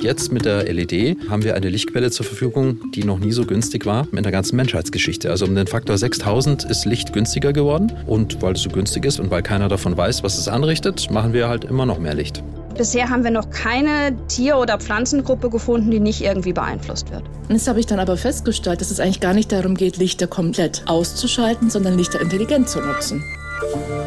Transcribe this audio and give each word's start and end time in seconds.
Jetzt 0.00 0.32
mit 0.32 0.46
der 0.46 0.64
LED 0.64 1.18
haben 1.28 1.44
wir 1.44 1.54
eine 1.54 1.68
Lichtquelle 1.68 2.10
zur 2.10 2.24
Verfügung, 2.24 2.90
die 2.94 3.04
noch 3.04 3.18
nie 3.18 3.32
so 3.32 3.44
günstig 3.44 3.84
war 3.84 4.08
in 4.12 4.22
der 4.22 4.32
ganzen 4.32 4.56
Menschheitsgeschichte. 4.56 5.30
Also 5.30 5.44
um 5.44 5.54
den 5.54 5.66
Faktor 5.66 5.98
6000 5.98 6.64
ist 6.64 6.86
Licht 6.86 7.12
günstiger 7.12 7.52
geworden. 7.52 7.92
Und 8.06 8.40
weil 8.40 8.54
es 8.54 8.62
so 8.62 8.70
günstig 8.70 9.04
ist 9.04 9.20
und 9.20 9.30
weil 9.30 9.42
keiner 9.42 9.68
davon 9.68 9.96
weiß, 9.96 10.22
was 10.22 10.38
es 10.38 10.48
anrichtet, 10.48 11.10
machen 11.10 11.34
wir 11.34 11.48
halt 11.48 11.64
immer 11.64 11.84
noch 11.84 11.98
mehr 11.98 12.14
Licht. 12.14 12.42
Bisher 12.78 13.10
haben 13.10 13.24
wir 13.24 13.30
noch 13.30 13.50
keine 13.50 14.16
Tier- 14.28 14.56
oder 14.56 14.78
Pflanzengruppe 14.78 15.50
gefunden, 15.50 15.90
die 15.90 16.00
nicht 16.00 16.22
irgendwie 16.22 16.54
beeinflusst 16.54 17.10
wird. 17.10 17.24
Und 17.48 17.56
jetzt 17.56 17.68
habe 17.68 17.78
ich 17.78 17.84
dann 17.84 18.00
aber 18.00 18.16
festgestellt, 18.16 18.80
dass 18.80 18.90
es 18.90 19.00
eigentlich 19.00 19.20
gar 19.20 19.34
nicht 19.34 19.52
darum 19.52 19.74
geht, 19.74 19.98
Lichter 19.98 20.26
komplett 20.26 20.82
auszuschalten, 20.86 21.68
sondern 21.68 21.98
Lichter 21.98 22.22
intelligent 22.22 22.70
zu 22.70 22.80
nutzen. 22.80 23.22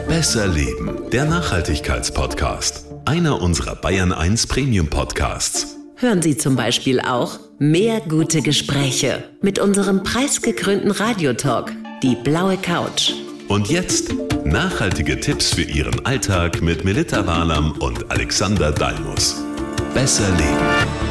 Besser 0.08 0.48
Leben, 0.48 1.04
der 1.12 1.26
Nachhaltigkeitspodcast. 1.26 2.73
Einer 3.06 3.42
unserer 3.42 3.76
Bayern 3.76 4.14
1 4.14 4.48
Premium 4.48 4.88
Podcasts. 4.88 5.76
Hören 5.98 6.22
Sie 6.22 6.38
zum 6.38 6.56
Beispiel 6.56 7.02
auch 7.02 7.38
mehr 7.60 8.00
gute 8.00 8.42
Gespräche 8.42 9.26
mit 9.42 9.60
unserem 9.60 10.04
preisgekrönten 10.04 10.90
Radiotalk, 10.90 11.74
die 12.02 12.16
blaue 12.16 12.56
Couch. 12.56 13.12
Und 13.50 13.68
jetzt 13.68 14.14
nachhaltige 14.46 15.20
Tipps 15.20 15.54
für 15.54 15.64
Ihren 15.64 16.06
Alltag 16.06 16.62
mit 16.62 16.86
Melita 16.86 17.28
Walam 17.28 17.74
und 17.74 18.10
Alexander 18.10 18.72
Dalmus. 18.72 19.44
Besser 19.94 20.30
leben. 20.38 21.03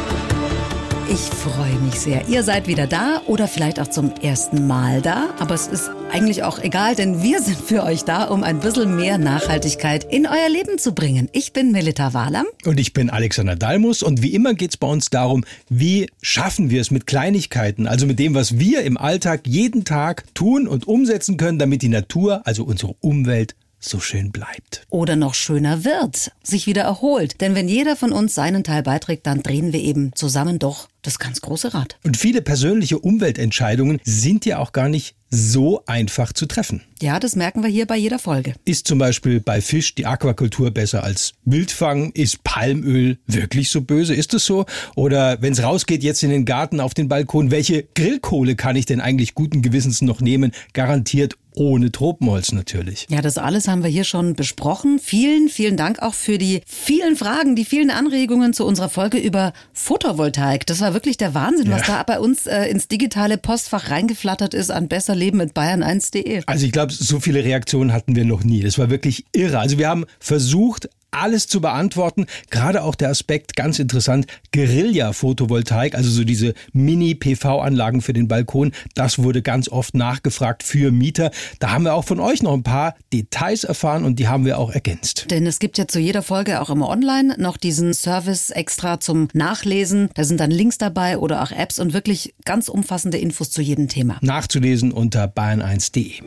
Ich 1.12 1.18
freue 1.18 1.78
mich 1.80 2.00
sehr. 2.00 2.26
Ihr 2.26 2.42
seid 2.42 2.68
wieder 2.68 2.86
da 2.86 3.20
oder 3.26 3.46
vielleicht 3.46 3.78
auch 3.78 3.88
zum 3.88 4.14
ersten 4.22 4.66
Mal 4.66 5.02
da. 5.02 5.34
Aber 5.38 5.54
es 5.54 5.66
ist 5.66 5.90
eigentlich 6.10 6.42
auch 6.42 6.58
egal, 6.58 6.94
denn 6.94 7.22
wir 7.22 7.42
sind 7.42 7.58
für 7.58 7.82
euch 7.82 8.04
da, 8.04 8.24
um 8.24 8.42
ein 8.42 8.60
bisschen 8.60 8.96
mehr 8.96 9.18
Nachhaltigkeit 9.18 10.10
in 10.10 10.26
euer 10.26 10.48
Leben 10.48 10.78
zu 10.78 10.94
bringen. 10.94 11.28
Ich 11.32 11.52
bin 11.52 11.70
Melita 11.70 12.14
Wahlam. 12.14 12.46
Und 12.64 12.80
ich 12.80 12.94
bin 12.94 13.10
Alexander 13.10 13.56
Dalmus. 13.56 14.02
Und 14.02 14.22
wie 14.22 14.32
immer 14.32 14.54
geht 14.54 14.70
es 14.70 14.78
bei 14.78 14.86
uns 14.86 15.10
darum, 15.10 15.44
wie 15.68 16.08
schaffen 16.22 16.70
wir 16.70 16.80
es 16.80 16.90
mit 16.90 17.06
Kleinigkeiten, 17.06 17.86
also 17.86 18.06
mit 18.06 18.18
dem, 18.18 18.34
was 18.34 18.58
wir 18.58 18.82
im 18.82 18.96
Alltag 18.96 19.42
jeden 19.44 19.84
Tag 19.84 20.24
tun 20.32 20.66
und 20.66 20.88
umsetzen 20.88 21.36
können, 21.36 21.58
damit 21.58 21.82
die 21.82 21.90
Natur, 21.90 22.40
also 22.46 22.64
unsere 22.64 22.94
Umwelt, 23.00 23.54
so 23.84 24.00
schön 24.00 24.32
bleibt. 24.32 24.86
Oder 24.90 25.16
noch 25.16 25.34
schöner 25.34 25.84
wird, 25.84 26.32
sich 26.42 26.66
wieder 26.66 26.82
erholt. 26.82 27.40
Denn 27.40 27.54
wenn 27.54 27.68
jeder 27.68 27.96
von 27.96 28.12
uns 28.12 28.34
seinen 28.34 28.64
Teil 28.64 28.82
beiträgt, 28.82 29.26
dann 29.26 29.42
drehen 29.42 29.72
wir 29.72 29.80
eben 29.80 30.12
zusammen 30.14 30.58
doch 30.58 30.88
das 31.02 31.18
ganz 31.18 31.40
große 31.40 31.74
Rad. 31.74 31.98
Und 32.04 32.16
viele 32.16 32.42
persönliche 32.42 32.98
Umweltentscheidungen 32.98 34.00
sind 34.04 34.46
ja 34.46 34.58
auch 34.58 34.72
gar 34.72 34.88
nicht 34.88 35.16
so 35.32 35.82
einfach 35.86 36.32
zu 36.32 36.46
treffen. 36.46 36.82
Ja, 37.00 37.18
das 37.18 37.36
merken 37.36 37.62
wir 37.62 37.70
hier 37.70 37.86
bei 37.86 37.96
jeder 37.96 38.18
Folge. 38.18 38.54
Ist 38.66 38.86
zum 38.86 38.98
Beispiel 38.98 39.40
bei 39.40 39.60
Fisch 39.62 39.94
die 39.94 40.04
Aquakultur 40.04 40.70
besser 40.70 41.02
als 41.02 41.32
Wildfang? 41.44 42.12
Ist 42.12 42.44
Palmöl 42.44 43.18
wirklich 43.26 43.70
so 43.70 43.80
böse? 43.80 44.14
Ist 44.14 44.34
es 44.34 44.44
so? 44.44 44.66
Oder 44.94 45.40
wenn 45.40 45.54
es 45.54 45.62
rausgeht 45.62 46.02
jetzt 46.02 46.22
in 46.22 46.30
den 46.30 46.44
Garten 46.44 46.80
auf 46.80 46.92
den 46.92 47.08
Balkon, 47.08 47.50
welche 47.50 47.84
Grillkohle 47.94 48.56
kann 48.56 48.76
ich 48.76 48.84
denn 48.84 49.00
eigentlich 49.00 49.34
guten 49.34 49.62
Gewissens 49.62 50.02
noch 50.02 50.20
nehmen? 50.20 50.52
Garantiert 50.74 51.36
ohne 51.54 51.92
Tropenholz 51.92 52.52
natürlich. 52.52 53.06
Ja, 53.10 53.20
das 53.22 53.38
alles 53.38 53.68
haben 53.68 53.82
wir 53.82 53.90
hier 53.90 54.04
schon 54.04 54.34
besprochen. 54.34 54.98
Vielen, 54.98 55.48
vielen 55.48 55.76
Dank 55.76 56.00
auch 56.00 56.14
für 56.14 56.38
die 56.38 56.62
vielen 56.66 57.16
Fragen, 57.16 57.56
die 57.56 57.64
vielen 57.64 57.90
Anregungen 57.90 58.52
zu 58.52 58.64
unserer 58.64 58.88
Folge 58.88 59.18
über 59.18 59.52
Photovoltaik. 59.72 60.66
Das 60.66 60.80
war 60.80 60.94
wirklich 60.94 61.16
der 61.16 61.34
Wahnsinn, 61.34 61.70
ja. 61.70 61.76
was 61.78 61.86
da 61.86 62.02
bei 62.02 62.18
uns 62.20 62.46
äh, 62.46 62.64
ins 62.66 62.88
digitale 62.88 63.38
Postfach 63.38 63.90
reingeflattert 63.90 64.54
ist 64.54 64.70
an 64.70 64.88
besserleben 64.88 65.38
mit 65.38 65.52
bayern1.de. 65.54 66.42
Also 66.46 66.66
ich 66.66 66.72
glaube, 66.72 66.92
so 66.92 67.20
viele 67.20 67.44
Reaktionen 67.44 67.92
hatten 67.92 68.16
wir 68.16 68.24
noch 68.24 68.44
nie. 68.44 68.62
Das 68.62 68.78
war 68.78 68.90
wirklich 68.90 69.24
irre. 69.32 69.58
Also 69.58 69.78
wir 69.78 69.88
haben 69.88 70.06
versucht, 70.18 70.88
alles 71.12 71.46
zu 71.46 71.60
beantworten. 71.60 72.26
Gerade 72.50 72.82
auch 72.82 72.94
der 72.94 73.10
Aspekt, 73.10 73.54
ganz 73.54 73.78
interessant, 73.78 74.26
Guerilla-Photovoltaik, 74.52 75.94
also 75.94 76.10
so 76.10 76.24
diese 76.24 76.54
Mini-PV-Anlagen 76.72 78.00
für 78.00 78.12
den 78.12 78.28
Balkon. 78.28 78.72
Das 78.94 79.18
wurde 79.18 79.42
ganz 79.42 79.68
oft 79.68 79.94
nachgefragt 79.94 80.62
für 80.62 80.90
Mieter. 80.90 81.30
Da 81.60 81.70
haben 81.70 81.84
wir 81.84 81.94
auch 81.94 82.04
von 82.04 82.18
euch 82.18 82.42
noch 82.42 82.54
ein 82.54 82.62
paar 82.62 82.96
Details 83.12 83.64
erfahren 83.64 84.04
und 84.04 84.18
die 84.18 84.28
haben 84.28 84.44
wir 84.44 84.58
auch 84.58 84.70
ergänzt. 84.70 85.26
Denn 85.30 85.46
es 85.46 85.58
gibt 85.58 85.78
ja 85.78 85.86
zu 85.86 86.00
jeder 86.00 86.22
Folge 86.22 86.60
auch 86.60 86.70
immer 86.70 86.88
online 86.88 87.36
noch 87.38 87.56
diesen 87.56 87.94
Service 87.94 88.50
extra 88.50 89.00
zum 89.00 89.28
Nachlesen. 89.32 90.08
Da 90.14 90.24
sind 90.24 90.40
dann 90.40 90.50
Links 90.50 90.78
dabei 90.78 91.18
oder 91.18 91.42
auch 91.42 91.52
Apps 91.52 91.78
und 91.78 91.92
wirklich 91.92 92.34
ganz 92.44 92.68
umfassende 92.68 93.18
Infos 93.18 93.50
zu 93.50 93.62
jedem 93.62 93.88
Thema. 93.88 94.18
Nachzulesen 94.22 94.92
unter 94.92 95.26
bayern1.de. 95.26 96.22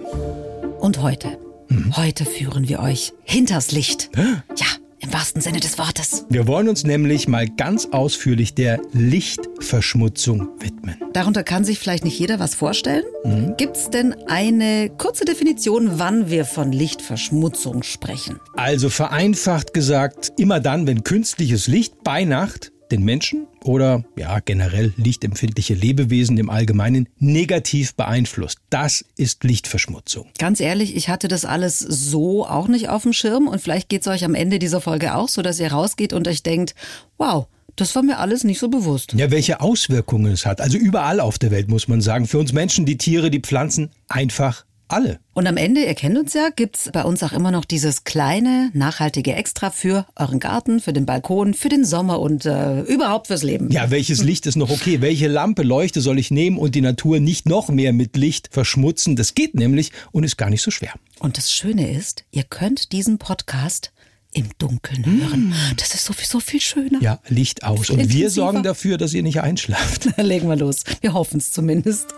Und 0.79 1.01
heute 1.01 1.37
Mhm. 1.69 1.95
Heute 1.95 2.25
führen 2.25 2.67
wir 2.67 2.79
euch 2.79 3.13
hinters 3.23 3.71
Licht. 3.71 4.09
Ja, 4.15 4.65
im 5.05 5.13
wahrsten 5.13 5.41
Sinne 5.41 5.59
des 5.59 5.77
Wortes. 5.77 6.25
Wir 6.29 6.47
wollen 6.47 6.67
uns 6.67 6.83
nämlich 6.83 7.27
mal 7.27 7.47
ganz 7.47 7.87
ausführlich 7.91 8.55
der 8.55 8.79
Lichtverschmutzung 8.91 10.49
widmen. 10.59 10.95
Darunter 11.13 11.43
kann 11.43 11.63
sich 11.63 11.79
vielleicht 11.79 12.03
nicht 12.03 12.19
jeder 12.19 12.39
was 12.39 12.55
vorstellen. 12.55 13.03
Mhm. 13.23 13.55
Gibt 13.57 13.77
es 13.77 13.89
denn 13.89 14.13
eine 14.27 14.89
kurze 14.97 15.25
Definition, 15.25 15.99
wann 15.99 16.29
wir 16.29 16.45
von 16.45 16.71
Lichtverschmutzung 16.71 17.83
sprechen? 17.83 18.39
Also 18.55 18.89
vereinfacht 18.89 19.73
gesagt, 19.73 20.33
immer 20.37 20.59
dann, 20.59 20.87
wenn 20.87 21.03
künstliches 21.03 21.67
Licht 21.67 22.03
bei 22.03 22.25
Nacht 22.25 22.71
den 22.91 23.03
Menschen 23.03 23.47
oder 23.63 24.03
ja 24.17 24.39
generell 24.39 24.93
lichtempfindliche 24.97 25.73
Lebewesen 25.73 26.37
im 26.37 26.49
Allgemeinen 26.49 27.09
negativ 27.17 27.95
beeinflusst. 27.95 28.59
Das 28.69 29.05
ist 29.17 29.43
Lichtverschmutzung. 29.43 30.27
Ganz 30.37 30.59
ehrlich, 30.59 30.95
ich 30.95 31.09
hatte 31.09 31.27
das 31.27 31.45
alles 31.45 31.79
so 31.79 32.45
auch 32.45 32.67
nicht 32.67 32.89
auf 32.89 33.03
dem 33.03 33.13
Schirm 33.13 33.47
und 33.47 33.61
vielleicht 33.61 33.89
geht 33.89 34.01
es 34.01 34.07
euch 34.07 34.23
am 34.23 34.35
Ende 34.35 34.59
dieser 34.59 34.81
Folge 34.81 35.15
auch 35.15 35.29
so, 35.29 35.41
dass 35.41 35.59
ihr 35.59 35.71
rausgeht 35.71 36.13
und 36.13 36.27
euch 36.27 36.43
denkt, 36.43 36.75
wow, 37.17 37.47
das 37.75 37.93
war 37.95 38.03
mir 38.03 38.19
alles 38.19 38.43
nicht 38.43 38.59
so 38.59 38.69
bewusst. 38.69 39.13
Ja, 39.13 39.31
welche 39.31 39.59
Auswirkungen 39.59 40.31
es 40.31 40.45
hat. 40.45 40.61
Also 40.61 40.77
überall 40.77 41.19
auf 41.19 41.37
der 41.37 41.51
Welt 41.51 41.67
muss 41.67 41.87
man 41.87 42.01
sagen. 42.01 42.25
Für 42.25 42.39
uns 42.39 42.53
Menschen, 42.53 42.85
die 42.85 42.97
Tiere, 42.97 43.29
die 43.29 43.41
Pflanzen, 43.41 43.91
einfach 44.07 44.65
alle. 44.87 45.19
Und 45.33 45.47
am 45.47 45.57
Ende, 45.57 45.83
ihr 45.83 45.95
kennt 45.95 46.17
uns 46.17 46.33
ja, 46.33 46.49
gibt's 46.55 46.89
bei 46.93 47.03
uns 47.03 47.23
auch 47.23 47.33
immer 47.33 47.51
noch 47.51 47.65
dieses 47.65 48.03
kleine, 48.03 48.71
nachhaltige 48.73 49.33
Extra 49.33 49.69
für 49.69 50.05
euren 50.15 50.39
Garten, 50.39 50.79
für 50.79 50.93
den 50.93 51.05
Balkon, 51.05 51.53
für 51.53 51.69
den 51.69 51.85
Sommer 51.85 52.19
und 52.19 52.45
äh, 52.45 52.81
überhaupt 52.81 53.27
fürs 53.27 53.43
Leben. 53.43 53.71
Ja, 53.71 53.91
welches 53.91 54.23
Licht 54.23 54.45
ist 54.45 54.55
noch 54.55 54.69
okay? 54.69 55.01
Welche 55.01 55.27
Lampe, 55.27 55.63
Leuchte 55.63 56.01
soll 56.01 56.19
ich 56.19 56.31
nehmen 56.31 56.57
und 56.57 56.75
die 56.75 56.81
Natur 56.81 57.19
nicht 57.19 57.47
noch 57.47 57.69
mehr 57.69 57.93
mit 57.93 58.15
Licht 58.15 58.49
verschmutzen? 58.51 59.15
Das 59.15 59.33
geht 59.33 59.55
nämlich 59.55 59.91
und 60.11 60.23
ist 60.23 60.37
gar 60.37 60.49
nicht 60.49 60.61
so 60.61 60.71
schwer. 60.71 60.93
Und 61.19 61.37
das 61.37 61.51
Schöne 61.51 61.91
ist, 61.91 62.23
ihr 62.31 62.43
könnt 62.43 62.91
diesen 62.91 63.17
Podcast 63.17 63.91
im 64.35 64.49
Dunkeln 64.57 65.05
hören. 65.05 65.49
Mm. 65.49 65.53
Das 65.77 65.95
ist 65.95 66.05
sowieso 66.05 66.39
viel 66.39 66.61
schöner. 66.61 67.01
Ja, 67.01 67.19
Licht 67.27 67.63
aus. 67.63 67.89
Und 67.89 68.09
wir 68.09 68.29
sorgen 68.29 68.63
dafür, 68.63 68.97
dass 68.97 69.13
ihr 69.13 69.23
nicht 69.23 69.41
einschlaft. 69.41 70.09
Legen 70.17 70.49
wir 70.49 70.57
los. 70.57 70.83
Wir 71.01 71.13
hoffen 71.13 71.37
es 71.37 71.51
zumindest. 71.51 72.13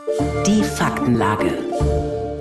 Die 0.46 0.64
Faktenlage. 0.64 1.54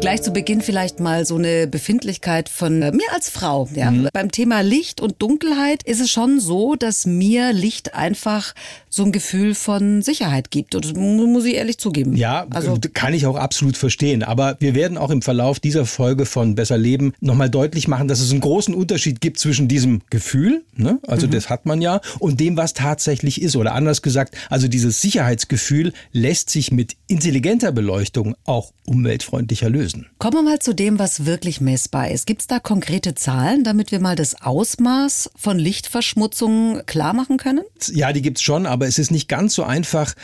Gleich 0.06 0.22
zu 0.22 0.31
Beginn 0.31 0.61
vielleicht 0.61 1.00
mal 1.00 1.27
so 1.27 1.34
eine 1.34 1.67
Befindlichkeit 1.67 2.49
von 2.49 2.81
äh, 2.81 2.93
mir 2.93 3.12
als 3.12 3.28
Frau. 3.28 3.69
Ja. 3.75 3.91
Mhm. 3.91 4.09
Beim 4.12 4.31
Thema 4.31 4.61
Licht 4.61 5.00
und 5.00 5.17
Dunkelheit 5.21 5.83
ist 5.83 6.00
es 6.00 6.12
schon 6.12 6.39
so, 6.39 6.77
dass 6.77 7.06
mir 7.06 7.53
Licht 7.53 7.94
einfach 7.94 8.55
so 8.89 9.03
ein 9.03 9.11
Gefühl 9.11 9.56
von 9.56 10.03
Sicherheit 10.03 10.53
gibt. 10.53 10.77
Und 10.77 10.84
das 10.84 10.94
muss 10.94 11.44
ich 11.44 11.55
ehrlich 11.55 11.78
zugeben. 11.78 12.15
Ja, 12.15 12.47
also 12.50 12.78
kann 12.94 13.15
ich 13.15 13.27
auch 13.27 13.34
absolut 13.34 13.77
verstehen. 13.77 14.22
Aber 14.22 14.56
wir 14.61 14.77
werden 14.77 14.97
auch 14.97 15.11
im 15.11 15.22
Verlauf 15.22 15.59
dieser 15.59 15.87
Folge 15.87 16.25
von 16.25 16.55
Besser 16.55 16.78
Leben 16.78 17.12
nochmal 17.21 17.50
deutlich 17.50 17.88
machen, 17.88 18.06
dass 18.06 18.21
es 18.21 18.31
einen 18.31 18.41
großen 18.41 18.75
Unterschied 18.75 19.21
gibt 19.21 19.41
zwischen 19.41 19.67
diesem 19.67 20.03
Gefühl, 20.09 20.62
ne? 20.77 21.00
also 21.09 21.27
mhm. 21.27 21.33
das 21.33 21.50
hat 21.50 21.67
man 21.67 21.83
ja, 21.83 22.00
und 22.21 22.38
dem, 22.38 22.56
was 22.56 22.75
tatsächlich 22.75 23.43
ist. 23.43 23.56
Oder 23.56 23.75
anders 23.75 24.03
gesagt, 24.03 24.37
also 24.50 24.69
dieses 24.69 25.03
Sicherheitsgefühl 25.03 25.93
lässt 26.12 26.49
sich 26.49 26.71
mit 26.71 26.97
intelligenter 27.09 27.73
Beleuchtung 27.73 28.37
auch 28.44 28.71
umweltfreundlicher 28.87 29.69
lösen 29.69 29.96
lösen. 29.97 30.07
Kommen 30.19 30.34
wir 30.34 30.43
mal 30.43 30.59
zu 30.59 30.75
dem, 30.75 30.99
was 30.99 31.27
wirklich 31.27 31.61
messbar 31.61 32.11
ist. 32.11 32.27
Gibt 32.27 32.43
es 32.43 32.47
da 32.47 32.59
konkrete 32.59 33.15
Zahlen, 33.15 33.65
damit 33.65 33.91
wir 33.93 34.01
mal 34.01 34.17
das 34.17 34.41
Ausmaß 34.43 35.31
von 35.37 35.59
Lichtverschmutzung 35.59 36.83
klar 36.87 37.12
machen 37.12 37.37
können? 37.37 37.65
Ja, 37.93 38.12
die 38.12 38.23
gibt 38.23 38.38
es 38.38 38.43
schon, 38.43 38.67
aber 38.67 38.87
es 38.87 38.99
ist 38.99 39.11
nicht 39.11 39.29
ganz 39.29 39.55
so 39.55 39.65
einfach, 39.65 40.15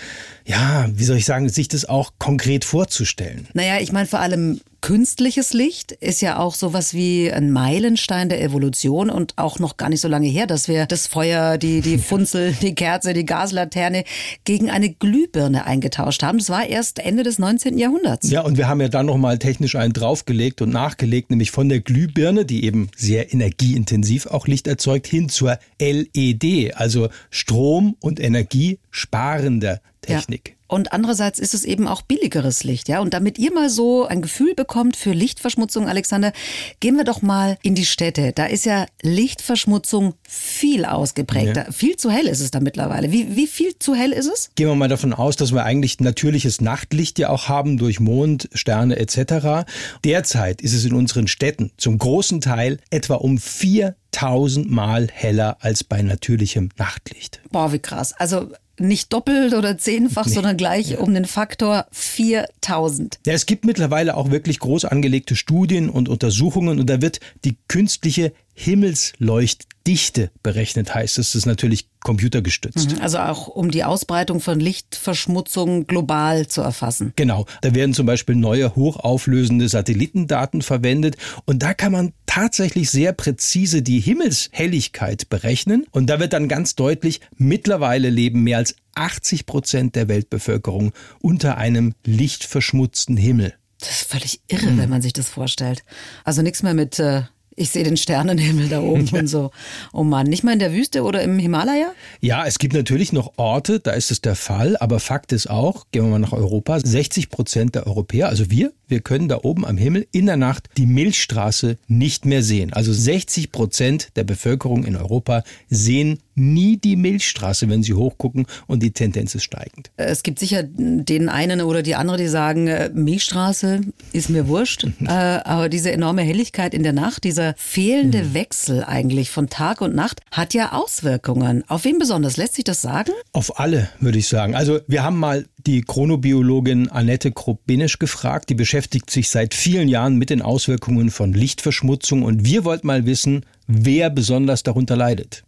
ja, 0.44 0.88
wie 0.92 1.04
soll 1.04 1.16
ich 1.16 1.24
sagen, 1.24 1.48
sich 1.48 1.68
das 1.68 1.84
auch 1.84 2.12
konkret 2.18 2.64
vorzustellen. 2.64 3.48
Naja, 3.54 3.78
ich 3.80 3.92
meine 3.92 4.06
vor 4.06 4.20
allem 4.20 4.60
künstliches 4.82 5.54
Licht 5.54 5.92
ist 5.92 6.20
ja 6.20 6.38
auch 6.38 6.54
sowas 6.54 6.92
wie 6.92 7.32
ein 7.32 7.50
Meilenstein 7.50 8.28
der 8.28 8.42
Evolution 8.42 9.08
und 9.08 9.38
auch 9.38 9.58
noch 9.58 9.78
gar 9.78 9.88
nicht 9.88 10.00
so 10.00 10.08
lange 10.08 10.28
her, 10.28 10.46
dass 10.46 10.68
wir 10.68 10.86
das 10.86 11.06
Feuer, 11.06 11.56
die, 11.56 11.80
die 11.80 11.98
Funzel, 12.12 12.52
die 12.60 12.74
Kerze, 12.74 13.14
die 13.14 13.24
Gaslaterne 13.24 14.04
gegen 14.44 14.70
eine 14.70 14.90
Glühbirne 14.90 15.64
eingetauscht 15.64 16.22
haben. 16.22 16.38
Das 16.38 16.50
war 16.50 16.66
erst 16.66 16.98
Ende 16.98 17.22
des 17.22 17.38
19. 17.38 17.78
Jahrhunderts. 17.78 18.28
Ja, 18.28 18.42
und 18.42 18.58
wir 18.58 18.68
haben 18.68 18.80
ja 18.80 18.88
dann 18.88 19.06
nochmal 19.06 19.38
technisch 19.38 19.76
einen 19.76 19.92
draufgelegt 19.92 20.60
und 20.60 20.70
nachgelegt, 20.70 21.30
nämlich 21.30 21.52
von 21.52 21.68
der 21.68 21.80
Glühbirne, 21.80 22.44
die 22.44 22.64
eben 22.64 22.90
sehr 22.96 23.32
energieintensiv 23.32 24.26
auch 24.26 24.48
Licht 24.48 24.66
erzeugt, 24.66 25.06
hin 25.06 25.28
zur 25.28 25.58
LED, 25.80 26.74
also 26.74 27.08
Strom- 27.30 27.96
und 28.00 28.18
Energiesparender 28.18 29.80
Technik. 30.02 30.50
Ja. 30.50 30.54
Und 30.72 30.94
andererseits 30.94 31.38
ist 31.38 31.52
es 31.52 31.64
eben 31.64 31.86
auch 31.86 32.00
billigeres 32.00 32.64
Licht, 32.64 32.88
ja. 32.88 33.00
Und 33.00 33.12
damit 33.12 33.38
ihr 33.38 33.52
mal 33.52 33.68
so 33.68 34.06
ein 34.06 34.22
Gefühl 34.22 34.54
bekommt 34.54 34.96
für 34.96 35.12
Lichtverschmutzung, 35.12 35.86
Alexander, 35.86 36.32
gehen 36.80 36.96
wir 36.96 37.04
doch 37.04 37.20
mal 37.20 37.58
in 37.62 37.74
die 37.74 37.84
Städte. 37.84 38.32
Da 38.32 38.46
ist 38.46 38.64
ja 38.64 38.86
Lichtverschmutzung 39.02 40.14
viel 40.26 40.86
ausgeprägter. 40.86 41.66
Ja. 41.66 41.72
Viel 41.72 41.96
zu 41.96 42.10
hell 42.10 42.26
ist 42.26 42.40
es 42.40 42.50
da 42.50 42.60
mittlerweile. 42.60 43.12
Wie, 43.12 43.36
wie 43.36 43.46
viel 43.46 43.78
zu 43.78 43.94
hell 43.94 44.12
ist 44.12 44.28
es? 44.32 44.50
Gehen 44.54 44.66
wir 44.66 44.74
mal 44.74 44.88
davon 44.88 45.12
aus, 45.12 45.36
dass 45.36 45.52
wir 45.52 45.64
eigentlich 45.64 46.00
natürliches 46.00 46.62
Nachtlicht 46.62 47.18
ja 47.18 47.28
auch 47.28 47.48
haben 47.48 47.76
durch 47.76 48.00
Mond, 48.00 48.48
Sterne 48.54 48.96
etc. 48.96 49.68
Derzeit 50.04 50.62
ist 50.62 50.72
es 50.72 50.86
in 50.86 50.94
unseren 50.94 51.28
Städten 51.28 51.70
zum 51.76 51.98
großen 51.98 52.40
Teil 52.40 52.78
etwa 52.88 53.16
um 53.16 53.36
vier 53.36 53.94
tausendmal 54.12 55.08
heller 55.12 55.56
als 55.60 55.84
bei 55.84 56.00
natürlichem 56.02 56.68
Nachtlicht. 56.78 57.40
Boah, 57.50 57.72
wie 57.72 57.78
krass. 57.78 58.12
Also 58.12 58.52
nicht 58.82 59.12
doppelt 59.12 59.54
oder 59.54 59.78
zehnfach, 59.78 60.26
nee. 60.26 60.32
sondern 60.32 60.56
gleich 60.56 60.98
um 60.98 61.14
den 61.14 61.24
Faktor 61.24 61.86
4000. 61.92 63.20
Ja, 63.26 63.32
es 63.32 63.46
gibt 63.46 63.64
mittlerweile 63.64 64.16
auch 64.16 64.30
wirklich 64.30 64.58
groß 64.58 64.84
angelegte 64.84 65.36
Studien 65.36 65.88
und 65.88 66.08
Untersuchungen 66.08 66.78
und 66.80 66.90
da 66.90 67.00
wird 67.00 67.20
die 67.44 67.56
künstliche 67.68 68.32
Himmelsleuchtdichte 68.54 70.30
berechnet, 70.42 70.94
heißt 70.94 71.18
es. 71.18 71.28
Das 71.28 71.34
ist 71.36 71.46
natürlich 71.46 71.88
computergestützt. 72.00 72.92
Mhm, 72.92 73.00
also 73.00 73.18
auch 73.18 73.48
um 73.48 73.70
die 73.70 73.84
Ausbreitung 73.84 74.40
von 74.40 74.60
Lichtverschmutzung 74.60 75.86
global 75.86 76.46
zu 76.46 76.60
erfassen. 76.60 77.12
Genau. 77.16 77.46
Da 77.62 77.74
werden 77.74 77.94
zum 77.94 78.06
Beispiel 78.06 78.34
neue 78.34 78.74
hochauflösende 78.76 79.68
Satellitendaten 79.68 80.62
verwendet 80.62 81.16
und 81.46 81.62
da 81.62 81.74
kann 81.74 81.92
man 81.92 82.12
tatsächlich 82.34 82.90
sehr 82.90 83.12
präzise 83.12 83.82
die 83.82 84.00
Himmelshelligkeit 84.00 85.28
berechnen 85.28 85.84
und 85.90 86.06
da 86.06 86.18
wird 86.18 86.32
dann 86.32 86.48
ganz 86.48 86.74
deutlich, 86.74 87.20
mittlerweile 87.36 88.08
leben 88.08 88.42
mehr 88.42 88.56
als 88.56 88.74
80 88.94 89.44
Prozent 89.44 89.96
der 89.96 90.08
Weltbevölkerung 90.08 90.92
unter 91.20 91.58
einem 91.58 91.92
lichtverschmutzten 92.06 93.18
Himmel. 93.18 93.52
Das 93.80 93.90
ist 93.90 94.10
völlig 94.10 94.40
irre, 94.48 94.70
mhm. 94.70 94.78
wenn 94.78 94.88
man 94.88 95.02
sich 95.02 95.12
das 95.12 95.28
vorstellt. 95.28 95.84
Also 96.24 96.40
nichts 96.40 96.62
mehr 96.62 96.72
mit 96.72 96.98
äh, 96.98 97.24
ich 97.56 97.70
sehe 97.70 97.84
den 97.84 97.96
Sternenhimmel 97.96 98.68
da 98.68 98.80
oben 98.80 99.08
und 99.12 99.26
so. 99.26 99.50
Oh 99.92 100.04
Mann, 100.04 100.26
nicht 100.26 100.44
mal 100.44 100.52
in 100.52 100.58
der 100.58 100.72
Wüste 100.72 101.02
oder 101.02 101.22
im 101.22 101.38
Himalaya? 101.38 101.92
Ja, 102.20 102.46
es 102.46 102.58
gibt 102.58 102.74
natürlich 102.74 103.12
noch 103.12 103.32
Orte, 103.36 103.80
da 103.80 103.92
ist 103.92 104.10
es 104.10 104.20
der 104.20 104.34
Fall, 104.34 104.76
aber 104.78 105.00
Fakt 105.00 105.32
ist 105.32 105.48
auch, 105.48 105.86
gehen 105.90 106.04
wir 106.04 106.10
mal 106.10 106.18
nach 106.18 106.32
Europa, 106.32 106.80
60 106.80 107.30
Prozent 107.30 107.74
der 107.74 107.86
Europäer, 107.86 108.28
also 108.28 108.50
wir, 108.50 108.72
wir 108.88 109.00
können 109.00 109.28
da 109.28 109.40
oben 109.42 109.64
am 109.64 109.76
Himmel 109.76 110.06
in 110.12 110.26
der 110.26 110.36
Nacht 110.36 110.68
die 110.76 110.86
Milchstraße 110.86 111.78
nicht 111.88 112.26
mehr 112.26 112.42
sehen. 112.42 112.72
Also 112.72 112.92
60 112.92 113.50
Prozent 113.50 114.08
der 114.16 114.24
Bevölkerung 114.24 114.84
in 114.84 114.96
Europa 114.96 115.44
sehen 115.70 116.18
nie 116.34 116.76
die 116.76 116.96
Milchstraße, 116.96 117.68
wenn 117.68 117.82
sie 117.82 117.94
hochgucken 117.94 118.46
und 118.66 118.82
die 118.82 118.92
Tendenz 118.92 119.34
ist 119.34 119.44
steigend. 119.44 119.90
Es 119.96 120.22
gibt 120.22 120.38
sicher 120.38 120.62
den 120.62 121.28
einen 121.28 121.60
oder 121.60 121.82
die 121.82 121.94
andere, 121.94 122.16
die 122.16 122.28
sagen, 122.28 122.68
äh, 122.68 122.90
Milchstraße 122.92 123.80
ist 124.12 124.30
mir 124.30 124.48
wurscht, 124.48 124.84
äh, 125.00 125.08
aber 125.08 125.68
diese 125.68 125.92
enorme 125.92 126.22
Helligkeit 126.22 126.74
in 126.74 126.82
der 126.82 126.92
Nacht, 126.92 127.24
dieser 127.24 127.54
fehlende 127.56 128.24
mhm. 128.24 128.34
Wechsel 128.34 128.84
eigentlich 128.84 129.30
von 129.30 129.48
Tag 129.48 129.80
und 129.80 129.94
Nacht 129.94 130.20
hat 130.30 130.54
ja 130.54 130.72
Auswirkungen. 130.72 131.64
Auf 131.68 131.84
wen 131.84 131.98
besonders? 131.98 132.36
Lässt 132.36 132.54
sich 132.54 132.64
das 132.64 132.82
sagen? 132.82 133.12
Auf 133.32 133.58
alle, 133.58 133.88
würde 134.00 134.18
ich 134.18 134.28
sagen. 134.28 134.54
Also 134.54 134.80
wir 134.86 135.02
haben 135.02 135.18
mal 135.18 135.46
die 135.66 135.82
Chronobiologin 135.82 136.88
Annette 136.88 137.32
Krupp-Binisch 137.32 137.98
gefragt. 137.98 138.50
Die 138.50 138.54
beschäftigt 138.54 139.10
sich 139.10 139.30
seit 139.30 139.54
vielen 139.54 139.88
Jahren 139.88 140.16
mit 140.16 140.30
den 140.30 140.42
Auswirkungen 140.42 141.10
von 141.10 141.32
Lichtverschmutzung 141.32 142.22
und 142.22 142.44
wir 142.44 142.64
wollten 142.64 142.86
mal 142.86 143.06
wissen, 143.06 143.44
wer 143.66 144.10
besonders 144.10 144.62
darunter 144.62 144.96
leidet. 144.96 145.44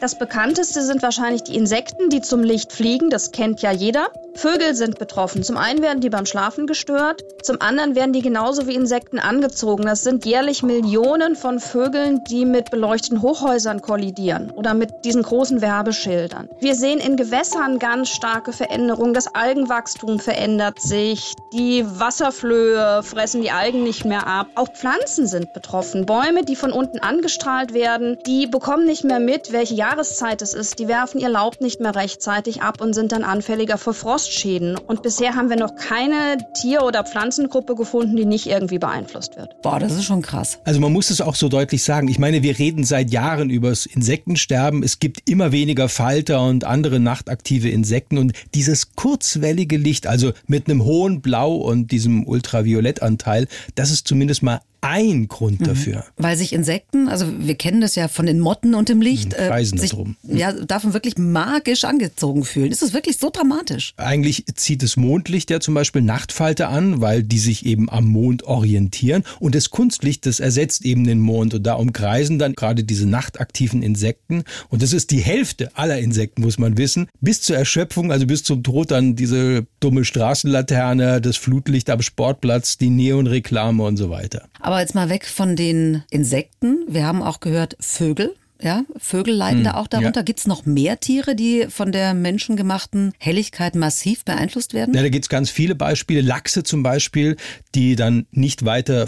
Das 0.00 0.16
bekannteste 0.16 0.82
sind 0.82 1.02
wahrscheinlich 1.02 1.42
die 1.42 1.56
Insekten, 1.56 2.08
die 2.08 2.20
zum 2.20 2.44
Licht 2.44 2.72
fliegen. 2.72 3.10
Das 3.10 3.32
kennt 3.32 3.62
ja 3.62 3.72
jeder. 3.72 4.08
Vögel 4.34 4.76
sind 4.76 5.00
betroffen. 5.00 5.42
Zum 5.42 5.56
einen 5.56 5.82
werden 5.82 6.00
die 6.00 6.10
beim 6.10 6.24
Schlafen 6.24 6.68
gestört, 6.68 7.24
zum 7.42 7.60
anderen 7.60 7.96
werden 7.96 8.12
die 8.12 8.22
genauso 8.22 8.68
wie 8.68 8.76
Insekten 8.76 9.18
angezogen. 9.18 9.82
Das 9.84 10.04
sind 10.04 10.24
jährlich 10.24 10.62
Millionen 10.62 11.34
von 11.34 11.58
Vögeln, 11.58 12.22
die 12.30 12.44
mit 12.44 12.70
beleuchteten 12.70 13.20
Hochhäusern 13.20 13.82
kollidieren 13.82 14.52
oder 14.52 14.74
mit 14.74 14.90
diesen 15.04 15.24
großen 15.24 15.60
Werbeschildern. 15.60 16.48
Wir 16.60 16.76
sehen 16.76 17.00
in 17.00 17.16
Gewässern 17.16 17.80
ganz 17.80 18.10
starke 18.10 18.52
Veränderungen. 18.52 19.12
Das 19.12 19.34
Algenwachstum 19.34 20.20
verändert 20.20 20.80
sich. 20.80 21.34
Die 21.52 21.84
Wasserflöhe 21.84 23.02
fressen 23.02 23.42
die 23.42 23.50
Algen 23.50 23.82
nicht 23.82 24.04
mehr 24.04 24.28
ab. 24.28 24.46
Auch 24.54 24.68
Pflanzen 24.72 25.26
sind 25.26 25.52
betroffen. 25.52 26.06
Bäume, 26.06 26.44
die 26.44 26.54
von 26.54 26.70
unten 26.70 27.00
angestrahlt 27.00 27.74
werden, 27.74 28.18
die 28.24 28.46
bekommen 28.46 28.86
nicht 28.86 29.02
mehr 29.02 29.18
mit, 29.18 29.52
welche 29.52 29.74
Jahreszeit 29.88 30.42
es 30.42 30.54
ist. 30.54 30.78
Die 30.78 30.88
werfen 30.88 31.18
ihr 31.20 31.28
Laub 31.28 31.60
nicht 31.60 31.80
mehr 31.80 31.94
rechtzeitig 31.94 32.62
ab 32.62 32.80
und 32.80 32.94
sind 32.94 33.12
dann 33.12 33.24
anfälliger 33.24 33.78
für 33.78 33.94
Frost. 33.94 34.08
Frostschäden. 34.08 34.76
Und 34.76 35.02
bisher 35.02 35.34
haben 35.34 35.48
wir 35.48 35.56
noch 35.56 35.76
keine 35.76 36.38
Tier- 36.54 36.82
oder 36.82 37.04
Pflanzengruppe 37.04 37.74
gefunden, 37.74 38.16
die 38.16 38.24
nicht 38.24 38.46
irgendwie 38.46 38.78
beeinflusst 38.78 39.36
wird. 39.36 39.60
Boah, 39.62 39.78
das 39.78 39.92
ist 39.92 40.04
schon 40.04 40.22
krass. 40.22 40.58
Also 40.64 40.80
man 40.80 40.92
muss 40.92 41.10
es 41.10 41.20
auch 41.20 41.34
so 41.34 41.48
deutlich 41.48 41.84
sagen. 41.84 42.08
Ich 42.08 42.18
meine, 42.18 42.42
wir 42.42 42.58
reden 42.58 42.84
seit 42.84 43.10
Jahren 43.10 43.50
über 43.50 43.68
das 43.68 43.86
Insektensterben. 43.86 44.82
Es 44.82 44.98
gibt 44.98 45.28
immer 45.28 45.52
weniger 45.52 45.88
Falter 45.88 46.42
und 46.42 46.64
andere 46.64 47.00
nachtaktive 47.00 47.68
Insekten. 47.68 48.18
Und 48.18 48.32
dieses 48.54 48.94
kurzwellige 48.96 49.76
Licht, 49.76 50.06
also 50.06 50.32
mit 50.46 50.68
einem 50.68 50.84
hohen 50.84 51.20
Blau 51.20 51.54
und 51.54 51.92
diesem 51.92 52.26
Ultraviolettanteil, 52.26 53.46
das 53.74 53.90
ist 53.90 54.08
zumindest 54.08 54.42
mal 54.42 54.60
ein 54.80 55.28
Grund 55.28 55.60
mhm. 55.60 55.64
dafür. 55.64 56.04
Weil 56.16 56.36
sich 56.36 56.52
Insekten, 56.52 57.08
also 57.08 57.26
wir 57.38 57.54
kennen 57.54 57.80
das 57.80 57.94
ja 57.94 58.08
von 58.08 58.26
den 58.26 58.40
Motten 58.40 58.74
und 58.74 58.88
dem 58.88 59.02
Licht, 59.02 59.36
mhm, 59.38 59.52
äh, 59.52 59.64
sich, 59.64 59.90
drum. 59.90 60.16
ja, 60.22 60.52
davon 60.52 60.92
wirklich 60.92 61.18
magisch 61.18 61.84
angezogen 61.84 62.44
fühlen. 62.44 62.70
Ist 62.70 62.82
es 62.82 62.92
wirklich 62.92 63.18
so 63.18 63.30
dramatisch? 63.30 63.94
Eigentlich 63.96 64.44
zieht 64.54 64.82
das 64.82 64.96
Mondlicht 64.96 65.50
ja 65.50 65.60
zum 65.60 65.74
Beispiel 65.74 66.02
Nachtfalter 66.02 66.68
an, 66.68 67.00
weil 67.00 67.22
die 67.22 67.38
sich 67.38 67.66
eben 67.66 67.90
am 67.90 68.06
Mond 68.06 68.44
orientieren. 68.44 69.24
Und 69.40 69.54
das 69.54 69.70
Kunstlicht, 69.70 70.26
das 70.26 70.40
ersetzt 70.40 70.84
eben 70.84 71.04
den 71.04 71.20
Mond. 71.20 71.54
Und 71.54 71.64
da 71.64 71.74
umkreisen 71.74 72.38
dann 72.38 72.54
gerade 72.54 72.84
diese 72.84 73.06
nachtaktiven 73.06 73.82
Insekten. 73.82 74.44
Und 74.68 74.82
das 74.82 74.92
ist 74.92 75.10
die 75.10 75.20
Hälfte 75.20 75.76
aller 75.76 75.98
Insekten, 75.98 76.42
muss 76.42 76.58
man 76.58 76.78
wissen. 76.78 77.08
Bis 77.20 77.40
zur 77.40 77.56
Erschöpfung, 77.56 78.12
also 78.12 78.26
bis 78.26 78.44
zum 78.44 78.62
Tod 78.62 78.90
dann 78.90 79.16
diese 79.16 79.66
dumme 79.80 80.04
Straßenlaterne, 80.04 81.20
das 81.20 81.36
Flutlicht 81.36 81.90
am 81.90 82.02
Sportplatz, 82.02 82.78
die 82.78 82.90
Neonreklame 82.90 83.82
und 83.82 83.96
so 83.96 84.10
weiter. 84.10 84.48
Aber 84.60 84.67
jetzt 84.76 84.94
mal 84.94 85.08
weg 85.08 85.26
von 85.26 85.56
den 85.56 86.02
Insekten. 86.10 86.84
Wir 86.88 87.06
haben 87.06 87.22
auch 87.22 87.40
gehört, 87.40 87.76
Vögel. 87.80 88.34
Ja, 88.60 88.82
Vögel 88.96 89.34
leiden 89.34 89.58
hm, 89.58 89.64
da 89.64 89.74
auch 89.74 89.86
darunter. 89.86 90.20
Ja. 90.20 90.24
Gibt 90.24 90.40
es 90.40 90.46
noch 90.48 90.66
mehr 90.66 90.98
Tiere, 90.98 91.36
die 91.36 91.66
von 91.68 91.92
der 91.92 92.12
menschengemachten 92.12 93.12
Helligkeit 93.18 93.76
massiv 93.76 94.24
beeinflusst 94.24 94.74
werden? 94.74 94.94
Ja, 94.94 95.02
da 95.02 95.08
gibt 95.10 95.26
es 95.26 95.28
ganz 95.28 95.48
viele 95.48 95.76
Beispiele. 95.76 96.22
Lachse 96.22 96.64
zum 96.64 96.82
Beispiel, 96.82 97.36
die 97.76 97.94
dann 97.94 98.26
nicht 98.32 98.64
weiter 98.64 99.06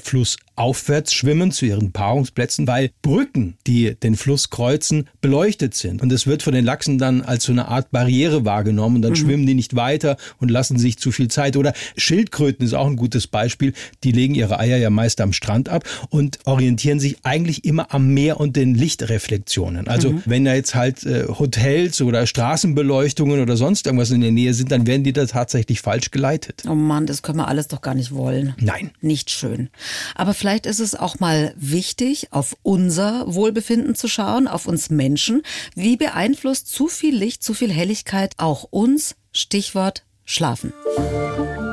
flussaufwärts 0.61 1.15
schwimmen 1.15 1.53
zu 1.53 1.65
ihren 1.65 1.93
Paarungsplätzen, 1.93 2.67
weil 2.67 2.91
Brücken, 3.01 3.57
die 3.67 3.95
den 3.95 4.15
Fluss 4.15 4.51
kreuzen, 4.51 5.09
beleuchtet 5.23 5.75
sind. 5.75 6.03
Und 6.03 6.13
es 6.13 6.27
wird 6.27 6.43
von 6.43 6.53
den 6.53 6.65
Lachsen 6.65 6.99
dann 6.99 7.23
als 7.23 7.45
so 7.45 7.53
eine 7.53 7.69
Art 7.69 7.91
Barriere 7.91 8.45
wahrgenommen. 8.45 8.97
Und 8.97 9.03
dann 9.03 9.13
mhm. 9.13 9.17
schwimmen 9.17 9.47
die 9.47 9.55
nicht 9.55 9.75
weiter 9.75 10.19
und 10.39 10.51
lassen 10.51 10.79
sich 10.79 10.99
zu 10.99 11.13
viel 11.13 11.29
Zeit. 11.29 11.57
Oder 11.57 11.73
Schildkröten 11.97 12.65
ist 12.65 12.75
auch 12.75 12.87
ein 12.87 12.97
gutes 12.97 13.27
Beispiel. 13.27 13.73
Die 14.05 14.13
legen 14.13 14.35
ihre 14.35 14.59
Eier 14.59 14.77
ja 14.77 14.91
meist 14.91 15.21
am 15.23 15.33
Strand 15.33 15.71
ab 15.71 15.85
und 16.11 16.39
orientieren 16.45 17.01
sich 17.01 17.17
eigentlich 17.23 17.65
immer 17.65 17.95
am 17.95 18.13
Meer 18.13 18.39
und 18.39 18.57
den 18.57 18.75
Lichtreflexionen. 18.75 19.89
Also 19.89 20.13
mhm. 20.13 20.23
wenn 20.27 20.45
da 20.45 20.55
jetzt 20.55 20.75
halt 20.75 21.05
äh, 21.07 21.27
Hotels 21.27 22.03
oder 22.03 22.27
Straßenbeleuchtungen 22.27 23.41
oder 23.41 23.57
sonst 23.57 23.87
irgendwas 23.87 24.11
in 24.11 24.21
der 24.21 24.33
Nähe 24.33 24.53
sind, 24.53 24.71
dann 24.71 24.87
werden 24.87 25.05
die 25.05 25.15
da 25.15 25.25
tatsächlich 25.25 25.81
falsch 25.81 26.11
geleitet. 26.11 26.65
Oh 26.69 26.75
Mann, 26.75 27.07
das 27.07 27.23
können 27.23 27.39
wir 27.39 27.49
alles 27.49 27.69
doch 27.69 27.81
gar 27.81 27.95
nicht 27.95 28.13
wollen. 28.13 28.55
Nein. 28.61 28.91
Nicht 29.01 29.31
schön. 29.31 29.71
Aber 30.15 30.35
vielleicht 30.35 30.50
ist 30.59 30.81
es 30.81 30.95
auch 30.95 31.21
mal 31.21 31.55
wichtig, 31.57 32.29
auf 32.33 32.57
unser 32.63 33.33
Wohlbefinden 33.33 33.95
zu 33.95 34.09
schauen, 34.09 34.49
auf 34.49 34.67
uns 34.67 34.91
Menschen. 34.91 35.43
Wie 35.75 35.97
beeinflusst 35.97 36.69
zu 36.69 36.89
viel 36.89 37.15
Licht, 37.17 37.43
zu 37.43 37.55
viel 37.55 37.71
Helligkeit 37.73 38.35
auch 38.39 38.65
uns? 38.71 39.15
Stichwort 39.33 40.05
Schlafen. 40.25 40.73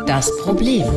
Das 0.05 0.35
Problem. 0.37 0.87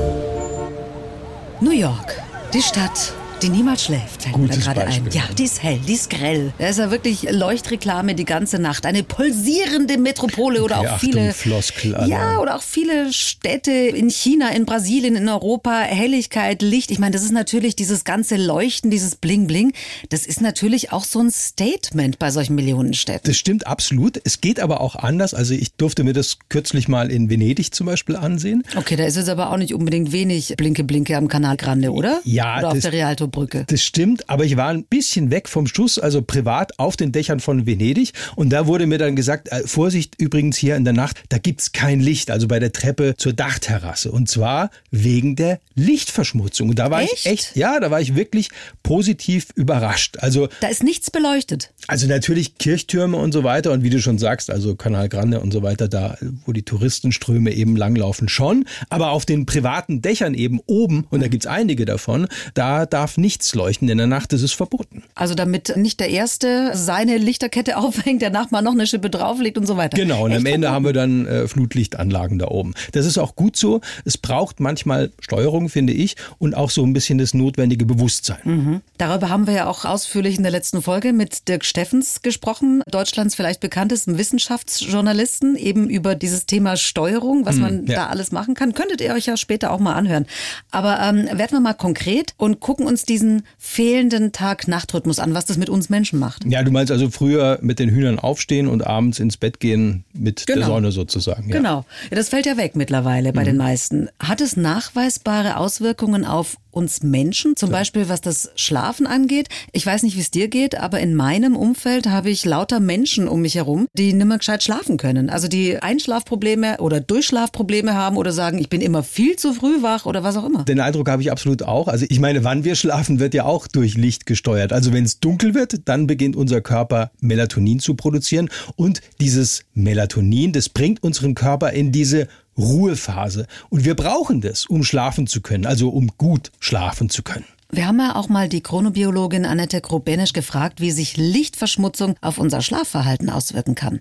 New 1.60 1.72
York, 1.72 2.22
die 2.54 2.62
Stadt 2.62 3.14
die 3.42 3.49
niemals 3.49 3.85
schläft, 3.85 4.23
fällt 4.23 4.35
Gutes 4.35 4.56
mir 4.56 4.62
gerade 4.62 4.87
ein. 4.87 5.09
Ja, 5.12 5.23
die 5.37 5.44
ist 5.44 5.62
hell, 5.62 5.80
die 5.87 5.94
ist 5.94 6.11
grell. 6.11 6.52
Da 6.59 6.68
ist 6.68 6.78
ja 6.78 6.90
wirklich 6.90 7.30
Leuchtreklame 7.30 8.14
die 8.14 8.25
ganze 8.25 8.59
Nacht. 8.59 8.85
Eine 8.85 9.02
pulsierende 9.02 9.97
Metropole 9.97 10.62
oder 10.62 10.80
okay, 10.80 10.88
auch 10.88 10.99
viele. 10.99 11.20
Achtung, 11.30 11.35
Floskel, 11.35 11.97
ja, 12.06 12.38
oder 12.38 12.56
auch 12.56 12.62
viele 12.62 13.12
Städte 13.12 13.70
in 13.70 14.11
China, 14.11 14.50
in 14.50 14.66
Brasilien, 14.66 15.16
in 15.16 15.28
Europa. 15.28 15.80
Helligkeit, 15.80 16.61
Licht. 16.61 16.90
Ich 16.90 16.99
meine, 16.99 17.12
das 17.12 17.23
ist 17.23 17.32
natürlich 17.32 17.76
dieses 17.76 18.04
ganze 18.04 18.37
Leuchten, 18.37 18.90
dieses 18.90 19.16
Bling 19.16 19.47
Bling. 19.47 19.73
Das 20.11 20.26
ist 20.26 20.40
natürlich 20.40 20.92
auch 20.92 21.04
so 21.04 21.20
ein 21.20 21.30
Statement 21.30 22.18
bei 22.18 22.30
solchen 22.30 22.54
Millionenstädten. 22.54 23.23
Das 23.25 23.37
stimmt 23.37 23.66
absolut. 23.66 24.20
Es 24.25 24.40
geht 24.40 24.61
aber 24.61 24.80
auch 24.80 24.97
anders. 24.97 25.32
Also 25.32 25.54
ich 25.54 25.73
durfte 25.75 26.04
mir 26.04 26.12
das 26.12 26.38
kürzlich 26.50 26.88
mal 26.88 27.11
in 27.11 27.30
Venedig 27.30 27.75
zum 27.75 27.87
Beispiel 27.87 28.16
ansehen. 28.16 28.64
Okay, 28.76 28.97
da 28.97 29.04
ist 29.04 29.16
es 29.16 29.28
aber 29.28 29.50
auch 29.50 29.56
nicht 29.56 29.73
unbedingt 29.73 30.12
wenig 30.12 30.54
Blinke 30.56 30.85
Blinke 30.85 31.16
am 31.16 31.28
Kanal 31.28 31.56
Grande, 31.56 31.92
oder? 31.92 32.20
Ja. 32.25 32.59
Oder 32.59 32.73
auf 32.73 32.78
der 32.78 32.92
Rialto 32.92 33.29
Brücke. 33.30 33.64
Das 33.68 33.82
stimmt, 33.82 34.28
aber 34.28 34.44
ich 34.44 34.56
war 34.56 34.68
ein 34.68 34.84
bisschen 34.84 35.30
weg 35.30 35.49
vom 35.49 35.66
Schuss, 35.66 35.99
also 35.99 36.22
privat 36.22 36.78
auf 36.78 36.96
den 36.96 37.12
Dächern 37.12 37.40
von 37.40 37.66
Venedig. 37.66 38.12
Und 38.37 38.50
da 38.50 38.66
wurde 38.66 38.87
mir 38.87 38.99
dann 38.99 39.16
gesagt, 39.16 39.49
äh, 39.52 39.66
Vorsicht 39.66 40.14
übrigens 40.18 40.56
hier 40.56 40.76
in 40.76 40.84
der 40.84 40.92
Nacht, 40.92 41.22
da 41.28 41.38
gibt's 41.38 41.72
kein 41.72 42.00
Licht, 42.00 42.30
also 42.30 42.49
bei 42.49 42.58
der 42.58 42.72
Treppe 42.72 43.14
zur 43.16 43.32
Dachterrasse. 43.32 44.10
Und 44.12 44.28
zwar 44.28 44.70
wegen 44.90 45.37
der 45.37 45.60
Lichtverschmutzung. 45.75 46.70
Und 46.70 46.78
da 46.78 46.90
war 46.90 47.02
Echt? 47.02 47.12
ich 47.14 47.26
echt, 47.26 47.56
ja, 47.56 47.80
da 47.80 47.90
war 47.90 48.00
ich 48.00 48.14
wirklich 48.14 48.49
positiv 48.82 49.49
überrascht. 49.54 50.18
Also 50.20 50.49
Da 50.60 50.68
ist 50.68 50.82
nichts 50.82 51.10
beleuchtet. 51.10 51.72
also 51.87 52.06
natürlich 52.06 52.58
Kirchtürme 52.58 53.16
und 53.16 53.32
so 53.32 53.44
weiter 53.44 53.72
und 53.72 53.82
wie 53.82 53.90
du 53.90 54.00
schon 54.00 54.18
sagst, 54.18 54.50
also 54.50 54.75
Canal 54.76 55.08
Grande 55.08 55.40
und 55.40 55.52
so 55.52 55.62
weiter, 55.62 55.88
da 55.88 56.16
wo 56.44 56.52
die 56.52 56.62
Touristenströme 56.62 57.52
eben 57.52 57.76
langlaufen 57.76 58.28
schon, 58.28 58.64
aber 58.88 59.10
auf 59.10 59.25
den 59.25 59.46
privaten 59.46 60.02
Dächern 60.02 60.34
eben 60.34 60.60
oben, 60.66 61.06
und 61.10 61.20
da 61.22 61.28
gibt's 61.28 61.46
einige 61.46 61.84
davon, 61.84 62.26
da 62.54 62.87
darf 62.87 63.16
nichts 63.21 63.55
leuchten, 63.55 63.89
in 63.89 63.99
der 63.99 64.07
Nacht 64.07 64.33
ist 64.33 64.43
es 64.43 64.53
verboten. 64.53 65.03
Also 65.15 65.35
damit 65.35 65.77
nicht 65.77 66.00
der 66.00 66.11
Erste 66.11 66.73
seine 66.75 67.19
Lichterkette 67.19 67.77
aufhängt, 67.77 68.23
der 68.23 68.31
Nachbar 68.31 68.62
noch 68.62 68.73
eine 68.73 68.87
Schippe 68.87 69.11
drauflegt 69.11 69.59
und 69.59 69.67
so 69.67 69.77
weiter. 69.77 69.97
Genau, 69.97 70.25
und 70.25 70.33
Echt 70.33 70.41
am 70.41 70.47
Ende 70.47 70.71
haben 70.71 70.85
wir 70.85 70.93
dann 70.93 71.27
äh, 71.27 71.49
Flutlichtanlagen 71.49 72.39
da 72.39 72.49
oben. 72.49 72.75
Das 72.93 73.07
ist 73.07 73.19
auch 73.19 73.37
gut 73.37 73.57
so. 73.57 73.81
Es 74.05 74.19
braucht 74.19 74.61
manchmal 74.61 75.11
Steuerung, 75.21 75.69
finde 75.69 75.93
ich, 75.93 76.17
und 76.39 76.55
auch 76.55 76.71
so 76.71 76.85
ein 76.85 76.93
bisschen 76.93 77.19
das 77.19 77.35
notwendige 77.35 77.87
Bewusstsein. 77.87 78.83
Darüber 78.99 79.29
haben 79.29 79.47
wir 79.47 79.55
ja 79.55 79.67
auch 79.67 79.85
ausführlich 79.85 80.37
in 80.37 80.43
der 80.43 80.53
letzten 80.53 80.83
Folge 80.83 81.12
mit 81.12 81.49
Dirk 81.49 81.65
Steffens 81.65 82.23
gesprochen, 82.23 82.83
Deutschlands 82.91 83.35
vielleicht 83.35 83.61
bekanntesten 83.61 84.19
Wissenschaftsjournalisten, 84.19 85.57
eben 85.57 85.89
über 85.89 86.15
dieses 86.15 86.47
Thema 86.47 86.77
Steuerung, 86.77 87.47
was 87.47 87.57
man 87.57 87.87
ja. 87.87 87.97
da 87.97 88.07
alles 88.07 88.33
machen 88.33 88.55
kann. 88.55 88.75
Könntet 88.75 89.00
ihr 89.00 89.12
euch 89.12 89.27
ja 89.27 89.37
später 89.37 89.71
auch 89.73 89.79
mal 89.79 89.95
anhören. 89.95 90.27
Aber 90.71 90.99
ähm, 91.00 91.27
werden 91.27 91.53
wir 91.53 91.61
mal 91.61 91.75
konkret 91.75 92.35
und 92.37 92.61
gucken 92.61 92.87
uns 92.87 93.05
diesen 93.11 93.43
fehlenden 93.59 94.33
Tag-Nacht-Rhythmus 94.33 95.19
an, 95.19 95.35
was 95.35 95.45
das 95.45 95.59
mit 95.59 95.69
uns 95.69 95.90
Menschen 95.90 96.19
macht. 96.19 96.45
Ja, 96.47 96.62
du 96.62 96.71
meinst 96.71 96.90
also 96.90 97.11
früher 97.11 97.59
mit 97.61 97.79
den 97.79 97.90
Hühnern 97.90 98.19
aufstehen 98.19 98.69
und 98.69 98.87
abends 98.87 99.19
ins 99.19 99.37
Bett 99.37 99.61
gehen 99.61 100.05
mit 100.14 100.49
der 100.49 100.55
Genau. 100.55 100.69
Sonne 100.69 100.93
sozusagen. 100.93 101.50
Ja. 101.50 101.57
Genau. 101.57 101.85
Ja, 102.11 102.17
das 102.17 102.29
fällt 102.31 102.47
ja 102.47 102.57
weg 102.57 102.76
mittlerweile 102.76 103.33
bei 103.33 103.45
den 103.45 103.57
meisten. 103.59 104.09
Hat 104.19 104.40
es 104.40 104.57
nachweisbare 104.57 105.57
Auswirkungen 105.57 106.25
auf 106.25 106.57
uns 106.71 107.03
Menschen, 107.03 107.57
zum 107.57 107.71
Beispiel 107.71 108.09
was 108.09 108.21
das 108.21 108.50
Schlafen 108.55 109.07
angeht? 109.07 109.49
Ich 109.73 109.85
weiß 109.85 110.03
nicht, 110.03 110.17
wie 110.17 110.21
es 110.21 110.31
dir 110.31 110.49
geht, 110.49 110.79
aber 110.79 111.00
in 111.00 111.15
meinem 111.15 111.57
Umfeld 111.57 112.07
habe 112.09 112.31
ich 112.31 112.45
lauter 112.45 112.81
Menschen 112.81 113.29
um 113.29 113.41
mich 113.43 113.55
herum, 113.55 113.87
die 113.95 114.12
nimmer 114.12 114.39
gescheit 114.39 114.62
schlafen 114.62 114.97
können. 114.97 115.31
Also 115.31 115.49
die 115.49 115.79
Einschlafprobleme 115.79 116.79
oder 116.79 117.00
Durchschlafprobleme 117.00 117.95
haben 117.95 118.17
oder 118.17 118.33
sagen, 118.33 118.59
ich 118.59 118.69
bin 118.69 118.81
immer 118.81 119.03
viel 119.03 119.37
zu 119.37 119.53
früh 119.53 119.83
wach 119.83 120.07
oder 120.07 120.23
was 120.23 120.37
auch 120.37 120.47
immer. 120.47 120.65
Den 120.65 120.81
Eindruck 120.81 121.09
habe 121.09 121.23
ich 121.23 121.31
absolut 121.31 121.62
auch. 121.62 121.89
Also 121.89 122.07
ich 122.09 122.21
meine, 122.21 122.45
wann 122.45 122.65
wir 122.65 122.75
schlafen, 122.75 123.21
wird 123.21 123.35
ja 123.35 123.45
auch 123.45 123.67
durch 123.67 123.97
Licht 123.97 124.27
gesteuert. 124.27 124.73
Also 124.73 124.93
wenn 124.93 125.05
es 125.05 125.21
dunkel 125.21 125.55
wird, 125.55 125.89
dann 125.89 126.07
beginnt 126.07 126.37
unser 126.37 126.61
Körper 126.61 127.11
Melatonin 127.21 127.81
zu 127.81 127.95
produzieren. 127.95 128.49
Und 128.77 129.00
dieses 129.21 129.65
Melatonin, 129.75 130.53
das 130.53 130.69
bringt 130.69 131.03
unseren 131.03 131.35
Körper 131.35 131.73
in 131.73 131.93
diese 131.93 132.29
Ruhephase. 132.61 133.47
Und 133.69 133.85
wir 133.85 133.95
brauchen 133.95 134.40
das, 134.40 134.67
um 134.67 134.85
schlafen 134.85 135.26
zu 135.26 135.40
können, 135.40 135.67
also 135.67 135.88
um 135.88 136.12
gut 136.19 136.52
schlafen 136.61 137.11
zu 137.11 137.23
können. 137.23 137.47
Wir 137.73 137.87
haben 137.87 138.00
ja 138.00 138.17
auch 138.17 138.29
mal 138.29 138.49
die 138.49 138.62
Chronobiologin 138.62 139.45
Annette 139.45 139.81
Grobenisch 139.81 140.33
gefragt, 140.33 140.81
wie 140.81 140.90
sich 140.90 141.17
Lichtverschmutzung 141.17 142.17
auf 142.21 142.38
unser 142.38 142.62
Schlafverhalten 142.62 143.31
auswirken 143.31 143.76
kann. 143.76 144.00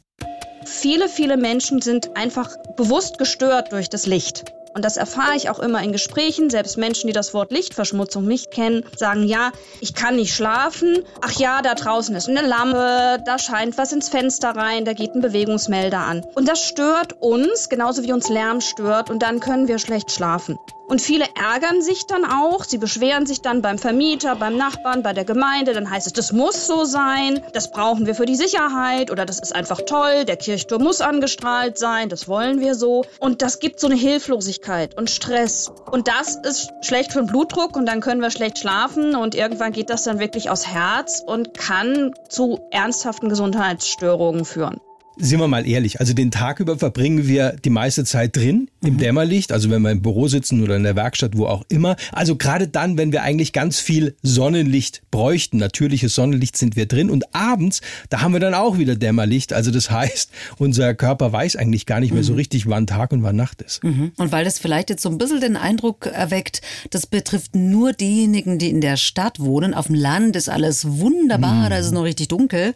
Viele, 0.65 1.07
viele 1.07 1.37
Menschen 1.37 1.81
sind 1.81 2.15
einfach 2.17 2.49
bewusst 2.75 3.17
gestört 3.17 3.71
durch 3.71 3.89
das 3.89 4.05
Licht. 4.05 4.45
Und 4.79 4.85
das 4.85 4.95
erfahre 4.95 5.35
ich 5.35 5.49
auch 5.49 5.59
immer 5.59 5.83
in 5.83 5.91
Gesprächen. 5.91 6.49
Selbst 6.49 6.77
Menschen, 6.77 7.07
die 7.07 7.13
das 7.13 7.33
Wort 7.33 7.51
Lichtverschmutzung 7.51 8.25
nicht 8.25 8.49
kennen, 8.49 8.85
sagen, 8.95 9.25
ja, 9.25 9.51
ich 9.81 9.93
kann 9.93 10.15
nicht 10.15 10.33
schlafen. 10.33 11.03
Ach 11.19 11.33
ja, 11.33 11.61
da 11.61 11.75
draußen 11.75 12.15
ist 12.15 12.29
eine 12.29 12.47
Lampe, 12.47 13.21
da 13.25 13.37
scheint 13.39 13.77
was 13.77 13.91
ins 13.91 14.07
Fenster 14.07 14.51
rein, 14.51 14.85
da 14.85 14.93
geht 14.93 15.15
ein 15.15 15.21
Bewegungsmelder 15.21 15.99
an. 15.99 16.23
Und 16.33 16.47
das 16.47 16.63
stört 16.63 17.21
uns, 17.21 17.67
genauso 17.67 18.03
wie 18.03 18.13
uns 18.13 18.29
Lärm 18.29 18.61
stört. 18.61 19.09
Und 19.09 19.21
dann 19.21 19.41
können 19.41 19.67
wir 19.67 19.79
schlecht 19.79 20.11
schlafen. 20.11 20.57
Und 20.89 21.01
viele 21.01 21.25
ärgern 21.35 21.83
sich 21.83 22.07
dann 22.07 22.25
auch. 22.25 22.63
Sie 22.63 22.79
beschweren 22.79 23.27
sich 23.27 23.41
dann 23.41 23.61
beim 23.61 23.77
Vermieter, 23.77 24.35
beim 24.35 24.57
Nachbarn, 24.57 25.03
bei 25.03 25.13
der 25.13 25.23
Gemeinde. 25.23 25.73
Dann 25.73 25.87
heißt 25.87 26.07
es, 26.07 26.13
das 26.13 26.31
muss 26.31 26.65
so 26.65 26.83
sein. 26.83 27.43
Das 27.53 27.71
brauchen 27.71 28.07
wir 28.07 28.15
für 28.15 28.25
die 28.25 28.35
Sicherheit. 28.35 29.11
Oder 29.11 29.27
das 29.27 29.39
ist 29.39 29.53
einfach 29.53 29.81
toll. 29.85 30.25
Der 30.25 30.35
Kirchturm 30.35 30.81
muss 30.81 30.99
angestrahlt 31.01 31.77
sein. 31.77 32.09
Das 32.09 32.27
wollen 32.27 32.59
wir 32.59 32.73
so. 32.73 33.05
Und 33.19 33.43
das 33.43 33.59
gibt 33.59 33.79
so 33.79 33.85
eine 33.85 33.97
Hilflosigkeit 33.97 34.97
und 34.97 35.11
Stress. 35.11 35.71
Und 35.91 36.07
das 36.07 36.35
ist 36.37 36.71
schlecht 36.81 37.13
für 37.13 37.19
den 37.19 37.27
Blutdruck. 37.27 37.75
Und 37.77 37.85
dann 37.85 38.01
können 38.01 38.21
wir 38.21 38.31
schlecht 38.31 38.57
schlafen. 38.57 39.15
Und 39.15 39.35
irgendwann 39.35 39.73
geht 39.73 39.91
das 39.91 40.03
dann 40.05 40.17
wirklich 40.17 40.49
aufs 40.49 40.65
Herz 40.65 41.23
und 41.23 41.53
kann 41.53 42.15
zu 42.29 42.61
ernsthaften 42.71 43.29
Gesundheitsstörungen 43.29 44.43
führen. 44.43 44.81
Sind 45.21 45.39
wir 45.41 45.49
mal 45.49 45.67
ehrlich, 45.67 45.99
also 45.99 46.13
den 46.13 46.31
Tag 46.31 46.61
über 46.61 46.77
verbringen 46.77 47.27
wir 47.27 47.57
die 47.63 47.69
meiste 47.69 48.05
Zeit 48.05 48.37
drin, 48.37 48.69
im 48.81 48.97
Dämmerlicht, 48.97 49.51
also 49.51 49.69
wenn 49.69 49.81
wir 49.81 49.91
im 49.91 50.01
Büro 50.01 50.29
sitzen 50.29 50.63
oder 50.63 50.77
in 50.77 50.83
der 50.83 50.95
Werkstatt, 50.95 51.35
wo 51.35 51.45
auch 51.45 51.65
immer. 51.67 51.97
Also 52.13 52.37
gerade 52.37 52.69
dann, 52.69 52.97
wenn 52.97 53.11
wir 53.11 53.21
eigentlich 53.21 53.51
ganz 53.51 53.79
viel 53.79 54.15
Sonnenlicht 54.23 55.01
bräuchten, 55.11 55.57
natürliches 55.57 56.15
Sonnenlicht 56.15 56.55
sind 56.55 56.77
wir 56.77 56.85
drin 56.85 57.09
und 57.09 57.35
abends, 57.35 57.81
da 58.09 58.21
haben 58.21 58.31
wir 58.31 58.39
dann 58.39 58.53
auch 58.53 58.77
wieder 58.77 58.95
Dämmerlicht. 58.95 59.51
Also 59.51 59.71
das 59.71 59.91
heißt, 59.91 60.31
unser 60.57 60.95
Körper 60.95 61.33
weiß 61.33 61.57
eigentlich 61.57 61.85
gar 61.85 61.99
nicht 61.99 62.13
mehr 62.13 62.23
so 62.23 62.33
richtig, 62.35 62.69
wann 62.69 62.87
Tag 62.87 63.11
und 63.11 63.21
wann 63.21 63.35
Nacht 63.35 63.61
ist. 63.61 63.83
Und 64.15 64.31
weil 64.31 64.45
das 64.45 64.57
vielleicht 64.57 64.89
jetzt 64.89 65.03
so 65.03 65.09
ein 65.09 65.17
bisschen 65.17 65.41
den 65.41 65.57
Eindruck 65.57 66.05
erweckt, 66.05 66.61
das 66.91 67.05
betrifft 67.05 67.55
nur 67.55 67.91
diejenigen, 67.91 68.57
die 68.57 68.69
in 68.69 68.79
der 68.79 68.95
Stadt 68.95 69.39
wohnen. 69.39 69.73
Auf 69.73 69.87
dem 69.87 69.95
Land 69.95 70.37
ist 70.37 70.49
alles 70.49 70.87
wunderbar, 70.87 71.69
da 71.69 71.77
ist 71.77 71.87
es 71.87 71.91
noch 71.91 72.03
richtig 72.03 72.29
dunkel. 72.29 72.73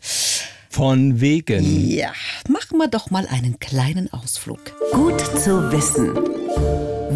Von 0.73 1.21
wegen. 1.21 1.87
Ja, 1.87 2.11
machen 2.49 2.79
wir 2.79 2.87
doch 2.87 3.11
mal 3.11 3.27
einen 3.27 3.59
kleinen 3.59 4.11
Ausflug. 4.11 4.59
Gut 4.91 5.19
zu 5.39 5.71
wissen. 5.71 6.15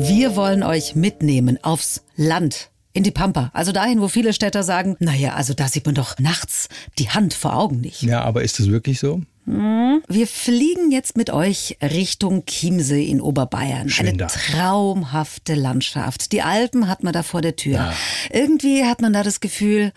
Wir 0.08 0.36
wollen 0.36 0.62
euch 0.62 0.94
mitnehmen 0.94 1.58
aufs 1.64 2.04
Land. 2.16 2.70
In 2.94 3.02
die 3.02 3.10
Pampa, 3.10 3.50
also 3.56 3.72
dahin, 3.72 4.00
wo 4.00 4.10
viele 4.10 4.34
Städter 4.34 4.62
sagen, 4.62 4.96
naja, 5.00 5.34
also 5.34 5.56
da 5.56 5.68
sieht 5.70 5.88
man 5.88 5.96
doch 5.96 6.20
nachts 6.20 6.70
die 7.00 7.10
Hand 7.10 7.34
vor 7.34 7.56
Augen 7.56 7.82
nicht. 7.82 8.04
Ja, 8.04 8.22
aber 8.22 8.44
ist 8.44 8.60
das 8.60 8.70
wirklich 8.70 9.00
so? 9.00 9.22
Wir 9.48 10.28
fliegen 10.28 10.92
jetzt 10.92 11.18
mit 11.18 11.32
euch 11.32 11.78
Richtung 11.82 12.46
Chiemsee 12.46 13.06
in 13.06 13.20
Oberbayern. 13.22 13.90
Schön 13.90 14.08
Eine 14.08 14.28
traumhafte 14.28 15.56
Landschaft. 15.56 16.32
Die 16.32 16.44
Alpen 16.44 16.88
hat 16.88 17.02
man 17.02 17.12
da 17.12 17.24
vor 17.24 17.42
der 17.42 17.56
Tür. 17.56 17.92
Irgendwie 18.30 18.86
hat 18.86 19.02
man 19.02 19.14
da 19.14 19.24
das 19.24 19.40
Gefühl, 19.40 19.94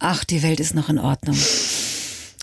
ach, 0.00 0.24
die 0.24 0.42
Welt 0.42 0.58
ist 0.58 0.74
noch 0.74 0.88
in 0.88 0.98
Ordnung. 0.98 1.36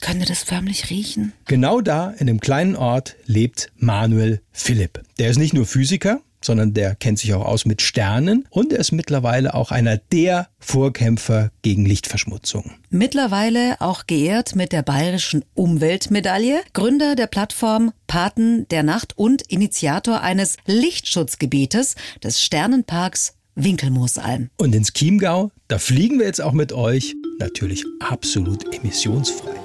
Könnt 0.03 0.19
ihr 0.19 0.25
das 0.25 0.43
förmlich 0.43 0.89
riechen? 0.89 1.31
Genau 1.45 1.79
da, 1.79 2.13
in 2.17 2.27
dem 2.27 2.41
kleinen 2.41 2.75
Ort, 2.75 3.15
lebt 3.25 3.71
Manuel 3.77 4.41
Philipp. 4.51 5.01
Der 5.17 5.29
ist 5.29 5.37
nicht 5.37 5.53
nur 5.53 5.65
Physiker, 5.65 6.19
sondern 6.41 6.73
der 6.73 6.93
kennt 6.95 7.19
sich 7.19 7.33
auch 7.33 7.45
aus 7.45 7.63
mit 7.65 7.81
Sternen 7.81 8.45
und 8.49 8.73
er 8.73 8.79
ist 8.79 8.91
mittlerweile 8.91 9.53
auch 9.53 9.71
einer 9.71 9.95
der 9.95 10.49
Vorkämpfer 10.59 11.51
gegen 11.61 11.85
Lichtverschmutzung. 11.85 12.71
Mittlerweile 12.89 13.79
auch 13.79 14.05
geehrt 14.05 14.57
mit 14.57 14.73
der 14.73 14.83
Bayerischen 14.83 15.45
Umweltmedaille, 15.53 16.59
Gründer 16.73 17.15
der 17.15 17.27
Plattform 17.27 17.93
Paten 18.05 18.67
der 18.67 18.83
Nacht 18.83 19.17
und 19.17 19.43
Initiator 19.43 20.19
eines 20.19 20.57
Lichtschutzgebietes 20.65 21.95
des 22.21 22.41
Sternenparks 22.41 23.35
Winkelmoosalm. 23.55 24.49
Und 24.57 24.75
ins 24.75 24.91
Chiemgau, 24.91 25.51
da 25.69 25.79
fliegen 25.79 26.19
wir 26.19 26.25
jetzt 26.25 26.41
auch 26.41 26.51
mit 26.51 26.73
euch, 26.73 27.15
natürlich 27.39 27.85
absolut 28.01 28.75
emissionsfrei. 28.75 29.62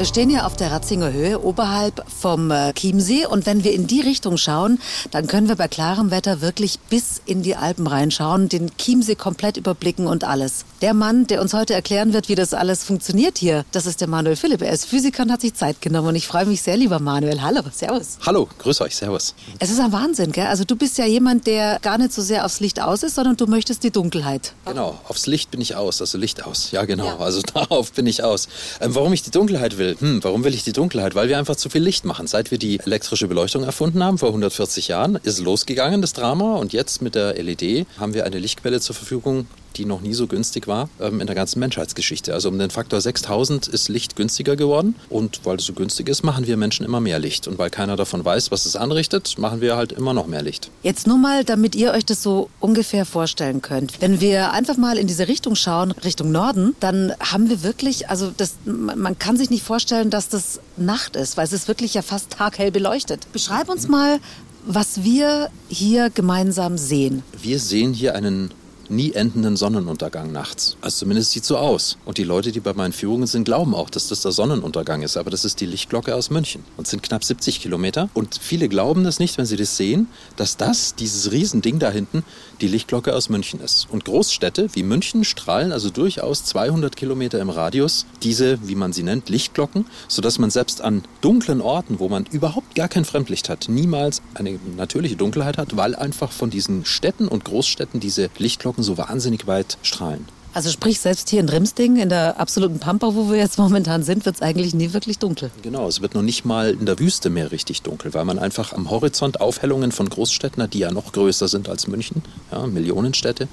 Wir 0.00 0.06
stehen 0.06 0.30
hier 0.30 0.46
auf 0.46 0.56
der 0.56 0.72
Ratzinger 0.72 1.12
Höhe 1.12 1.44
oberhalb 1.44 2.10
vom 2.10 2.50
äh, 2.50 2.72
Chiemsee 2.72 3.26
und 3.26 3.44
wenn 3.44 3.64
wir 3.64 3.74
in 3.74 3.86
die 3.86 4.00
Richtung 4.00 4.38
schauen, 4.38 4.80
dann 5.10 5.26
können 5.26 5.46
wir 5.46 5.56
bei 5.56 5.68
klarem 5.68 6.10
Wetter 6.10 6.40
wirklich 6.40 6.78
bis 6.88 7.20
in 7.26 7.42
die 7.42 7.54
Alpen 7.54 7.86
reinschauen, 7.86 8.48
den 8.48 8.74
Chiemsee 8.78 9.14
komplett 9.14 9.58
überblicken 9.58 10.06
und 10.06 10.24
alles. 10.24 10.64
Der 10.80 10.94
Mann, 10.94 11.26
der 11.26 11.42
uns 11.42 11.52
heute 11.52 11.74
erklären 11.74 12.14
wird, 12.14 12.30
wie 12.30 12.34
das 12.34 12.54
alles 12.54 12.84
funktioniert 12.84 13.36
hier, 13.36 13.66
das 13.70 13.84
ist 13.84 14.00
der 14.00 14.08
Manuel 14.08 14.34
Philipp. 14.34 14.62
Er 14.62 14.72
ist 14.72 14.86
Physiker 14.86 15.24
und 15.24 15.30
hat 15.30 15.42
sich 15.42 15.52
Zeit 15.52 15.82
genommen 15.82 16.08
und 16.08 16.14
ich 16.14 16.26
freue 16.26 16.46
mich 16.46 16.62
sehr, 16.62 16.78
lieber 16.78 17.00
Manuel. 17.00 17.42
Hallo, 17.42 17.60
servus. 17.70 18.16
Hallo, 18.24 18.48
grüß 18.56 18.80
euch, 18.80 18.96
servus. 18.96 19.34
Es 19.58 19.70
ist 19.70 19.78
ein 19.78 19.92
Wahnsinn, 19.92 20.32
gell? 20.32 20.46
Also 20.46 20.64
du 20.64 20.76
bist 20.76 20.96
ja 20.96 21.04
jemand, 21.04 21.46
der 21.46 21.78
gar 21.82 21.98
nicht 21.98 22.14
so 22.14 22.22
sehr 22.22 22.46
aufs 22.46 22.60
Licht 22.60 22.80
aus 22.80 23.02
ist, 23.02 23.16
sondern 23.16 23.36
du 23.36 23.44
möchtest 23.44 23.84
die 23.84 23.90
Dunkelheit. 23.90 24.54
Genau, 24.64 24.98
aufs 25.06 25.26
Licht 25.26 25.50
bin 25.50 25.60
ich 25.60 25.74
aus, 25.76 26.00
also 26.00 26.16
Licht 26.16 26.44
aus. 26.44 26.70
Ja, 26.70 26.86
genau, 26.86 27.18
also 27.18 27.42
darauf 27.54 27.92
bin 27.92 28.06
ich 28.06 28.24
aus. 28.24 28.48
Ähm, 28.80 28.94
warum 28.94 29.12
ich 29.12 29.22
die 29.22 29.30
Dunkelheit 29.30 29.76
will? 29.76 29.96
Hm, 30.00 30.24
warum 30.24 30.44
will 30.44 30.54
ich 30.54 30.64
die 30.64 30.72
Dunkelheit? 30.72 31.14
Weil 31.14 31.28
wir 31.28 31.36
einfach 31.36 31.56
zu 31.56 31.68
viel 31.68 31.82
Licht 31.82 32.06
machen. 32.06 32.26
Seit 32.26 32.50
wir 32.50 32.58
die 32.58 32.80
elektrische 32.80 33.28
Beleuchtung 33.28 33.64
erfunden 33.64 34.02
haben, 34.02 34.16
vor 34.16 34.30
140 34.30 34.88
Jahren, 34.88 35.16
ist 35.24 35.40
losgegangen, 35.40 36.00
das 36.00 36.14
Drama. 36.14 36.54
Und 36.54 36.72
jetzt 36.72 37.02
mit 37.02 37.14
der 37.14 37.34
LED 37.34 37.86
haben 37.98 38.14
wir 38.14 38.24
eine 38.24 38.38
Lichtquelle 38.38 38.80
zur 38.80 38.94
Verfügung, 38.94 39.46
die 39.76 39.84
noch 39.84 40.00
nie 40.00 40.14
so 40.14 40.26
günstig 40.26 40.66
war 40.66 40.88
ähm, 41.00 41.20
in 41.20 41.26
der 41.26 41.36
ganzen 41.36 41.60
Menschheitsgeschichte. 41.60 42.32
Also 42.34 42.48
um 42.48 42.58
den 42.58 42.70
Faktor 42.70 43.00
6000 43.00 43.68
ist 43.68 43.88
Licht 43.88 44.16
günstiger 44.16 44.56
geworden 44.56 44.94
und 45.08 45.40
weil 45.44 45.56
es 45.56 45.64
so 45.64 45.72
günstig 45.72 46.08
ist, 46.08 46.22
machen 46.22 46.46
wir 46.46 46.56
Menschen 46.56 46.84
immer 46.84 47.00
mehr 47.00 47.18
Licht. 47.18 47.48
Und 47.48 47.58
weil 47.58 47.70
keiner 47.70 47.96
davon 47.96 48.24
weiß, 48.24 48.50
was 48.50 48.66
es 48.66 48.76
anrichtet, 48.76 49.38
machen 49.38 49.60
wir 49.60 49.76
halt 49.76 49.92
immer 49.92 50.14
noch 50.14 50.26
mehr 50.26 50.42
Licht. 50.42 50.70
Jetzt 50.82 51.06
nur 51.06 51.18
mal, 51.18 51.44
damit 51.44 51.74
ihr 51.74 51.92
euch 51.92 52.04
das 52.04 52.22
so 52.22 52.50
ungefähr 52.60 53.04
vorstellen 53.04 53.62
könnt. 53.62 54.00
Wenn 54.00 54.20
wir 54.20 54.52
einfach 54.52 54.76
mal 54.76 54.98
in 54.98 55.06
diese 55.06 55.28
Richtung 55.28 55.54
schauen, 55.54 55.92
Richtung 55.92 56.32
Norden, 56.32 56.74
dann 56.80 57.12
haben 57.20 57.48
wir 57.48 57.62
wirklich, 57.62 58.08
also 58.08 58.32
das, 58.36 58.54
man 58.64 59.18
kann 59.18 59.36
sich 59.36 59.50
nicht 59.50 59.62
vorstellen, 59.62 60.10
dass 60.10 60.28
das 60.28 60.60
Nacht 60.76 61.16
ist, 61.16 61.36
weil 61.36 61.44
es 61.44 61.52
ist 61.52 61.68
wirklich 61.68 61.94
ja 61.94 62.02
fast 62.02 62.30
taghell 62.30 62.70
beleuchtet. 62.70 63.32
Beschreib 63.32 63.68
uns 63.68 63.88
mal, 63.88 64.18
was 64.66 65.02
wir 65.02 65.50
hier 65.68 66.10
gemeinsam 66.10 66.78
sehen. 66.78 67.22
Wir 67.40 67.58
sehen 67.58 67.92
hier 67.92 68.14
einen 68.14 68.50
nie 68.90 69.12
endenden 69.12 69.56
Sonnenuntergang 69.56 70.32
nachts. 70.32 70.76
Also 70.80 70.98
zumindest 70.98 71.32
sieht 71.32 71.44
so 71.44 71.56
aus. 71.56 71.96
Und 72.04 72.18
die 72.18 72.24
Leute, 72.24 72.52
die 72.52 72.60
bei 72.60 72.72
meinen 72.74 72.92
Führungen 72.92 73.26
sind, 73.26 73.44
glauben 73.44 73.74
auch, 73.74 73.90
dass 73.90 74.08
das 74.08 74.22
der 74.22 74.32
Sonnenuntergang 74.32 75.02
ist. 75.02 75.16
Aber 75.16 75.30
das 75.30 75.44
ist 75.44 75.60
die 75.60 75.66
Lichtglocke 75.66 76.14
aus 76.14 76.30
München 76.30 76.64
und 76.76 76.86
sind 76.86 77.02
knapp 77.02 77.24
70 77.24 77.60
Kilometer. 77.60 78.08
Und 78.14 78.38
viele 78.40 78.68
glauben 78.68 79.04
das 79.04 79.18
nicht, 79.18 79.38
wenn 79.38 79.46
sie 79.46 79.56
das 79.56 79.76
sehen, 79.76 80.08
dass 80.36 80.56
das, 80.56 80.94
dieses 80.94 81.32
Riesending 81.32 81.78
da 81.78 81.90
hinten, 81.90 82.24
die 82.60 82.68
Lichtglocke 82.68 83.14
aus 83.14 83.28
München 83.28 83.60
ist. 83.60 83.86
Und 83.90 84.04
Großstädte 84.04 84.68
wie 84.74 84.82
München 84.82 85.24
strahlen 85.24 85.72
also 85.72 85.90
durchaus 85.90 86.44
200 86.44 86.96
Kilometer 86.96 87.40
im 87.40 87.50
Radius 87.50 88.06
diese, 88.22 88.66
wie 88.66 88.74
man 88.74 88.92
sie 88.92 89.02
nennt, 89.02 89.28
Lichtglocken, 89.28 89.86
sodass 90.08 90.38
man 90.38 90.50
selbst 90.50 90.80
an 90.80 91.02
dunklen 91.20 91.60
Orten, 91.60 91.98
wo 91.98 92.08
man 92.08 92.26
überhaupt 92.30 92.74
gar 92.74 92.88
kein 92.88 93.04
Fremdlicht 93.04 93.48
hat, 93.48 93.68
niemals 93.68 94.22
eine 94.34 94.58
natürliche 94.76 95.16
Dunkelheit 95.16 95.58
hat, 95.58 95.76
weil 95.76 95.94
einfach 95.94 96.32
von 96.32 96.50
diesen 96.50 96.84
Städten 96.84 97.28
und 97.28 97.44
Großstädten 97.44 98.00
diese 98.00 98.30
Lichtglocken 98.38 98.79
Wolken 98.80 98.82
so 98.82 98.98
wahnsinnig 98.98 99.46
weit 99.46 99.76
strahlen. 99.82 100.26
Also 100.52 100.70
sprich, 100.70 100.98
selbst 100.98 101.30
hier 101.30 101.38
in 101.38 101.48
Rimsding, 101.48 101.96
in 101.96 102.08
der 102.08 102.40
absoluten 102.40 102.80
Pampa, 102.80 103.14
wo 103.14 103.30
wir 103.30 103.38
jetzt 103.38 103.56
momentan 103.56 104.02
sind, 104.02 104.26
wird 104.26 104.36
es 104.36 104.42
eigentlich 104.42 104.74
nie 104.74 104.92
wirklich 104.92 105.20
dunkel. 105.20 105.52
Genau, 105.62 105.86
es 105.86 106.00
wird 106.00 106.14
noch 106.14 106.22
nicht 106.22 106.44
mal 106.44 106.72
in 106.72 106.86
der 106.86 106.98
Wüste 106.98 107.30
mehr 107.30 107.52
richtig 107.52 107.82
dunkel, 107.82 108.14
weil 108.14 108.24
man 108.24 108.40
einfach 108.40 108.72
am 108.72 108.90
Horizont 108.90 109.40
Aufhellungen 109.40 109.92
von 109.92 110.08
Großstädten 110.08 110.60
hat, 110.60 110.74
die 110.74 110.80
ja 110.80 110.90
noch 110.90 111.12
größer 111.12 111.46
sind 111.46 111.68
als 111.68 111.86
München, 111.86 112.22
ja, 112.50 112.66
Millionenstädte, 112.66 113.46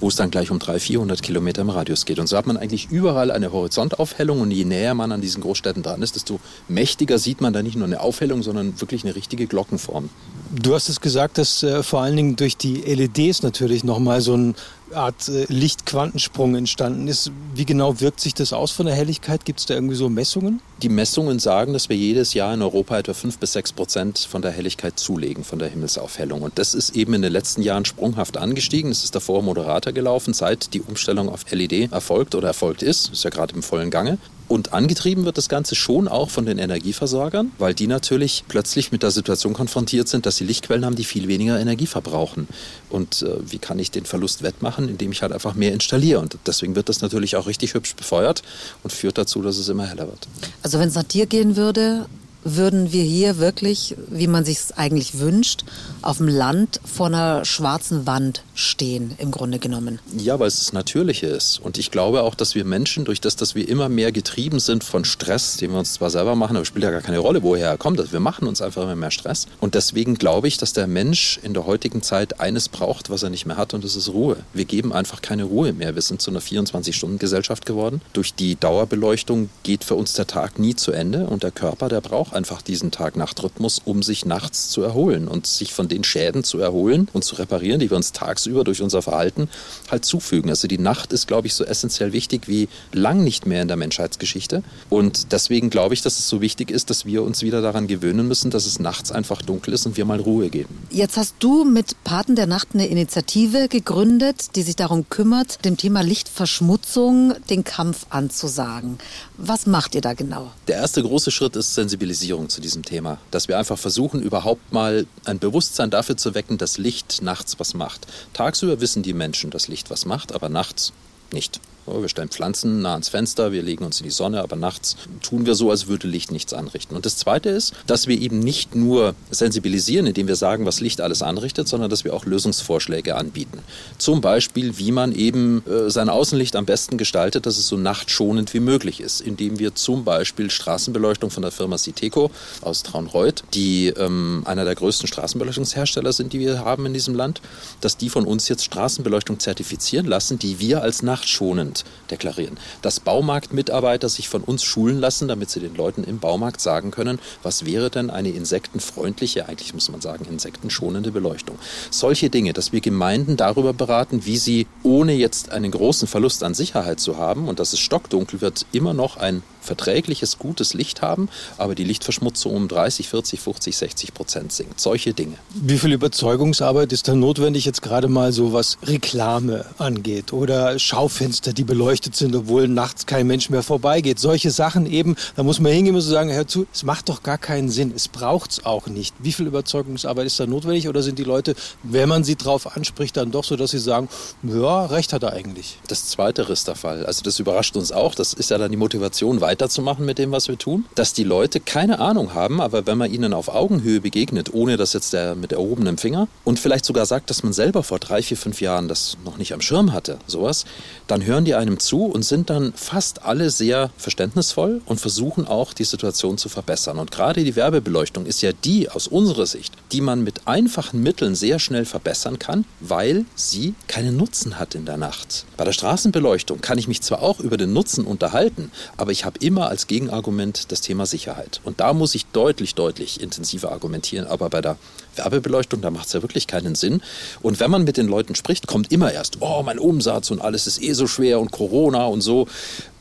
wo 0.00 0.08
es 0.08 0.16
dann 0.16 0.30
gleich 0.30 0.50
um 0.50 0.58
300, 0.58 0.80
400 0.80 1.22
Kilometer 1.22 1.60
im 1.60 1.68
Radius 1.68 2.06
geht. 2.06 2.18
Und 2.18 2.28
so 2.28 2.38
hat 2.38 2.46
man 2.46 2.56
eigentlich 2.56 2.90
überall 2.90 3.30
eine 3.30 3.52
Horizontaufhellung 3.52 4.40
und 4.40 4.50
je 4.52 4.64
näher 4.64 4.94
man 4.94 5.12
an 5.12 5.20
diesen 5.20 5.42
Großstädten 5.42 5.82
dran 5.82 6.00
ist, 6.00 6.14
desto 6.14 6.40
mächtiger 6.66 7.18
sieht 7.18 7.42
man 7.42 7.52
da 7.52 7.62
nicht 7.62 7.76
nur 7.76 7.86
eine 7.86 8.00
Aufhellung, 8.00 8.42
sondern 8.42 8.80
wirklich 8.80 9.04
eine 9.04 9.14
richtige 9.14 9.46
Glockenform. 9.46 10.08
Du 10.50 10.74
hast 10.74 10.88
es 10.88 11.02
gesagt, 11.02 11.36
dass 11.36 11.62
äh, 11.62 11.82
vor 11.82 12.00
allen 12.00 12.16
Dingen 12.16 12.36
durch 12.36 12.56
die 12.56 12.76
LEDs 12.76 13.42
natürlich 13.42 13.84
nochmal 13.84 14.22
so 14.22 14.34
ein 14.34 14.54
Art 14.94 15.28
äh, 15.28 15.46
Lichtquantensprung 15.48 16.54
entstanden 16.54 17.08
ist. 17.08 17.30
Wie 17.54 17.64
genau 17.64 18.00
wirkt 18.00 18.20
sich 18.20 18.34
das 18.34 18.52
aus 18.52 18.70
von 18.70 18.86
der 18.86 18.94
Helligkeit? 18.94 19.44
Gibt 19.44 19.60
es 19.60 19.66
da 19.66 19.74
irgendwie 19.74 19.94
so 19.94 20.08
Messungen? 20.08 20.60
Die 20.82 20.88
Messungen 20.88 21.38
sagen, 21.38 21.72
dass 21.72 21.88
wir 21.88 21.96
jedes 21.96 22.34
Jahr 22.34 22.54
in 22.54 22.62
Europa 22.62 22.98
etwa 22.98 23.14
5 23.14 23.38
bis 23.38 23.52
6 23.52 23.72
Prozent 23.72 24.18
von 24.18 24.42
der 24.42 24.50
Helligkeit 24.50 24.98
zulegen, 24.98 25.44
von 25.44 25.58
der 25.58 25.68
Himmelsaufhellung. 25.68 26.42
Und 26.42 26.58
das 26.58 26.74
ist 26.74 26.96
eben 26.96 27.14
in 27.14 27.22
den 27.22 27.32
letzten 27.32 27.62
Jahren 27.62 27.84
sprunghaft 27.84 28.36
angestiegen. 28.36 28.90
Es 28.90 29.04
ist 29.04 29.14
davor 29.14 29.42
moderater 29.42 29.92
gelaufen, 29.92 30.34
seit 30.34 30.74
die 30.74 30.80
Umstellung 30.82 31.28
auf 31.28 31.50
LED 31.50 31.92
erfolgt 31.92 32.34
oder 32.34 32.48
erfolgt 32.48 32.82
ist. 32.82 33.12
Ist 33.12 33.24
ja 33.24 33.30
gerade 33.30 33.54
im 33.54 33.62
vollen 33.62 33.90
Gange. 33.90 34.18
Und 34.52 34.74
angetrieben 34.74 35.24
wird 35.24 35.38
das 35.38 35.48
Ganze 35.48 35.74
schon 35.74 36.08
auch 36.08 36.28
von 36.28 36.44
den 36.44 36.58
Energieversorgern, 36.58 37.52
weil 37.56 37.72
die 37.72 37.86
natürlich 37.86 38.44
plötzlich 38.48 38.92
mit 38.92 39.02
der 39.02 39.10
Situation 39.10 39.54
konfrontiert 39.54 40.08
sind, 40.08 40.26
dass 40.26 40.36
sie 40.36 40.44
Lichtquellen 40.44 40.84
haben, 40.84 40.94
die 40.94 41.04
viel 41.04 41.26
weniger 41.26 41.58
Energie 41.58 41.86
verbrauchen. 41.86 42.46
Und 42.90 43.22
äh, 43.22 43.50
wie 43.50 43.56
kann 43.56 43.78
ich 43.78 43.90
den 43.90 44.04
Verlust 44.04 44.42
wettmachen, 44.42 44.90
indem 44.90 45.10
ich 45.10 45.22
halt 45.22 45.32
einfach 45.32 45.54
mehr 45.54 45.72
installiere? 45.72 46.20
Und 46.20 46.36
deswegen 46.44 46.74
wird 46.74 46.90
das 46.90 47.00
natürlich 47.00 47.34
auch 47.36 47.46
richtig 47.46 47.72
hübsch 47.72 47.96
befeuert 47.96 48.42
und 48.82 48.92
führt 48.92 49.16
dazu, 49.16 49.40
dass 49.40 49.56
es 49.56 49.70
immer 49.70 49.86
heller 49.86 50.06
wird. 50.06 50.28
Also 50.62 50.78
wenn 50.78 50.88
es 50.88 50.96
nach 50.96 51.02
dir 51.04 51.24
gehen 51.24 51.56
würde, 51.56 52.04
würden 52.44 52.92
wir 52.92 53.04
hier 53.04 53.38
wirklich, 53.38 53.96
wie 54.08 54.26
man 54.26 54.44
sich 54.44 54.58
es 54.58 54.72
eigentlich 54.72 55.18
wünscht, 55.18 55.64
auf 56.02 56.18
dem 56.18 56.28
Land 56.28 56.80
vor 56.84 57.06
einer 57.06 57.44
schwarzen 57.44 58.06
Wand 58.06 58.42
stehen, 58.54 59.12
im 59.18 59.30
Grunde 59.30 59.58
genommen. 59.58 59.98
Ja, 60.16 60.38
weil 60.38 60.48
es 60.48 60.56
das 60.56 60.72
Natürliche 60.72 61.26
ist. 61.26 61.58
Und 61.58 61.78
ich 61.78 61.90
glaube 61.90 62.22
auch, 62.22 62.34
dass 62.34 62.54
wir 62.54 62.64
Menschen, 62.64 63.04
durch 63.04 63.20
das, 63.20 63.36
dass 63.36 63.54
wir 63.54 63.68
immer 63.68 63.88
mehr 63.88 64.12
getrieben 64.12 64.60
sind 64.60 64.84
von 64.84 65.04
Stress, 65.04 65.56
den 65.56 65.72
wir 65.72 65.78
uns 65.78 65.94
zwar 65.94 66.10
selber 66.10 66.34
machen, 66.34 66.56
aber 66.56 66.64
spielt 66.64 66.84
ja 66.84 66.90
gar 66.90 67.00
keine 67.00 67.18
Rolle, 67.18 67.42
woher 67.42 67.68
er 67.68 67.78
kommt. 67.78 68.12
Wir 68.12 68.20
machen 68.20 68.46
uns 68.46 68.60
einfach 68.60 68.82
immer 68.82 68.96
mehr 68.96 69.10
Stress. 69.10 69.46
Und 69.60 69.74
deswegen 69.74 70.14
glaube 70.16 70.48
ich, 70.48 70.56
dass 70.58 70.72
der 70.72 70.86
Mensch 70.86 71.38
in 71.42 71.54
der 71.54 71.66
heutigen 71.66 72.02
Zeit 72.02 72.40
eines 72.40 72.68
braucht, 72.68 73.10
was 73.10 73.22
er 73.22 73.30
nicht 73.30 73.46
mehr 73.46 73.56
hat, 73.56 73.74
und 73.74 73.84
das 73.84 73.96
ist 73.96 74.08
Ruhe. 74.08 74.36
Wir 74.52 74.64
geben 74.64 74.92
einfach 74.92 75.22
keine 75.22 75.44
Ruhe 75.44 75.72
mehr. 75.72 75.94
Wir 75.94 76.02
sind 76.02 76.20
zu 76.20 76.30
einer 76.30 76.40
24-Stunden-Gesellschaft 76.40 77.66
geworden. 77.66 78.00
Durch 78.12 78.34
die 78.34 78.56
Dauerbeleuchtung 78.56 79.50
geht 79.62 79.84
für 79.84 79.94
uns 79.94 80.14
der 80.14 80.26
Tag 80.26 80.58
nie 80.58 80.74
zu 80.74 80.92
Ende 80.92 81.26
und 81.26 81.42
der 81.42 81.50
Körper, 81.50 81.88
der 81.88 82.00
braucht 82.32 82.36
einfach 82.36 82.62
diesen 82.62 82.90
Tag-Nacht-Rhythmus, 82.90 83.80
um 83.84 84.02
sich 84.02 84.24
nachts 84.24 84.68
zu 84.70 84.82
erholen 84.82 85.28
und 85.28 85.46
sich 85.46 85.72
von 85.72 85.88
den 85.88 86.02
Schäden 86.04 86.44
zu 86.44 86.58
erholen 86.58 87.08
und 87.12 87.24
zu 87.24 87.36
reparieren, 87.36 87.78
die 87.78 87.90
wir 87.90 87.96
uns 87.96 88.12
tagsüber 88.12 88.64
durch 88.64 88.80
unser 88.82 89.02
Verhalten 89.02 89.48
halt 89.90 90.04
zufügen. 90.04 90.50
Also 90.50 90.66
die 90.68 90.78
Nacht 90.78 91.12
ist, 91.12 91.26
glaube 91.26 91.46
ich, 91.46 91.54
so 91.54 91.64
essentiell 91.64 92.12
wichtig 92.12 92.48
wie 92.48 92.68
lang 92.92 93.22
nicht 93.22 93.46
mehr 93.46 93.62
in 93.62 93.68
der 93.68 93.76
Menschheitsgeschichte. 93.76 94.62
Und 94.88 95.32
deswegen 95.32 95.70
glaube 95.70 95.94
ich, 95.94 96.02
dass 96.02 96.18
es 96.18 96.28
so 96.28 96.40
wichtig 96.40 96.70
ist, 96.70 96.90
dass 96.90 97.04
wir 97.04 97.22
uns 97.22 97.42
wieder 97.42 97.60
daran 97.60 97.86
gewöhnen 97.86 98.26
müssen, 98.26 98.50
dass 98.50 98.66
es 98.66 98.78
nachts 98.78 99.12
einfach 99.12 99.42
dunkel 99.42 99.74
ist 99.74 99.86
und 99.86 99.96
wir 99.96 100.04
mal 100.04 100.20
Ruhe 100.20 100.48
geben. 100.48 100.86
Jetzt 100.90 101.16
hast 101.16 101.34
du 101.40 101.64
mit 101.64 102.02
Paten 102.04 102.34
der 102.34 102.46
Nacht 102.46 102.68
eine 102.72 102.86
Initiative 102.86 103.68
gegründet, 103.68 104.56
die 104.56 104.62
sich 104.62 104.76
darum 104.76 105.08
kümmert, 105.08 105.64
dem 105.64 105.76
Thema 105.76 106.02
Lichtverschmutzung 106.02 107.34
den 107.50 107.64
Kampf 107.64 108.06
anzusagen. 108.10 108.98
Was 109.36 109.66
macht 109.66 109.94
ihr 109.94 110.00
da 110.00 110.14
genau? 110.14 110.50
Der 110.68 110.76
erste 110.76 111.02
große 111.02 111.30
Schritt 111.30 111.56
ist 111.56 111.74
Sensibilisierung. 111.74 112.21
Sensibilisierung 112.22 112.48
zu 112.48 112.60
diesem 112.60 112.84
Thema. 112.84 113.18
Dass 113.30 113.48
wir 113.48 113.58
einfach 113.58 113.78
versuchen, 113.78 114.22
überhaupt 114.22 114.72
mal 114.72 115.06
ein 115.24 115.38
Bewusstsein 115.38 115.90
dafür 115.90 116.16
zu 116.16 116.34
wecken, 116.34 116.56
dass 116.58 116.78
Licht 116.78 117.20
nachts 117.22 117.58
was 117.58 117.74
macht. 117.74 118.06
Tagsüber 118.32 118.80
wissen 118.80 119.02
die 119.02 119.12
Menschen, 119.12 119.50
dass 119.50 119.68
Licht 119.68 119.90
was 119.90 120.06
macht, 120.06 120.32
aber 120.32 120.48
nachts 120.48 120.92
nicht. 121.32 121.60
Wir 121.86 122.08
stellen 122.08 122.28
Pflanzen 122.28 122.82
nah 122.82 122.92
ans 122.92 123.08
Fenster, 123.08 123.50
wir 123.50 123.62
legen 123.62 123.84
uns 123.84 124.00
in 124.00 124.04
die 124.04 124.10
Sonne, 124.10 124.40
aber 124.40 124.54
nachts 124.54 124.96
tun 125.20 125.46
wir 125.46 125.54
so, 125.54 125.70
als 125.70 125.88
würde 125.88 126.06
Licht 126.06 126.30
nichts 126.30 126.54
anrichten. 126.54 126.94
Und 126.94 127.06
das 127.06 127.16
Zweite 127.16 127.48
ist, 127.48 127.72
dass 127.86 128.06
wir 128.06 128.20
eben 128.20 128.38
nicht 128.38 128.76
nur 128.76 129.14
sensibilisieren, 129.30 130.06
indem 130.06 130.28
wir 130.28 130.36
sagen, 130.36 130.64
was 130.64 130.80
Licht 130.80 131.00
alles 131.00 131.22
anrichtet, 131.22 131.66
sondern 131.66 131.90
dass 131.90 132.04
wir 132.04 132.14
auch 132.14 132.24
Lösungsvorschläge 132.24 133.16
anbieten. 133.16 133.58
Zum 133.98 134.20
Beispiel, 134.20 134.78
wie 134.78 134.92
man 134.92 135.12
eben 135.12 135.64
äh, 135.66 135.90
sein 135.90 136.08
Außenlicht 136.08 136.54
am 136.54 136.66
besten 136.66 136.98
gestaltet, 136.98 137.46
dass 137.46 137.58
es 137.58 137.66
so 137.66 137.76
nachtschonend 137.76 138.54
wie 138.54 138.60
möglich 138.60 139.00
ist, 139.00 139.20
indem 139.20 139.58
wir 139.58 139.74
zum 139.74 140.04
Beispiel 140.04 140.50
Straßenbeleuchtung 140.50 141.30
von 141.30 141.42
der 141.42 141.50
Firma 141.50 141.78
Siteco 141.78 142.30
aus 142.60 142.84
Traunreuth, 142.84 143.42
die 143.54 143.88
ähm, 143.88 144.42
einer 144.44 144.64
der 144.64 144.76
größten 144.76 145.08
Straßenbeleuchtungshersteller 145.08 146.12
sind, 146.12 146.32
die 146.32 146.38
wir 146.38 146.64
haben 146.64 146.86
in 146.86 146.94
diesem 146.94 147.14
Land, 147.14 147.40
dass 147.80 147.96
die 147.96 148.08
von 148.08 148.24
uns 148.24 148.48
jetzt 148.48 148.64
Straßenbeleuchtung 148.64 149.40
zertifizieren 149.40 150.06
lassen, 150.06 150.38
die 150.38 150.60
wir 150.60 150.82
als 150.82 151.02
nachtschonend 151.02 151.71
Prozent 151.72 151.84
deklarieren. 152.10 152.58
Dass 152.82 153.00
Baumarktmitarbeiter 153.00 154.08
sich 154.08 154.28
von 154.28 154.42
uns 154.42 154.62
schulen 154.62 154.98
lassen, 154.98 155.28
damit 155.28 155.50
sie 155.50 155.60
den 155.60 155.74
Leuten 155.74 156.04
im 156.04 156.18
Baumarkt 156.18 156.60
sagen 156.60 156.90
können, 156.90 157.18
was 157.42 157.64
wäre 157.64 157.90
denn 157.90 158.10
eine 158.10 158.30
insektenfreundliche, 158.30 159.48
eigentlich 159.48 159.72
muss 159.72 159.90
man 159.90 160.00
sagen, 160.00 160.26
insektenschonende 160.26 161.10
Beleuchtung. 161.10 161.58
Solche 161.90 162.28
Dinge, 162.28 162.52
dass 162.52 162.72
wir 162.72 162.80
Gemeinden 162.80 163.36
darüber 163.36 163.72
beraten, 163.72 164.26
wie 164.26 164.36
sie, 164.36 164.66
ohne 164.82 165.14
jetzt 165.14 165.52
einen 165.52 165.70
großen 165.70 166.08
Verlust 166.08 166.42
an 166.42 166.54
Sicherheit 166.54 167.00
zu 167.00 167.16
haben 167.16 167.48
und 167.48 167.58
dass 167.58 167.72
es 167.72 167.80
stockdunkel 167.80 168.40
wird, 168.40 168.66
immer 168.72 168.92
noch 168.94 169.16
ein 169.16 169.42
verträgliches, 169.62 170.38
gutes 170.38 170.74
Licht 170.74 171.02
haben, 171.02 171.28
aber 171.56 171.74
die 171.74 171.84
Lichtverschmutzung 171.84 172.54
um 172.54 172.68
30, 172.68 173.08
40, 173.08 173.40
50, 173.40 173.76
60 173.76 174.14
Prozent 174.14 174.52
sinkt. 174.52 174.80
Solche 174.80 175.14
Dinge. 175.14 175.36
Wie 175.54 175.78
viel 175.78 175.92
Überzeugungsarbeit 175.92 176.92
ist 176.92 177.08
da 177.08 177.14
notwendig, 177.14 177.64
jetzt 177.64 177.82
gerade 177.82 178.08
mal 178.08 178.32
so 178.32 178.52
was 178.52 178.78
Reklame 178.82 179.64
angeht 179.78 180.32
oder 180.32 180.78
Schaufenster, 180.78 181.52
die 181.52 181.64
beleuchtet 181.64 182.16
sind, 182.16 182.34
obwohl 182.34 182.68
nachts 182.68 183.06
kein 183.06 183.26
Mensch 183.26 183.50
mehr 183.50 183.62
vorbeigeht? 183.62 184.18
Solche 184.18 184.50
Sachen 184.50 184.86
eben, 184.86 185.16
da 185.36 185.42
muss 185.42 185.60
man 185.60 185.72
hingehen 185.72 185.94
und 185.94 186.00
sagen, 186.02 186.32
hör 186.32 186.46
zu, 186.46 186.66
es 186.72 186.82
macht 186.82 187.08
doch 187.08 187.22
gar 187.22 187.38
keinen 187.38 187.70
Sinn, 187.70 187.92
es 187.94 188.08
braucht 188.08 188.52
es 188.52 188.64
auch 188.64 188.86
nicht. 188.86 189.14
Wie 189.18 189.32
viel 189.32 189.46
Überzeugungsarbeit 189.46 190.26
ist 190.26 190.40
da 190.40 190.46
notwendig 190.46 190.88
oder 190.88 191.02
sind 191.02 191.18
die 191.18 191.24
Leute, 191.24 191.54
wenn 191.82 192.08
man 192.08 192.24
sie 192.24 192.36
drauf 192.36 192.76
anspricht, 192.76 193.16
dann 193.16 193.30
doch 193.30 193.44
so, 193.44 193.56
dass 193.56 193.70
sie 193.70 193.78
sagen, 193.78 194.08
ja, 194.42 194.86
recht 194.86 195.12
hat 195.12 195.22
er 195.22 195.32
eigentlich? 195.32 195.78
Das 195.88 196.08
Zweite 196.08 196.42
ist 196.42 196.68
der 196.68 196.74
Fall. 196.74 197.06
Also 197.06 197.22
das 197.22 197.38
überrascht 197.38 197.76
uns 197.76 197.92
auch. 197.92 198.14
Das 198.14 198.32
ist 198.32 198.50
ja 198.50 198.58
dann 198.58 198.70
die 198.70 198.76
Motivation, 198.76 199.40
weiter 199.40 199.51
weiterzumachen 199.52 200.06
mit 200.06 200.18
dem, 200.18 200.32
was 200.32 200.48
wir 200.48 200.56
tun. 200.56 200.86
Dass 200.94 201.12
die 201.12 201.24
Leute 201.24 201.60
keine 201.60 201.98
Ahnung 201.98 202.32
haben, 202.32 202.60
aber 202.60 202.86
wenn 202.86 202.96
man 202.96 203.12
ihnen 203.12 203.34
auf 203.34 203.48
Augenhöhe 203.48 204.00
begegnet, 204.00 204.54
ohne 204.54 204.78
dass 204.78 204.94
jetzt 204.94 205.12
der 205.12 205.34
mit 205.34 205.52
erhobenem 205.52 205.98
Finger 205.98 206.26
und 206.42 206.58
vielleicht 206.58 206.86
sogar 206.86 207.04
sagt, 207.04 207.28
dass 207.28 207.42
man 207.42 207.52
selber 207.52 207.82
vor 207.82 207.98
drei, 207.98 208.22
vier, 208.22 208.38
fünf 208.38 208.62
Jahren 208.62 208.88
das 208.88 209.18
noch 209.26 209.36
nicht 209.36 209.52
am 209.52 209.60
Schirm 209.60 209.92
hatte, 209.92 210.18
sowas, 210.26 210.64
dann 211.06 211.24
hören 211.24 211.44
die 211.44 211.54
einem 211.54 211.78
zu 211.78 212.06
und 212.06 212.24
sind 212.24 212.48
dann 212.48 212.72
fast 212.74 213.24
alle 213.24 213.50
sehr 213.50 213.90
verständnisvoll 213.98 214.80
und 214.86 215.00
versuchen 215.00 215.46
auch 215.46 215.74
die 215.74 215.84
Situation 215.84 216.38
zu 216.38 216.48
verbessern. 216.48 216.98
Und 216.98 217.10
gerade 217.10 217.44
die 217.44 217.54
Werbebeleuchtung 217.54 218.24
ist 218.24 218.40
ja 218.40 218.52
die 218.64 218.88
aus 218.88 219.06
unserer 219.06 219.46
Sicht, 219.46 219.74
die 219.92 220.00
man 220.00 220.24
mit 220.24 220.46
einfachen 220.46 221.02
Mitteln 221.02 221.34
sehr 221.34 221.58
schnell 221.58 221.84
verbessern 221.84 222.38
kann, 222.38 222.64
weil 222.80 223.26
sie 223.34 223.74
keinen 223.86 224.16
Nutzen 224.16 224.58
hat 224.58 224.74
in 224.74 224.86
der 224.86 224.96
Nacht. 224.96 225.44
Bei 225.58 225.64
der 225.64 225.72
Straßenbeleuchtung 225.72 226.62
kann 226.62 226.78
ich 226.78 226.88
mich 226.88 227.02
zwar 227.02 227.20
auch 227.20 227.40
über 227.40 227.58
den 227.58 227.74
Nutzen 227.74 228.06
unterhalten, 228.06 228.70
aber 228.96 229.10
ich 229.10 229.26
habe 229.26 229.41
immer 229.42 229.68
als 229.68 229.86
Gegenargument 229.86 230.70
das 230.72 230.80
Thema 230.80 231.06
Sicherheit. 231.06 231.60
Und 231.64 231.80
da 231.80 231.92
muss 231.92 232.14
ich 232.14 232.26
deutlich, 232.26 232.74
deutlich 232.74 233.20
intensiver 233.20 233.72
argumentieren. 233.72 234.26
Aber 234.26 234.48
bei 234.48 234.60
der 234.60 234.76
Werbebeleuchtung, 235.16 235.80
da 235.80 235.90
macht 235.90 236.06
es 236.06 236.12
ja 236.12 236.22
wirklich 236.22 236.46
keinen 236.46 236.74
Sinn. 236.74 237.02
Und 237.42 237.60
wenn 237.60 237.70
man 237.70 237.84
mit 237.84 237.96
den 237.96 238.08
Leuten 238.08 238.34
spricht, 238.34 238.66
kommt 238.66 238.92
immer 238.92 239.12
erst, 239.12 239.38
oh, 239.40 239.62
mein 239.62 239.78
Umsatz 239.78 240.30
und 240.30 240.40
alles 240.40 240.66
ist 240.66 240.82
eh 240.82 240.92
so 240.92 241.06
schwer 241.06 241.40
und 241.40 241.50
Corona 241.50 242.06
und 242.06 242.20
so. 242.20 242.46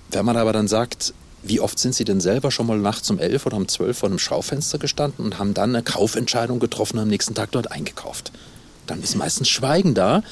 Wenn 0.09 0.25
man 0.25 0.35
aber 0.35 0.51
dann 0.51 0.67
sagt, 0.67 1.13
wie 1.43 1.59
oft 1.59 1.79
sind 1.79 1.95
Sie 1.95 2.03
denn 2.03 2.21
selber 2.21 2.51
schon 2.51 2.67
mal 2.67 2.77
nachts 2.77 3.09
um 3.09 3.19
elf 3.19 3.45
oder 3.45 3.57
um 3.57 3.67
zwölf 3.67 3.99
vor 3.99 4.09
einem 4.09 4.19
Schaufenster 4.19 4.77
gestanden 4.77 5.25
und 5.25 5.39
haben 5.39 5.53
dann 5.53 5.75
eine 5.75 5.83
Kaufentscheidung 5.83 6.59
getroffen 6.59 6.97
und 6.97 7.03
am 7.03 7.09
nächsten 7.09 7.33
Tag 7.33 7.51
dort 7.51 7.71
eingekauft? 7.71 8.31
Dann 8.87 9.01
ist 9.01 9.15
meistens 9.15 9.49
Schweigen 9.49 9.93
da. 9.93 10.23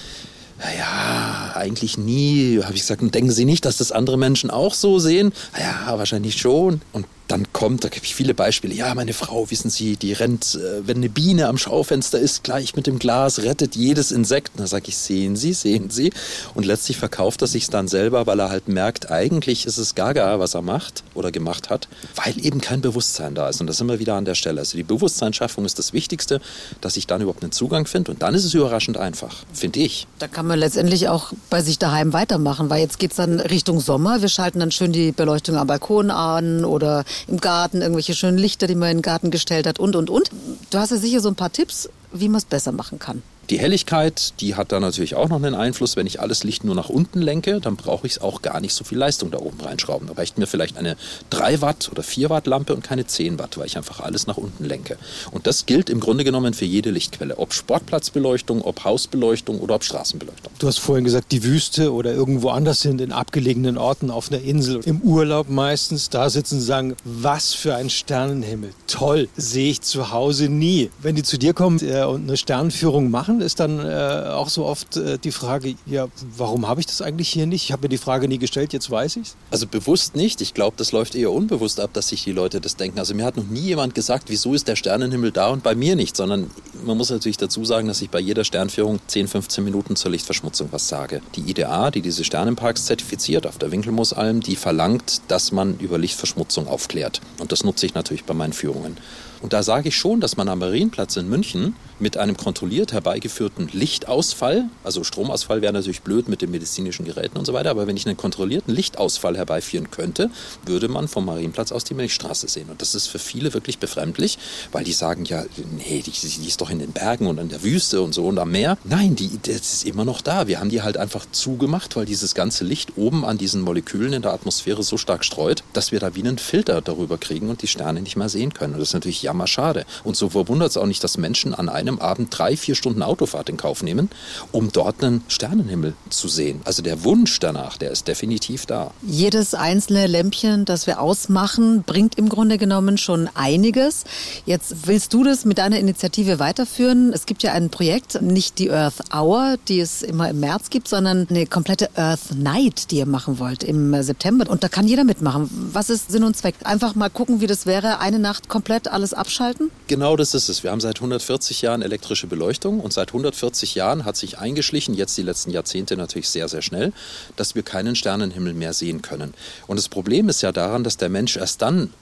Ja, 0.78 1.54
eigentlich 1.56 1.98
nie. 1.98 2.62
Habe 2.62 2.74
ich 2.74 2.82
gesagt, 2.82 3.02
und 3.02 3.16
denken 3.16 3.32
Sie 3.32 3.46
nicht, 3.46 3.66
dass 3.66 3.78
das 3.78 3.92
andere 3.92 4.18
Menschen 4.18 4.50
auch 4.50 4.74
so 4.74 5.00
sehen? 5.00 5.32
Ja, 5.58 5.98
wahrscheinlich 5.98 6.40
schon. 6.40 6.82
Und 6.92 7.06
dann 7.30 7.54
kommt, 7.54 7.84
da 7.84 7.90
gibt 7.90 8.06
ich 8.06 8.16
viele 8.16 8.34
Beispiele. 8.34 8.74
Ja, 8.74 8.94
meine 8.96 9.14
Frau, 9.14 9.52
wissen 9.52 9.70
Sie, 9.70 9.96
die 9.96 10.14
rennt, 10.14 10.56
äh, 10.56 10.88
wenn 10.88 10.98
eine 10.98 11.10
Biene 11.10 11.48
am 11.48 11.58
Schaufenster 11.58 12.20
ist, 12.20 12.44
gleich 12.44 12.76
mit 12.76 12.88
dem 12.88 12.98
Glas, 12.98 13.44
rettet 13.44 13.76
jedes 13.76 14.12
Insekt. 14.12 14.54
Da 14.58 14.66
sage 14.66 14.86
ich, 14.88 14.98
sehen 14.98 15.36
Sie, 15.36 15.54
sehen 15.54 15.92
Sie. 15.92 16.12
Und 16.56 16.66
letztlich 16.66 16.98
verkauft 16.98 17.44
er 17.44 17.48
sich 17.48 17.70
dann 17.70 17.88
selber, 17.88 18.26
weil 18.26 18.40
er 18.40 18.50
halt 18.50 18.68
merkt, 18.68 19.12
eigentlich 19.12 19.68
ist 19.68 19.78
es 19.78 19.94
gaga, 19.94 20.40
was 20.40 20.56
er 20.56 20.64
macht 20.64 21.04
oder 21.14 21.32
gemacht 21.32 21.70
hat, 21.70 21.88
weil 22.16 22.44
eben 22.44 22.62
kein 22.62 22.82
Bewusstsein 22.82 23.36
da 23.36 23.48
ist. 23.48 23.62
Und 23.62 23.68
das 23.68 23.78
sind 23.78 23.88
wir 23.88 24.00
wieder 24.00 24.16
an 24.16 24.26
der 24.26 24.36
Stelle. 24.36 24.60
Also 24.62 24.76
die 24.76 24.84
Bewusstseinsschaffung 24.84 25.66
ist 25.66 25.78
das 25.78 25.94
Wichtigste, 25.94 26.42
dass 26.82 26.98
ich 26.98 27.06
dann 27.06 27.22
überhaupt 27.22 27.44
einen 27.44 27.52
Zugang 27.52 27.86
finde. 27.86 28.12
Und 28.12 28.24
dann 28.24 28.34
ist 28.34 28.44
es 28.44 28.56
überraschend 28.56 28.98
einfach, 28.98 29.44
finde 29.54 29.82
ich. 29.82 30.08
Da 30.18 30.28
kann 30.28 30.48
man 30.48 30.58
letztendlich 30.58 31.10
auch 31.10 31.32
bei 31.52 31.62
sich 31.62 31.78
daheim 31.78 32.12
weitermachen, 32.12 32.72
weil 32.72 32.82
jetzt 32.82 32.98
geht 32.98 33.12
es 33.12 33.18
dann 33.18 33.40
Richtung 33.40 33.80
Sommer. 33.80 34.22
Wir 34.22 34.30
schalten 34.30 34.60
dann 34.60 34.72
schön 34.72 34.92
die 34.92 35.12
Beleuchtung 35.12 35.58
am 35.58 35.68
Balkon 35.68 36.10
an 36.10 36.66
oder 36.66 37.06
im 37.28 37.40
Garten, 37.40 37.82
irgendwelche 37.82 38.14
schönen 38.14 38.38
Lichter, 38.38 38.68
die 38.68 38.76
man 38.76 38.92
in 38.92 38.98
den 38.98 39.04
Garten 39.04 39.32
gestellt 39.32 39.68
hat 39.68 39.80
und, 39.80 39.96
und, 39.96 40.10
und. 40.10 40.30
Du 40.70 40.78
hast 40.78 40.92
ja 40.92 40.98
sicher 40.98 41.20
so 41.20 41.30
ein 41.30 41.36
paar 41.36 41.52
Tipps, 41.52 41.90
wie 42.12 42.30
man 42.30 42.38
es 42.38 42.46
besser 42.46 42.72
machen 42.72 43.00
kann. 43.00 43.22
Die 43.50 43.58
Helligkeit, 43.58 44.34
die 44.42 44.54
hat 44.54 44.72
da 44.72 44.80
natürlich 44.80 45.16
auch 45.16 45.28
noch 45.28 45.38
einen 45.38 45.56
Einfluss. 45.56 45.96
Wenn 45.96 46.06
ich 46.06 46.20
alles 46.20 46.44
Licht 46.44 46.64
nur 46.64 46.76
nach 46.76 46.90
unten 46.90 47.20
lenke, 47.20 47.60
dann 47.60 47.78
brauche 47.78 48.06
ich 48.06 48.22
auch 48.22 48.44
gar 48.44 48.62
nicht 48.62 48.76
so 48.76 48.84
viel 48.84 49.00
Leistung 49.00 49.32
da 49.32 49.40
oben 49.40 49.60
reinschrauben. 49.60 50.08
Da 50.08 50.14
reicht 50.14 50.38
mir 50.38 50.46
vielleicht 50.46 50.78
eine 50.78 50.98
3 51.32 51.60
Watt 51.62 51.90
oder 51.92 52.04
4 52.04 52.30
Watt 52.30 52.46
Lampe 52.46 52.76
und 52.76 52.84
keine 52.84 53.08
10 53.08 53.40
Watt, 53.40 53.58
weil 53.58 53.66
ich 53.66 53.76
einfach 53.76 54.02
alles 54.02 54.28
nach 54.28 54.38
unten 54.38 54.66
lenke. 54.66 54.98
Und 55.32 55.48
das 55.48 55.66
gilt 55.66 55.90
im 55.90 56.00
Grunde 56.00 56.24
genommen 56.24 56.54
für 56.54 56.66
jede 56.66 56.92
Lichtquelle. 56.92 57.40
Ob 57.40 57.54
Sportplatzbeleuchtung, 57.54 58.62
ob 58.62 58.84
Hausbeleuchtung 58.84 59.60
oder 59.60 59.74
ob 59.76 59.84
Straßenbeleuchtung. 59.84 60.54
Du 60.60 60.68
hast 60.68 60.78
vorhin 60.78 61.04
gesagt, 61.04 61.32
die 61.32 61.44
Wüste 61.44 61.92
oder 61.92 62.14
irgendwo 62.14 62.50
anders 62.50 62.82
sind, 62.82 63.02
in 63.02 63.12
abgelegenen 63.12 63.80
Orten 63.80 64.12
auf 64.12 64.32
einer 64.32 64.42
Insel, 64.42 64.82
im 64.86 65.02
Urlaub 65.02 65.50
meistens, 65.50 66.10
da 66.10 66.30
sitzen 66.30 66.58
und 66.58 66.62
sagen, 66.62 66.96
was 67.04 67.56
für 67.56 67.74
ein 67.74 67.90
Sternenhimmel. 67.90 68.70
Toll, 68.86 69.28
sehe 69.36 69.72
ich 69.72 69.82
zu 69.82 70.12
Hause 70.12 70.50
nie. 70.50 70.92
Wenn 71.02 71.16
die 71.16 71.24
zu 71.24 71.40
dir 71.40 71.56
kommen 71.56 71.80
äh, 71.82 72.04
und 72.04 72.28
eine 72.28 72.38
Sternenführung 72.38 73.10
machen, 73.10 73.39
ist 73.42 73.60
dann 73.60 73.80
äh, 73.80 74.30
auch 74.30 74.50
so 74.50 74.66
oft 74.66 74.98
äh, 74.98 75.18
die 75.18 75.32
Frage, 75.32 75.76
ja, 75.86 76.08
warum 76.38 76.68
habe 76.68 76.80
ich 76.80 76.88
das 76.88 77.02
eigentlich 77.02 77.30
hier 77.30 77.46
nicht? 77.46 77.64
Ich 77.64 77.72
habe 77.72 77.84
mir 77.84 77.90
die 77.90 77.98
Frage 77.98 78.28
nie 78.28 78.38
gestellt, 78.38 78.74
jetzt 78.74 78.90
weiß 78.90 79.18
ich 79.18 79.28
es. 79.28 79.36
Also 79.52 79.68
bewusst 79.68 80.16
nicht. 80.16 80.42
Ich 80.42 80.54
glaube, 80.54 80.76
das 80.78 80.92
läuft 80.92 81.16
eher 81.16 81.32
unbewusst 81.32 81.80
ab, 81.80 81.92
dass 81.94 82.10
sich 82.10 82.24
die 82.24 82.32
Leute 82.32 82.62
das 82.62 82.76
denken. 82.76 83.00
Also 83.00 83.14
mir 83.14 83.26
hat 83.26 83.38
noch 83.38 83.48
nie 83.48 83.62
jemand 83.62 83.96
gesagt, 83.96 84.26
wieso 84.28 84.54
ist 84.54 84.68
der 84.68 84.76
Sternenhimmel 84.76 85.32
da 85.32 85.48
und 85.50 85.64
bei 85.64 85.76
mir 85.76 85.96
nicht, 85.96 86.16
sondern 86.16 86.50
man 86.86 86.98
muss 86.98 87.10
natürlich 87.10 87.38
dazu 87.38 87.66
sagen, 87.66 87.88
dass 87.88 88.02
ich 88.02 88.10
bei 88.10 88.20
jeder 88.20 88.44
Sternführung 88.44 89.00
10, 89.08 89.28
15 89.28 89.64
Minuten 89.64 89.96
zur 89.96 90.12
Lichtverschmutzung 90.12 90.70
was 90.72 90.88
sage. 90.88 91.22
Die 91.36 91.50
IDA, 91.50 91.92
die 91.92 92.02
diese 92.02 92.24
Sternenparks 92.24 92.86
zertifiziert 92.86 93.48
auf 93.48 93.58
der 93.58 93.72
Winkelmoosalm, 93.72 94.42
die 94.42 94.56
verlangt, 94.56 95.22
dass 95.28 95.52
man 95.52 95.78
über 95.80 95.98
Lichtverschmutzung 95.98 96.68
aufklärt. 96.68 97.22
Und 97.40 97.52
das 97.52 97.64
nutze 97.64 97.86
ich 97.86 97.94
natürlich 97.94 98.26
bei 98.26 98.34
meinen 98.34 98.54
Führungen. 98.54 98.98
Und 99.42 99.54
da 99.54 99.64
sage 99.64 99.90
ich 99.90 99.96
schon, 99.96 100.20
dass 100.20 100.38
man 100.38 100.50
am 100.50 100.60
Marienplatz 100.60 101.16
in 101.16 101.30
München 101.30 101.76
mit 102.00 102.18
einem 102.18 102.38
kontrolliert 102.38 102.94
herbeigeführten 102.94 103.70
Lichtausfall, 103.72 104.66
also 104.84 105.04
Stromausfall 105.04 105.62
wäre 105.62 105.74
natürlich 105.74 106.02
blöd 106.02 106.30
mit 106.30 106.42
den 106.42 106.52
medizinischen 106.52 107.06
Geräten 107.06 107.38
und 107.38 107.46
so 107.46 107.54
weiter, 107.54 107.70
aber 107.70 107.88
wenn 107.88 107.98
ich 107.98 108.06
einen 108.06 108.18
kontrollierten 108.18 108.74
Lichtausfall 108.74 109.38
herbeiführen 109.38 109.92
könnte, 109.92 110.30
würde 110.66 110.88
man 110.88 111.08
vom 111.08 111.26
Marienplatz 111.26 111.72
aus 111.72 111.84
die 111.84 111.94
Milchstraße 111.94 112.48
sehen. 112.48 112.70
Und 112.70 112.82
das 112.82 112.96
ist 112.96 113.08
für 113.08 113.20
viele 113.20 113.54
wirklich 113.54 113.80
befremdlich, 113.80 114.38
weil 114.72 114.84
die 114.84 114.94
sagen 114.94 115.26
ja, 115.26 115.44
nee, 115.78 116.02
die, 116.06 116.12
die 116.12 116.48
ist 116.48 116.62
doch 116.62 116.70
in 116.70 116.80
den 116.80 116.92
Bergen 116.92 117.28
und 117.28 117.38
in 117.38 117.50
der 117.50 117.64
Wüste 117.64 118.02
und 118.02 118.14
so 118.14 118.28
und 118.28 118.40
am 118.40 118.52
Meer. 118.52 118.78
Nein, 118.84 119.16
die, 119.16 119.30
das 119.42 119.74
ist 119.74 119.86
immer 119.86 120.06
noch 120.06 120.22
da. 120.22 120.48
Wir 120.48 120.60
haben 120.60 120.70
die 120.70 120.82
halt 120.82 120.98
einfach 120.98 121.26
zugemacht, 121.32 121.96
weil 121.96 122.06
dieses 122.06 122.34
ganze 122.34 122.64
Licht 122.64 122.98
oben 122.98 123.26
an 123.26 123.38
diesen 123.38 123.62
Molekülen 123.62 124.14
in 124.14 124.22
der 124.22 124.34
Atmosphäre 124.34 124.84
so 124.84 124.98
stark 124.98 125.26
streut, 125.26 125.64
dass 125.74 125.92
wir 125.92 126.00
da 126.00 126.16
wie 126.16 126.22
einen 126.22 126.38
Filter 126.38 126.82
darüber 126.82 127.18
kriegen 127.18 127.50
und 127.50 127.62
die 127.62 127.68
Sterne 127.68 128.02
nicht 128.02 128.16
mehr 128.16 128.30
sehen 128.30 128.54
können. 128.54 128.74
Und 128.74 128.80
das 128.80 128.90
ist 128.90 128.94
natürlich 128.94 129.22
jammerschade. 129.30 129.86
Und 130.04 130.18
so 130.18 130.30
verwundert 130.30 130.72
es 130.72 130.78
auch 130.78 130.88
nicht, 130.88 131.04
dass 131.04 131.18
Menschen 131.18 131.54
an 131.54 131.70
einem 131.70 132.00
Abend 132.00 132.30
drei, 132.32 132.58
vier 132.58 132.76
Stunden 132.76 133.04
Autofahrt 133.04 133.50
in 133.50 133.58
Kauf 133.58 133.84
nehmen, 133.84 134.10
um 134.52 134.72
dort 134.72 135.04
einen 135.04 135.24
Sternenhimmel 135.28 135.94
zu 136.10 136.28
sehen. 136.28 136.62
Also 136.66 136.82
der 136.82 137.04
Wunsch 137.04 137.40
danach, 137.40 137.78
der 137.78 137.92
ist 137.92 138.08
definitiv 138.08 138.66
da. 138.66 138.92
Jedes 139.06 139.54
einzelne 139.54 140.08
Lämpchen, 140.08 140.66
das 140.66 140.88
wir 140.88 141.00
ausmachen, 141.00 141.84
bringt 141.84 142.18
im 142.18 142.28
Grunde 142.28 142.58
genommen 142.58 142.98
schon 142.98 143.30
einiges. 143.36 144.04
Jetzt 144.46 144.88
willst 144.88 145.14
du 145.14 145.24
das 145.24 145.46
mit 145.46 145.60
deiner 145.60 145.78
Initiative 145.78 146.40
weiterführen. 146.40 147.14
Es 147.14 147.26
gibt 147.28 147.44
ja 147.44 147.54
ein 147.54 147.70
Projekt, 147.70 148.22
nicht 148.22 148.58
die 148.58 148.72
Earth 148.72 149.14
Hour, 149.14 149.58
die 149.68 149.80
es 149.80 150.02
immer 150.02 150.30
im 150.30 150.40
März 150.40 150.72
gibt, 150.72 150.88
sondern 150.88 151.28
eine 151.30 151.46
komplette 151.46 151.90
Earth 151.96 152.36
Night, 152.36 152.90
die 152.90 152.98
ihr 152.98 153.06
machen 153.06 153.38
wollt 153.38 153.64
im 153.64 154.02
September. 154.02 154.50
Und 154.50 154.64
da 154.64 154.70
kann 154.70 154.88
jeder 154.88 155.04
mitmachen. 155.04 155.50
Was 155.72 155.92
ist 155.92 156.12
Sinn 156.12 156.24
und 156.24 156.36
Zweck? 156.36 156.56
Einfach 156.64 156.96
mal 156.96 157.10
gucken, 157.10 157.42
wie 157.42 157.48
das 157.48 157.66
wäre, 157.66 158.00
eine 158.00 158.18
Nacht 158.18 158.50
komplett 158.50 158.88
alles 158.88 159.14
abschalten? 159.20 159.70
Genau 159.88 160.16
das 160.16 160.34
ist 160.34 160.50
es. 160.50 160.64
Wir 160.64 160.72
haben 160.72 160.82
seit 160.82 160.98
140 160.98 161.62
Jahren 161.62 161.82
elektrische 161.82 162.28
Beleuchtung 162.28 162.80
und 162.80 162.94
seit 162.94 163.10
140 163.10 163.76
Jahren 163.76 164.06
hat 164.06 164.16
sich 164.18 164.40
eingeschlichen, 164.40 164.96
jetzt 164.96 165.18
die 165.18 165.24
letzten 165.24 165.52
Jahrzehnte 165.52 165.98
natürlich 165.98 166.30
sehr, 166.30 166.48
sehr 166.48 166.62
schnell, 166.62 166.94
dass 167.36 167.56
wir 167.56 167.64
keinen 167.64 167.96
Sternenhimmel 167.96 168.54
mehr 168.54 168.74
sehen 168.74 169.02
können. 169.02 169.34
Und 169.68 169.78
das 169.78 169.90
Problem 169.90 170.30
ist 170.30 170.42
ja 170.42 170.52
daran, 170.52 170.84
dass 170.84 170.98
der 170.98 171.10
Mensch 171.10 171.38
erst 171.38 171.62
dann 171.62 171.94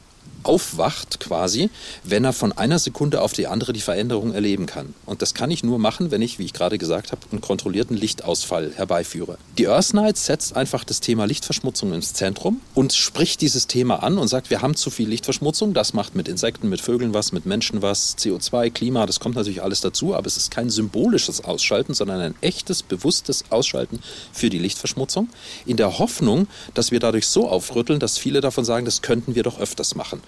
aufwacht 0.48 1.20
quasi, 1.20 1.70
wenn 2.04 2.24
er 2.24 2.34
von 2.34 2.52
einer 2.52 2.80
Sekunde 2.80 3.22
auf 3.22 3.34
die 3.34 3.48
andere 3.48 3.74
die 3.74 3.82
Veränderung 3.82 4.34
erleben 4.34 4.66
kann. 4.66 4.94
Und 5.06 5.22
das 5.22 5.34
kann 5.34 5.52
ich 5.52 5.64
nur 5.64 5.80
machen, 5.80 6.12
wenn 6.12 6.22
ich, 6.22 6.40
wie 6.40 6.46
ich 6.46 6.54
gerade 6.54 6.78
gesagt 6.78 7.12
habe, 7.12 7.22
einen 7.32 7.42
kontrollierten 7.42 7.98
Lichtausfall 7.98 8.72
herbeiführe. 8.76 9.38
Die 9.58 9.68
Earth 9.68 9.94
Night 9.94 10.18
setzt 10.18 10.56
einfach 10.56 10.84
das 10.84 11.02
Thema 11.02 11.26
Lichtverschmutzung 11.26 11.94
ins 11.94 12.14
Zentrum 12.14 12.62
und 12.74 12.94
spricht 12.94 13.42
dieses 13.42 13.68
Thema 13.68 14.04
an 14.04 14.18
und 14.18 14.28
sagt, 14.28 14.50
wir 14.50 14.62
haben 14.62 14.76
zu 14.76 14.90
viel 14.90 15.10
Lichtverschmutzung, 15.10 15.74
das 15.74 15.94
macht 15.94 16.16
mit 16.16 16.28
Insekten, 16.28 16.70
mit 16.70 16.82
Vögeln 16.82 17.14
was, 17.14 17.32
mit 17.32 17.46
Menschen 17.46 17.82
was, 17.82 18.18
CO2, 18.18 18.72
Klima, 18.72 19.06
das 19.06 19.20
kommt 19.20 19.36
natürlich 19.36 19.62
alles 19.62 19.82
dazu, 19.82 20.16
aber 20.16 20.28
es 20.28 20.38
ist 20.38 20.52
kein 20.52 20.70
symbolisches 20.70 21.44
Ausschalten, 21.44 21.94
sondern 21.94 22.22
ein 22.22 22.36
echtes, 22.42 22.84
bewusstes 22.84 23.46
Ausschalten 23.50 24.00
für 24.32 24.50
die 24.50 24.60
Lichtverschmutzung, 24.60 25.30
in 25.66 25.78
der 25.78 26.00
Hoffnung, 26.00 26.48
dass 26.74 26.92
wir 26.92 27.00
dadurch 27.00 27.28
so 27.28 27.50
aufrütteln, 27.50 28.00
dass 28.00 28.18
viele 28.18 28.42
davon 28.42 28.64
sagen, 28.64 28.86
das 28.86 29.02
könnten 29.02 29.36
wir 29.36 29.44
doch 29.44 29.60
öfters 29.60 29.96
machen. 29.96 30.22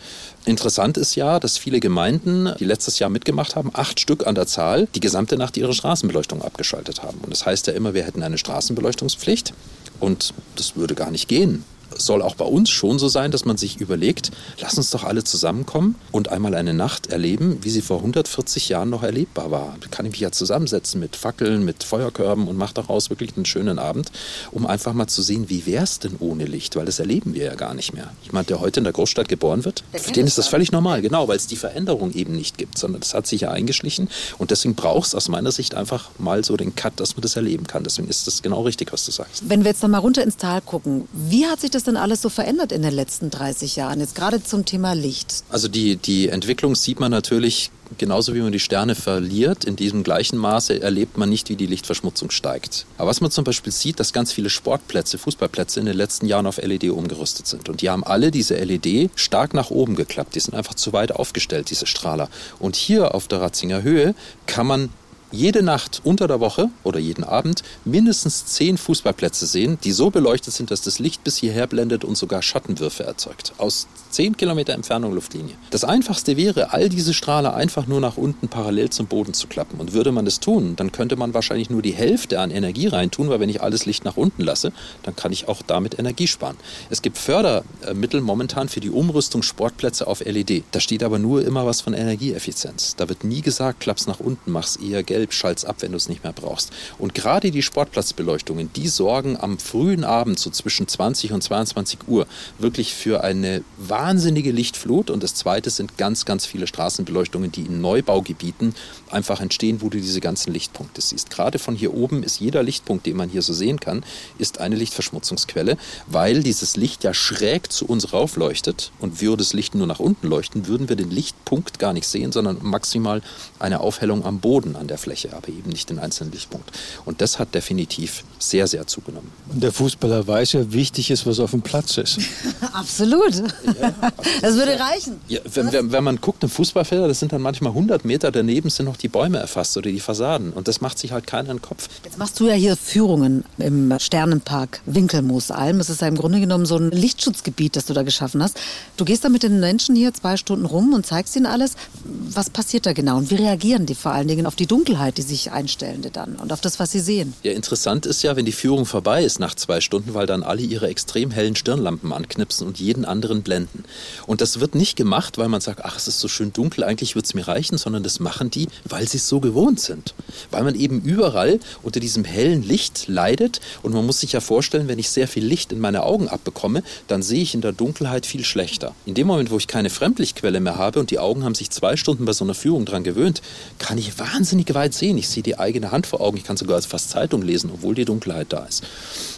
Interessant 0.45 0.97
ist 0.97 1.15
ja, 1.15 1.39
dass 1.39 1.57
viele 1.57 1.79
Gemeinden, 1.79 2.53
die 2.59 2.65
letztes 2.65 2.99
Jahr 2.99 3.09
mitgemacht 3.09 3.55
haben, 3.55 3.71
acht 3.73 3.99
Stück 3.99 4.25
an 4.25 4.35
der 4.35 4.47
Zahl, 4.47 4.87
die 4.95 4.99
gesamte 4.99 5.37
Nacht 5.37 5.57
ihre 5.57 5.73
Straßenbeleuchtung 5.73 6.41
abgeschaltet 6.41 7.03
haben. 7.03 7.19
Und 7.19 7.31
das 7.31 7.45
heißt 7.45 7.67
ja 7.67 7.73
immer, 7.73 7.93
wir 7.93 8.03
hätten 8.03 8.23
eine 8.23 8.37
Straßenbeleuchtungspflicht. 8.37 9.53
Und 9.99 10.33
das 10.55 10.75
würde 10.75 10.95
gar 10.95 11.11
nicht 11.11 11.27
gehen 11.27 11.65
soll 11.97 12.21
auch 12.21 12.35
bei 12.35 12.45
uns 12.45 12.69
schon 12.69 12.99
so 12.99 13.07
sein, 13.07 13.31
dass 13.31 13.45
man 13.45 13.57
sich 13.57 13.79
überlegt, 13.79 14.31
lass 14.59 14.77
uns 14.77 14.89
doch 14.89 15.03
alle 15.03 15.23
zusammenkommen 15.23 15.95
und 16.11 16.29
einmal 16.29 16.55
eine 16.55 16.73
Nacht 16.73 17.07
erleben, 17.07 17.59
wie 17.61 17.69
sie 17.69 17.81
vor 17.81 17.97
140 17.97 18.69
Jahren 18.69 18.89
noch 18.89 19.03
erlebbar 19.03 19.51
war. 19.51 19.75
Da 19.81 19.87
kann 19.87 20.05
ich 20.05 20.11
mich 20.13 20.21
ja 20.21 20.31
zusammensetzen 20.31 20.99
mit 20.99 21.15
Fackeln, 21.15 21.65
mit 21.65 21.83
Feuerkörben 21.83 22.47
und 22.47 22.57
mache 22.57 22.73
daraus 22.73 23.09
wirklich 23.09 23.35
einen 23.35 23.45
schönen 23.45 23.79
Abend, 23.79 24.11
um 24.51 24.65
einfach 24.65 24.93
mal 24.93 25.07
zu 25.07 25.21
sehen, 25.21 25.49
wie 25.49 25.65
wäre 25.65 25.83
es 25.83 25.99
denn 25.99 26.15
ohne 26.19 26.45
Licht, 26.45 26.75
weil 26.75 26.85
das 26.85 26.99
erleben 26.99 27.33
wir 27.33 27.45
ja 27.45 27.55
gar 27.55 27.73
nicht 27.73 27.93
mehr. 27.93 28.11
Jemand, 28.23 28.49
der 28.49 28.59
heute 28.59 28.79
in 28.79 28.83
der 28.83 28.93
Großstadt 28.93 29.27
geboren 29.27 29.65
wird, 29.65 29.83
für 29.93 30.11
den 30.11 30.27
ist 30.27 30.37
das 30.37 30.47
völlig 30.47 30.71
normal, 30.71 31.01
genau, 31.01 31.27
weil 31.27 31.37
es 31.37 31.47
die 31.47 31.55
Veränderung 31.55 32.13
eben 32.13 32.35
nicht 32.35 32.57
gibt, 32.57 32.77
sondern 32.77 33.01
das 33.01 33.13
hat 33.13 33.27
sich 33.27 33.41
ja 33.41 33.51
eingeschlichen 33.51 34.09
und 34.37 34.51
deswegen 34.51 34.75
braucht 34.75 35.07
es 35.07 35.15
aus 35.15 35.29
meiner 35.29 35.51
Sicht 35.51 35.75
einfach 35.75 36.09
mal 36.17 36.43
so 36.43 36.57
den 36.57 36.75
Cut, 36.75 36.99
dass 36.99 37.15
man 37.15 37.21
das 37.21 37.35
erleben 37.35 37.67
kann. 37.67 37.83
Deswegen 37.83 38.07
ist 38.07 38.27
das 38.27 38.41
genau 38.41 38.61
richtig, 38.61 38.93
was 38.93 39.05
du 39.05 39.11
sagst. 39.11 39.43
Wenn 39.47 39.63
wir 39.63 39.71
jetzt 39.71 39.81
noch 39.81 39.89
mal 39.89 39.97
runter 39.97 40.23
ins 40.23 40.37
Tal 40.37 40.61
gucken, 40.61 41.07
wie 41.13 41.45
hat 41.45 41.59
sich 41.59 41.71
das 41.71 41.83
denn 41.89 41.97
alles 41.97 42.21
so 42.21 42.29
verändert 42.29 42.71
in 42.71 42.81
den 42.81 42.93
letzten 42.93 43.29
30 43.29 43.75
Jahren, 43.75 43.99
jetzt 43.99 44.15
gerade 44.15 44.43
zum 44.43 44.65
Thema 44.65 44.93
Licht? 44.93 45.43
Also 45.49 45.67
die, 45.67 45.97
die 45.97 46.29
Entwicklung 46.29 46.75
sieht 46.75 46.99
man 46.99 47.11
natürlich 47.11 47.71
genauso 47.97 48.33
wie 48.35 48.41
man 48.41 48.51
die 48.51 48.59
Sterne 48.59 48.95
verliert, 48.95 49.65
in 49.65 49.75
diesem 49.75 50.03
gleichen 50.03 50.37
Maße 50.37 50.81
erlebt 50.81 51.17
man 51.17 51.29
nicht, 51.29 51.49
wie 51.49 51.55
die 51.55 51.65
Lichtverschmutzung 51.65 52.29
steigt. 52.29 52.85
Aber 52.97 53.09
was 53.09 53.21
man 53.21 53.31
zum 53.31 53.43
Beispiel 53.43 53.73
sieht, 53.73 53.99
dass 53.99 54.13
ganz 54.13 54.31
viele 54.31 54.49
Sportplätze, 54.49 55.17
Fußballplätze 55.17 55.79
in 55.79 55.85
den 55.85 55.97
letzten 55.97 56.27
Jahren 56.27 56.45
auf 56.45 56.57
LED 56.57 56.85
umgerüstet 56.85 57.47
sind. 57.47 57.69
Und 57.69 57.81
die 57.81 57.89
haben 57.89 58.03
alle 58.03 58.31
diese 58.31 58.55
LED 58.55 59.09
stark 59.15 59.53
nach 59.53 59.71
oben 59.71 59.95
geklappt. 59.95 60.35
Die 60.35 60.39
sind 60.39 60.53
einfach 60.53 60.75
zu 60.75 60.93
weit 60.93 61.11
aufgestellt, 61.11 61.69
diese 61.69 61.85
Strahler. 61.85 62.29
Und 62.59 62.75
hier 62.75 63.15
auf 63.15 63.27
der 63.27 63.41
Ratzinger 63.41 63.81
Höhe 63.81 64.13
kann 64.45 64.67
man 64.67 64.89
jede 65.31 65.63
Nacht 65.63 66.01
unter 66.03 66.27
der 66.27 66.39
Woche 66.39 66.69
oder 66.83 66.99
jeden 66.99 67.23
Abend 67.23 67.63
mindestens 67.85 68.45
zehn 68.45 68.77
Fußballplätze 68.77 69.45
sehen, 69.45 69.77
die 69.83 69.91
so 69.91 70.09
beleuchtet 70.09 70.53
sind, 70.53 70.71
dass 70.71 70.81
das 70.81 70.99
Licht 70.99 71.23
bis 71.23 71.37
hierher 71.37 71.67
blendet 71.67 72.03
und 72.03 72.17
sogar 72.17 72.41
Schattenwürfe 72.41 73.03
erzeugt. 73.03 73.53
Aus 73.57 73.87
zehn 74.09 74.35
Kilometer 74.35 74.73
Entfernung 74.73 75.13
Luftlinie. 75.13 75.55
Das 75.69 75.83
einfachste 75.83 76.35
wäre, 76.35 76.73
all 76.73 76.89
diese 76.89 77.13
Strahler 77.13 77.53
einfach 77.53 77.87
nur 77.87 77.99
nach 77.99 78.17
unten 78.17 78.47
parallel 78.47 78.89
zum 78.89 79.05
Boden 79.05 79.33
zu 79.33 79.47
klappen. 79.47 79.79
Und 79.79 79.93
würde 79.93 80.11
man 80.11 80.25
das 80.25 80.39
tun, 80.39 80.75
dann 80.75 80.91
könnte 80.91 81.15
man 81.15 81.33
wahrscheinlich 81.33 81.69
nur 81.69 81.81
die 81.81 81.93
Hälfte 81.93 82.39
an 82.39 82.51
Energie 82.51 82.87
reintun, 82.87 83.29
weil 83.29 83.39
wenn 83.39 83.49
ich 83.49 83.61
alles 83.61 83.85
Licht 83.85 84.05
nach 84.05 84.17
unten 84.17 84.43
lasse, 84.43 84.71
dann 85.03 85.15
kann 85.15 85.31
ich 85.31 85.47
auch 85.47 85.61
damit 85.61 85.99
Energie 85.99 86.27
sparen. 86.27 86.57
Es 86.89 87.01
gibt 87.01 87.17
Fördermittel 87.17 88.21
momentan 88.21 88.69
für 88.69 88.79
die 88.79 88.89
Umrüstung 88.89 89.43
Sportplätze 89.43 90.07
auf 90.07 90.25
LED. 90.25 90.63
Da 90.71 90.79
steht 90.79 91.03
aber 91.03 91.19
nur 91.19 91.45
immer 91.45 91.65
was 91.65 91.81
von 91.81 91.93
Energieeffizienz. 91.93 92.95
Da 92.95 93.09
wird 93.09 93.23
nie 93.23 93.41
gesagt, 93.41 93.79
klapp's 93.79 94.07
nach 94.07 94.19
unten, 94.19 94.51
mach's 94.51 94.75
eher 94.75 95.03
gelb 95.03 95.18
gelb, 95.19 95.33
schalt's 95.33 95.65
ab, 95.65 95.77
wenn 95.79 95.91
du 95.91 95.97
es 95.97 96.07
nicht 96.07 96.23
mehr 96.23 96.33
brauchst. 96.33 96.71
Und 96.97 97.13
gerade 97.13 97.51
die 97.51 97.61
Sportplatzbeleuchtungen, 97.61 98.71
die 98.73 98.87
sorgen 98.87 99.37
am 99.37 99.59
frühen 99.59 100.05
Abend, 100.05 100.39
so 100.39 100.49
zwischen 100.49 100.87
20 100.87 101.33
und 101.33 101.43
22 101.43 102.07
Uhr, 102.07 102.25
wirklich 102.57 102.93
für 102.93 103.23
eine 103.23 103.63
wahnsinnige 103.77 104.51
Lichtflut. 104.51 105.09
Und 105.09 105.21
das 105.21 105.35
Zweite 105.35 105.69
sind 105.69 105.97
ganz, 105.97 106.23
ganz 106.23 106.45
viele 106.45 106.67
Straßenbeleuchtungen, 106.67 107.51
die 107.51 107.63
in 107.63 107.81
Neubaugebieten 107.81 108.75
einfach 109.11 109.41
entstehen, 109.41 109.81
wo 109.81 109.89
du 109.89 109.97
diese 109.97 110.21
ganzen 110.21 110.53
Lichtpunkte 110.53 111.01
siehst. 111.01 111.29
Gerade 111.29 111.59
von 111.59 111.75
hier 111.75 111.93
oben 111.93 112.23
ist 112.23 112.39
jeder 112.39 112.63
Lichtpunkt, 112.63 113.05
den 113.05 113.17
man 113.17 113.29
hier 113.29 113.41
so 113.41 113.53
sehen 113.53 113.79
kann, 113.79 114.03
ist 114.37 114.59
eine 114.59 114.75
Lichtverschmutzungsquelle, 114.75 115.77
weil 116.07 116.43
dieses 116.43 116.77
Licht 116.77 117.03
ja 117.03 117.13
schräg 117.13 117.71
zu 117.71 117.85
uns 117.85 118.13
raufleuchtet 118.13 118.91
und 118.99 119.21
würde 119.21 119.43
das 119.43 119.53
Licht 119.53 119.75
nur 119.75 119.87
nach 119.87 119.99
unten 119.99 120.27
leuchten, 120.27 120.67
würden 120.67 120.89
wir 120.89 120.95
den 120.95 121.11
Lichtpunkt 121.11 121.79
gar 121.79 121.93
nicht 121.93 122.07
sehen, 122.07 122.31
sondern 122.31 122.57
maximal 122.61 123.21
eine 123.59 123.81
Aufhellung 123.81 124.25
am 124.25 124.39
Boden 124.39 124.75
an 124.75 124.87
der 124.87 124.97
Fläche. 124.97 125.08
Fläche, 125.09 125.35
aber 125.35 125.49
eben 125.49 125.69
nicht 125.69 125.89
den 125.89 125.97
einzelnen 125.97 126.31
Lichtpunkt. 126.31 126.71
Und 127.03 127.21
das 127.21 127.39
hat 127.39 127.55
definitiv 127.55 128.23
sehr, 128.37 128.67
sehr 128.67 128.85
zugenommen. 128.85 129.31
Und 129.51 129.63
der 129.63 129.71
Fußballer 129.71 130.27
weiß 130.27 130.53
ja, 130.53 130.71
wichtig 130.71 131.09
ist, 131.09 131.25
was 131.25 131.39
auf 131.39 131.51
dem 131.51 131.63
Platz 131.63 131.97
ist. 131.97 132.19
Absolut. 132.73 133.35
Ja, 133.35 133.93
das 134.41 134.55
würde 134.55 134.79
reichen. 134.79 135.19
Ja, 135.27 135.39
wenn, 135.51 135.71
wenn, 135.71 135.91
wenn, 135.91 136.03
man 136.03 136.21
guckt, 136.21 136.43
im 136.43 136.49
Fußballfelder, 136.49 137.07
das 137.07 137.19
sind 137.19 137.33
dann 137.33 137.41
manchmal 137.41 137.71
100 137.71 138.05
Meter 138.05 138.31
daneben 138.31 138.69
sind 138.69 138.85
noch 138.85 138.97
die 138.97 139.07
Bäume 139.07 139.39
erfasst 139.39 139.75
oder 139.77 139.89
die 139.89 139.99
Fassaden. 139.99 140.53
Und 140.53 140.67
das 140.67 140.79
macht 140.79 140.99
sich 140.99 141.11
halt 141.11 141.25
keiner 141.25 141.49
in 141.49 141.57
den 141.57 141.61
Kopf. 141.63 141.89
Jetzt 142.03 142.19
machst 142.19 142.39
du 142.39 142.47
ja 142.47 142.53
hier 142.53 142.77
Führungen 142.77 143.45
im 143.57 143.97
Sternenpark 143.97 144.81
Winkelmoosalm. 144.85 145.79
Es 145.79 145.89
ist 145.89 146.01
ja 146.01 146.07
im 146.07 146.15
Grunde 146.15 146.39
genommen 146.39 146.67
so 146.67 146.77
ein 146.77 146.91
Lichtschutzgebiet, 146.91 147.75
das 147.75 147.85
du 147.85 147.93
da 147.93 148.03
geschaffen 148.03 148.43
hast. 148.43 148.59
Du 148.95 149.05
gehst 149.05 149.23
da 149.25 149.29
mit 149.29 149.41
den 149.41 149.59
Menschen 149.59 149.95
hier 149.95 150.13
zwei 150.13 150.37
Stunden 150.37 150.65
rum 150.65 150.93
und 150.93 151.07
zeigst 151.07 151.35
ihnen 151.35 151.47
alles. 151.47 151.73
Was 152.03 152.51
passiert 152.51 152.85
da 152.85 152.93
genau 152.93 153.17
und 153.17 153.31
wie 153.31 153.35
reagieren 153.35 153.87
die 153.87 153.95
vor 153.95 154.11
allen 154.11 154.27
Dingen 154.27 154.45
auf 154.45 154.55
die 154.55 154.67
Dunkelheit? 154.67 154.98
Dunkelheit, 154.99 155.17
die 155.17 155.21
sich 155.21 155.51
einstellende 155.51 156.11
dann 156.11 156.35
und 156.35 156.51
auf 156.51 156.61
das, 156.61 156.79
was 156.79 156.91
sie 156.91 156.99
sehen. 156.99 157.33
Ja, 157.43 157.53
interessant 157.53 158.05
ist 158.05 158.21
ja, 158.21 158.35
wenn 158.35 158.45
die 158.45 158.51
Führung 158.51 158.85
vorbei 158.85 159.23
ist 159.23 159.39
nach 159.39 159.55
zwei 159.55 159.79
Stunden, 159.79 160.13
weil 160.13 160.25
dann 160.25 160.43
alle 160.43 160.61
ihre 160.61 160.87
extrem 160.87 161.31
hellen 161.31 161.55
Stirnlampen 161.55 162.11
anknipsen 162.11 162.67
und 162.67 162.79
jeden 162.79 163.05
anderen 163.05 163.41
blenden. 163.41 163.85
Und 164.27 164.41
das 164.41 164.59
wird 164.59 164.75
nicht 164.75 164.97
gemacht, 164.97 165.37
weil 165.37 165.47
man 165.47 165.61
sagt, 165.61 165.85
ach, 165.85 165.95
es 165.95 166.07
ist 166.07 166.19
so 166.19 166.27
schön 166.27 166.51
dunkel, 166.51 166.83
eigentlich 166.83 167.15
wird 167.15 167.25
es 167.25 167.33
mir 167.33 167.47
reichen, 167.47 167.77
sondern 167.77 168.03
das 168.03 168.19
machen 168.19 168.51
die, 168.51 168.67
weil 168.83 169.07
sie 169.07 169.17
es 169.17 169.27
so 169.27 169.39
gewohnt 169.39 169.79
sind. 169.79 170.13
Weil 170.51 170.63
man 170.63 170.75
eben 170.75 171.01
überall 171.01 171.59
unter 171.81 171.99
diesem 171.99 172.25
hellen 172.25 172.63
Licht 172.63 173.07
leidet 173.07 173.61
und 173.81 173.93
man 173.93 174.05
muss 174.05 174.19
sich 174.19 174.33
ja 174.33 174.41
vorstellen, 174.41 174.87
wenn 174.89 174.99
ich 174.99 175.09
sehr 175.09 175.27
viel 175.27 175.45
Licht 175.45 175.71
in 175.71 175.79
meine 175.79 176.03
Augen 176.03 176.27
abbekomme, 176.27 176.83
dann 177.07 177.21
sehe 177.21 177.41
ich 177.41 177.53
in 177.53 177.61
der 177.61 177.71
Dunkelheit 177.71 178.25
viel 178.25 178.43
schlechter. 178.43 178.93
In 179.05 179.13
dem 179.13 179.27
Moment, 179.27 179.49
wo 179.49 179.57
ich 179.57 179.67
keine 179.67 179.89
Fremdlichtquelle 179.89 180.59
mehr 180.59 180.77
habe 180.77 180.99
und 180.99 181.11
die 181.11 181.19
Augen 181.19 181.43
haben 181.43 181.55
sich 181.55 181.69
zwei 181.69 181.95
Stunden 181.95 182.25
bei 182.25 182.33
so 182.33 182.43
einer 182.43 182.53
Führung 182.53 182.85
dran 182.85 183.03
gewöhnt, 183.03 183.41
kann 183.77 183.97
ich 183.97 184.19
wahnsinnig 184.19 184.73
weit 184.73 184.88
Dunkelheit 184.89 184.93
sehen. 184.93 185.17
Ich 185.17 185.29
sehe 185.29 185.43
die 185.43 185.57
eigene 185.57 185.91
Hand 185.91 186.07
vor 186.07 186.21
Augen. 186.21 186.37
Ich 186.37 186.43
kann 186.43 186.57
sogar 186.57 186.75
als 186.75 186.85
fast 186.85 187.09
Zeitung 187.09 187.41
lesen, 187.41 187.71
obwohl 187.73 187.95
die 187.95 188.05
Dunkelheit 188.05 188.47
da 188.49 188.65
ist. 188.65 188.83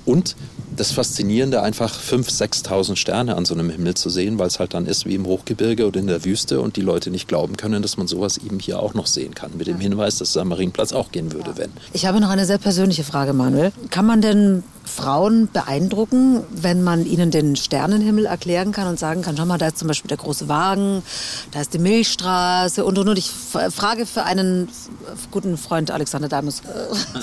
Und 0.05 0.35
das 0.75 0.91
Faszinierende, 0.91 1.61
einfach 1.61 1.93
5.000, 1.93 2.65
6.000 2.65 2.95
Sterne 2.95 3.35
an 3.35 3.45
so 3.45 3.53
einem 3.53 3.69
Himmel 3.69 3.93
zu 3.93 4.09
sehen, 4.09 4.39
weil 4.39 4.47
es 4.47 4.59
halt 4.59 4.73
dann 4.73 4.85
ist 4.85 5.05
wie 5.05 5.15
im 5.15 5.25
Hochgebirge 5.25 5.85
oder 5.85 5.99
in 5.99 6.07
der 6.07 6.23
Wüste 6.23 6.61
und 6.61 6.75
die 6.75 6.81
Leute 6.81 7.11
nicht 7.11 7.27
glauben 7.27 7.57
können, 7.57 7.81
dass 7.81 7.97
man 7.97 8.07
sowas 8.07 8.37
eben 8.37 8.59
hier 8.59 8.79
auch 8.79 8.93
noch 8.93 9.07
sehen 9.07 9.35
kann. 9.35 9.51
Mit 9.57 9.67
dem 9.67 9.79
Hinweis, 9.79 10.17
dass 10.17 10.29
es 10.29 10.37
am 10.37 10.49
Marienplatz 10.49 10.93
auch 10.93 11.11
gehen 11.11 11.31
würde, 11.33 11.57
wenn. 11.57 11.71
Ich 11.93 12.05
habe 12.05 12.19
noch 12.19 12.29
eine 12.29 12.45
sehr 12.45 12.57
persönliche 12.57 13.03
Frage, 13.03 13.33
Manuel. 13.33 13.71
Kann 13.89 14.05
man 14.05 14.21
denn 14.21 14.63
Frauen 14.83 15.49
beeindrucken, 15.51 16.43
wenn 16.49 16.83
man 16.83 17.05
ihnen 17.05 17.31
den 17.31 17.55
Sternenhimmel 17.55 18.25
erklären 18.25 18.71
kann 18.71 18.87
und 18.87 18.99
sagen 18.99 19.21
kann, 19.21 19.37
schau 19.37 19.45
mal, 19.45 19.57
da 19.57 19.67
ist 19.67 19.77
zum 19.77 19.87
Beispiel 19.87 20.09
der 20.09 20.17
große 20.17 20.47
Wagen, 20.47 21.03
da 21.51 21.61
ist 21.61 21.73
die 21.73 21.79
Milchstraße 21.79 22.83
und 22.83 22.97
und 22.97 23.07
und. 23.07 23.17
Ich 23.17 23.29
frage 23.29 24.05
für 24.05 24.23
einen 24.23 24.69
guten 25.29 25.57
Freund 25.57 25.91
Alexander 25.91 26.29
Damus. 26.29 26.61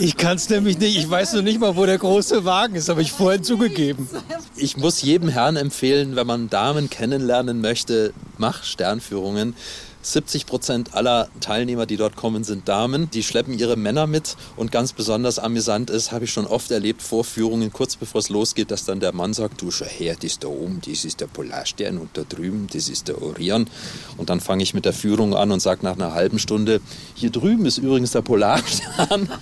Ich 0.00 0.16
kann 0.16 0.36
es 0.36 0.48
nämlich 0.48 0.78
nicht. 0.78 0.96
Ich 0.96 1.10
weiß 1.10 1.34
noch 1.34 1.42
nicht 1.42 1.60
mal, 1.60 1.76
wo 1.76 1.84
der 1.84 1.98
große 1.98 2.44
Wagen 2.44 2.74
ist, 2.74 2.88
habe 2.88 3.02
ich 3.02 3.12
vorhin 3.12 3.42
zugegeben. 3.42 4.08
Ich 4.56 4.76
muss 4.76 5.02
jedem 5.02 5.28
Herrn 5.28 5.56
empfehlen, 5.56 6.14
wenn 6.16 6.26
man 6.26 6.48
Damen 6.50 6.88
kennenlernen 6.88 7.60
möchte, 7.60 8.12
mach 8.36 8.62
Sternführungen. 8.62 9.54
70 10.02 10.46
Prozent 10.46 10.94
aller 10.94 11.28
Teilnehmer, 11.40 11.86
die 11.86 11.96
dort 11.96 12.16
kommen, 12.16 12.44
sind 12.44 12.68
Damen. 12.68 13.10
Die 13.10 13.22
schleppen 13.22 13.58
ihre 13.58 13.76
Männer 13.76 14.06
mit. 14.06 14.36
Und 14.56 14.72
ganz 14.72 14.92
besonders 14.92 15.38
amüsant 15.38 15.90
ist, 15.90 16.12
habe 16.12 16.24
ich 16.24 16.32
schon 16.32 16.46
oft 16.46 16.70
erlebt, 16.70 17.02
Vorführungen, 17.02 17.72
kurz 17.72 17.96
bevor 17.96 18.20
es 18.20 18.28
losgeht, 18.28 18.70
dass 18.70 18.84
dann 18.84 19.00
der 19.00 19.12
Mann 19.12 19.34
sagt, 19.34 19.60
du 19.60 19.70
schau 19.70 19.84
her, 19.84 20.14
das 20.14 20.32
ist 20.32 20.44
da 20.44 20.48
oben, 20.48 20.80
das 20.86 21.04
ist 21.04 21.20
der 21.20 21.26
Polarstern 21.26 21.98
und 21.98 22.10
da 22.14 22.22
drüben, 22.22 22.68
das 22.72 22.88
ist 22.88 23.08
der 23.08 23.20
Orion. 23.20 23.68
Und 24.16 24.30
dann 24.30 24.40
fange 24.40 24.62
ich 24.62 24.74
mit 24.74 24.84
der 24.84 24.92
Führung 24.92 25.34
an 25.34 25.50
und 25.50 25.60
sage 25.60 25.84
nach 25.84 25.94
einer 25.94 26.14
halben 26.14 26.38
Stunde, 26.38 26.80
hier 27.14 27.30
drüben 27.30 27.66
ist 27.66 27.78
übrigens 27.78 28.12
der 28.12 28.22
Polarstern. 28.22 29.28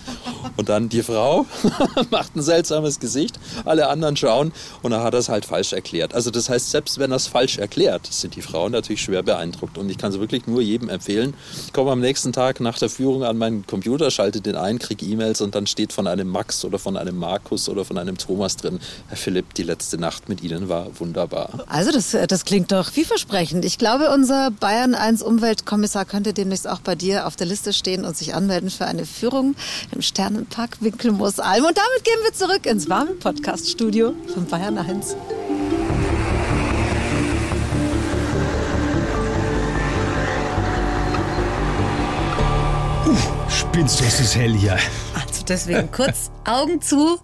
Und 0.56 0.70
dann 0.70 0.88
die 0.88 1.02
Frau 1.02 1.44
macht 2.10 2.34
ein 2.34 2.40
seltsames 2.40 2.98
Gesicht, 2.98 3.38
alle 3.64 3.88
anderen 3.88 4.16
schauen 4.16 4.52
und 4.82 4.90
dann 4.90 5.02
hat 5.02 5.12
er 5.12 5.20
es 5.20 5.28
halt 5.28 5.44
falsch 5.44 5.74
erklärt. 5.74 6.14
Also 6.14 6.30
das 6.30 6.48
heißt, 6.48 6.70
selbst 6.70 6.98
wenn 6.98 7.12
er 7.12 7.16
es 7.16 7.26
falsch 7.26 7.58
erklärt, 7.58 8.06
sind 8.06 8.36
die 8.36 8.42
Frauen 8.42 8.72
natürlich 8.72 9.02
schwer 9.02 9.22
beeindruckt. 9.22 9.76
Und 9.76 9.90
ich 9.90 9.98
kann 9.98 10.12
es 10.12 10.18
wirklich 10.18 10.45
nur 10.46 10.60
jedem 10.60 10.88
empfehlen. 10.88 11.34
Ich 11.66 11.72
komme 11.72 11.90
am 11.90 12.00
nächsten 12.00 12.32
Tag 12.32 12.60
nach 12.60 12.78
der 12.78 12.88
Führung 12.88 13.24
an 13.24 13.38
meinen 13.38 13.66
Computer, 13.66 14.10
schalte 14.10 14.40
den 14.40 14.56
ein, 14.56 14.78
kriege 14.78 15.04
E-Mails 15.06 15.40
und 15.40 15.54
dann 15.54 15.66
steht 15.66 15.92
von 15.92 16.06
einem 16.06 16.28
Max 16.28 16.64
oder 16.64 16.78
von 16.78 16.96
einem 16.96 17.16
Markus 17.16 17.68
oder 17.68 17.84
von 17.84 17.98
einem 17.98 18.18
Thomas 18.18 18.56
drin, 18.56 18.80
Herr 19.08 19.16
Philipp, 19.16 19.54
die 19.54 19.62
letzte 19.62 19.98
Nacht 19.98 20.28
mit 20.28 20.42
Ihnen 20.42 20.68
war 20.68 20.88
wunderbar. 20.98 21.64
Also 21.68 21.92
das, 21.92 22.16
das 22.28 22.44
klingt 22.44 22.72
doch 22.72 22.90
vielversprechend. 22.90 23.64
Ich 23.64 23.78
glaube, 23.78 24.10
unser 24.12 24.50
Bayern 24.50 24.94
1 24.94 25.22
Umweltkommissar 25.22 26.04
könnte 26.04 26.32
demnächst 26.32 26.68
auch 26.68 26.80
bei 26.80 26.94
dir 26.94 27.26
auf 27.26 27.36
der 27.36 27.46
Liste 27.46 27.72
stehen 27.72 28.04
und 28.04 28.16
sich 28.16 28.34
anmelden 28.34 28.70
für 28.70 28.86
eine 28.86 29.06
Führung 29.06 29.54
im 29.92 30.02
Sternenpark 30.02 30.78
Winkelmoos-Alm. 30.80 31.64
Und 31.64 31.76
damit 31.76 32.04
gehen 32.04 32.18
wir 32.22 32.32
zurück 32.32 32.66
ins 32.66 32.88
warme 32.88 33.12
Podcast-Studio 33.12 34.14
von 34.32 34.46
Bayern 34.46 34.78
1. 34.78 35.16
Spinnst 43.76 44.00
es 44.00 44.20
ist 44.20 44.36
hell 44.36 44.54
hier. 44.54 44.78
Also 45.12 45.44
deswegen 45.46 45.90
kurz 45.92 46.30
Augen 46.46 46.80
zu 46.80 47.18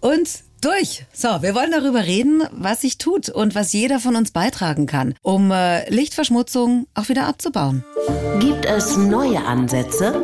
und 0.00 0.26
durch. 0.62 1.04
So, 1.12 1.42
wir 1.42 1.54
wollen 1.54 1.70
darüber 1.70 2.02
reden, 2.02 2.44
was 2.50 2.80
sich 2.80 2.96
tut 2.96 3.28
und 3.28 3.54
was 3.54 3.74
jeder 3.74 4.00
von 4.00 4.16
uns 4.16 4.30
beitragen 4.30 4.86
kann, 4.86 5.12
um 5.20 5.50
äh, 5.50 5.86
Lichtverschmutzung 5.90 6.86
auch 6.94 7.10
wieder 7.10 7.26
abzubauen. 7.26 7.84
Gibt 8.40 8.64
es 8.64 8.96
neue 8.96 9.44
Ansätze? 9.44 10.22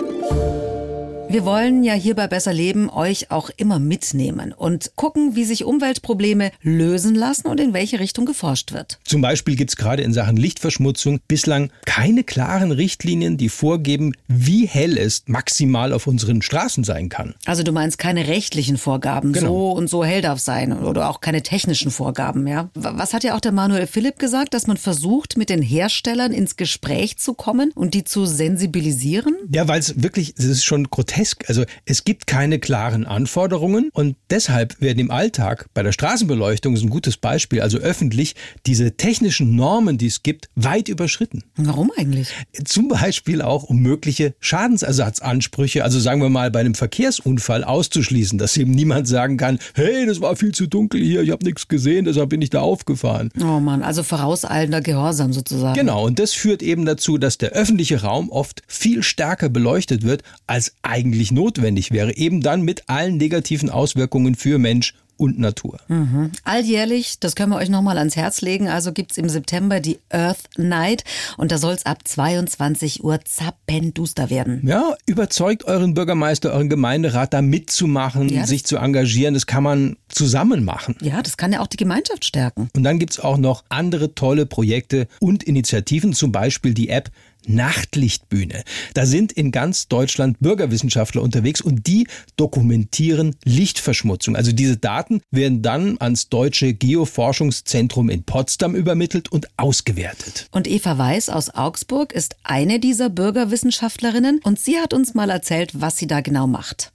Wir 1.32 1.46
wollen 1.46 1.82
ja 1.82 1.94
hier 1.94 2.14
bei 2.14 2.26
Besser 2.26 2.52
Leben 2.52 2.90
euch 2.90 3.30
auch 3.30 3.48
immer 3.56 3.78
mitnehmen 3.78 4.52
und 4.52 4.92
gucken, 4.96 5.34
wie 5.34 5.44
sich 5.46 5.64
Umweltprobleme 5.64 6.50
lösen 6.60 7.14
lassen 7.14 7.46
und 7.46 7.58
in 7.58 7.72
welche 7.72 8.00
Richtung 8.00 8.26
geforscht 8.26 8.72
wird. 8.74 8.98
Zum 9.02 9.22
Beispiel 9.22 9.56
gibt 9.56 9.70
es 9.70 9.76
gerade 9.76 10.02
in 10.02 10.12
Sachen 10.12 10.36
Lichtverschmutzung 10.36 11.20
bislang 11.28 11.70
keine 11.86 12.22
klaren 12.22 12.70
Richtlinien, 12.70 13.38
die 13.38 13.48
vorgeben, 13.48 14.12
wie 14.28 14.66
hell 14.66 14.98
es 14.98 15.22
maximal 15.24 15.94
auf 15.94 16.06
unseren 16.06 16.42
Straßen 16.42 16.84
sein 16.84 17.08
kann. 17.08 17.32
Also 17.46 17.62
du 17.62 17.72
meinst 17.72 17.96
keine 17.96 18.28
rechtlichen 18.28 18.76
Vorgaben, 18.76 19.32
Genau. 19.32 19.46
so 19.46 19.70
und 19.72 19.88
so 19.88 20.04
hell 20.04 20.20
darf 20.20 20.38
sein 20.38 20.74
oder 20.84 21.08
auch 21.08 21.22
keine 21.22 21.42
technischen 21.42 21.90
Vorgaben, 21.90 22.46
ja? 22.46 22.68
Was 22.74 23.14
hat 23.14 23.24
ja 23.24 23.34
auch 23.34 23.40
der 23.40 23.52
Manuel 23.52 23.86
Philipp 23.86 24.18
gesagt, 24.18 24.52
dass 24.52 24.66
man 24.66 24.76
versucht, 24.76 25.38
mit 25.38 25.48
den 25.48 25.62
Herstellern 25.62 26.32
ins 26.32 26.56
Gespräch 26.56 27.16
zu 27.16 27.32
kommen 27.32 27.72
und 27.74 27.94
die 27.94 28.04
zu 28.04 28.26
sensibilisieren? 28.26 29.34
Ja, 29.50 29.66
weil 29.66 29.80
es 29.80 30.02
wirklich, 30.02 30.34
es 30.36 30.44
ist 30.44 30.64
schon 30.64 30.90
grotesk 30.90 31.21
grotesk. 31.22 31.48
Also 31.48 31.64
es 31.84 32.04
gibt 32.04 32.26
keine 32.26 32.58
klaren 32.58 33.06
Anforderungen 33.06 33.90
und 33.92 34.16
deshalb 34.30 34.80
werden 34.80 34.98
im 34.98 35.10
Alltag 35.10 35.66
bei 35.74 35.82
der 35.82 35.92
Straßenbeleuchtung 35.92 36.74
ist 36.74 36.82
ein 36.82 36.90
gutes 36.90 37.16
Beispiel, 37.16 37.60
also 37.60 37.78
öffentlich 37.78 38.34
diese 38.66 38.96
technischen 38.96 39.56
Normen, 39.56 39.98
die 39.98 40.06
es 40.06 40.22
gibt, 40.22 40.48
weit 40.54 40.88
überschritten. 40.88 41.44
Warum 41.56 41.90
eigentlich? 41.96 42.28
Zum 42.64 42.88
Beispiel 42.88 43.42
auch 43.42 43.64
um 43.64 43.78
mögliche 43.78 44.34
Schadensersatzansprüche, 44.40 45.84
also 45.84 46.00
sagen 46.00 46.20
wir 46.20 46.28
mal 46.28 46.50
bei 46.50 46.60
einem 46.60 46.74
Verkehrsunfall 46.74 47.64
auszuschließen, 47.64 48.38
dass 48.38 48.56
eben 48.56 48.72
niemand 48.72 49.08
sagen 49.08 49.36
kann, 49.36 49.58
hey, 49.74 50.06
das 50.06 50.20
war 50.20 50.36
viel 50.36 50.52
zu 50.52 50.66
dunkel 50.66 51.02
hier, 51.02 51.22
ich 51.22 51.30
habe 51.30 51.44
nichts 51.44 51.68
gesehen, 51.68 52.04
deshalb 52.04 52.30
bin 52.30 52.42
ich 52.42 52.50
da 52.50 52.60
aufgefahren. 52.60 53.30
Oh 53.40 53.60
Mann, 53.60 53.82
also 53.82 54.02
vorauseilender 54.02 54.80
Gehorsam 54.80 55.32
sozusagen. 55.32 55.74
Genau, 55.74 56.06
und 56.06 56.18
das 56.18 56.32
führt 56.32 56.62
eben 56.62 56.84
dazu, 56.84 57.18
dass 57.18 57.38
der 57.38 57.50
öffentliche 57.50 58.02
Raum 58.02 58.30
oft 58.30 58.62
viel 58.66 59.02
stärker 59.02 59.48
beleuchtet 59.48 60.02
wird, 60.02 60.22
als 60.46 60.74
eigentlich 60.82 61.01
notwendig 61.04 61.90
wäre, 61.90 62.16
eben 62.16 62.40
dann 62.40 62.62
mit 62.62 62.88
allen 62.88 63.16
negativen 63.16 63.70
Auswirkungen 63.70 64.34
für 64.34 64.58
Mensch 64.58 64.94
und 65.22 65.38
Natur. 65.38 65.78
Mhm. 65.88 66.32
Alljährlich, 66.42 67.20
das 67.20 67.36
können 67.36 67.52
wir 67.52 67.56
euch 67.56 67.68
nochmal 67.68 67.96
ans 67.96 68.16
Herz 68.16 68.40
legen, 68.40 68.68
also 68.68 68.92
gibt's 68.92 69.16
im 69.18 69.28
September 69.28 69.78
die 69.78 69.98
Earth 70.10 70.42
Night 70.56 71.04
und 71.36 71.52
da 71.52 71.58
soll's 71.58 71.86
ab 71.86 71.98
22 72.04 73.04
Uhr 73.04 73.20
zappenduster 73.24 74.30
werden. 74.30 74.66
Ja, 74.66 74.94
überzeugt 75.06 75.64
euren 75.64 75.94
Bürgermeister, 75.94 76.52
euren 76.52 76.68
Gemeinderat 76.68 77.32
da 77.32 77.40
mitzumachen, 77.40 78.28
Ja, 78.30 78.46
sich 78.46 78.64
zu 78.64 78.78
engagieren. 78.78 79.34
Das 79.34 79.46
kann 79.46 79.62
man 79.62 79.96
zusammen 80.08 80.64
machen. 80.64 80.96
Ja, 81.00 81.22
das 81.22 81.36
kann 81.36 81.52
ja 81.52 81.60
auch 81.60 81.68
die 81.68 81.76
Gemeinschaft 81.76 82.24
stärken. 82.24 82.68
Und 82.74 82.82
dann 82.82 82.98
gibt's 82.98 83.20
auch 83.20 83.38
noch 83.38 83.64
andere 83.68 84.14
tolle 84.14 84.44
Projekte 84.46 85.06
und 85.20 85.44
Initiativen, 85.44 86.14
zum 86.14 86.32
Beispiel 86.32 86.74
die 86.74 86.88
App 86.88 87.10
Nachtlichtbühne. 87.46 88.62
Da 88.94 89.06
sind 89.06 89.32
in 89.32 89.50
ganz 89.50 89.88
Deutschland 89.88 90.38
Bürgerwissenschaftler 90.40 91.22
unterwegs 91.22 91.60
und 91.60 91.86
die 91.86 92.06
dokumentieren 92.36 93.36
Lichtverschmutzung. 93.44 94.36
Also 94.36 94.52
diese 94.52 94.76
Daten 94.76 95.22
werden 95.30 95.62
dann 95.62 95.96
ans 96.00 96.28
Deutsche 96.28 96.74
Geoforschungszentrum 96.74 98.08
in 98.08 98.24
Potsdam 98.24 98.74
übermittelt 98.74 99.30
und 99.30 99.48
ausgewertet. 99.56 100.48
Und 100.50 100.68
Eva 100.68 100.98
Weiß 100.98 101.28
aus 101.28 101.50
Augsburg 101.50 102.12
ist 102.12 102.36
eine 102.44 102.80
dieser 102.80 103.10
Bürgerwissenschaftlerinnen 103.10 104.40
und 104.42 104.58
sie 104.58 104.78
hat 104.78 104.94
uns 104.94 105.14
mal 105.14 105.30
erzählt, 105.30 105.80
was 105.80 105.96
sie 105.96 106.06
da 106.06 106.20
genau 106.20 106.46
macht. 106.46 106.92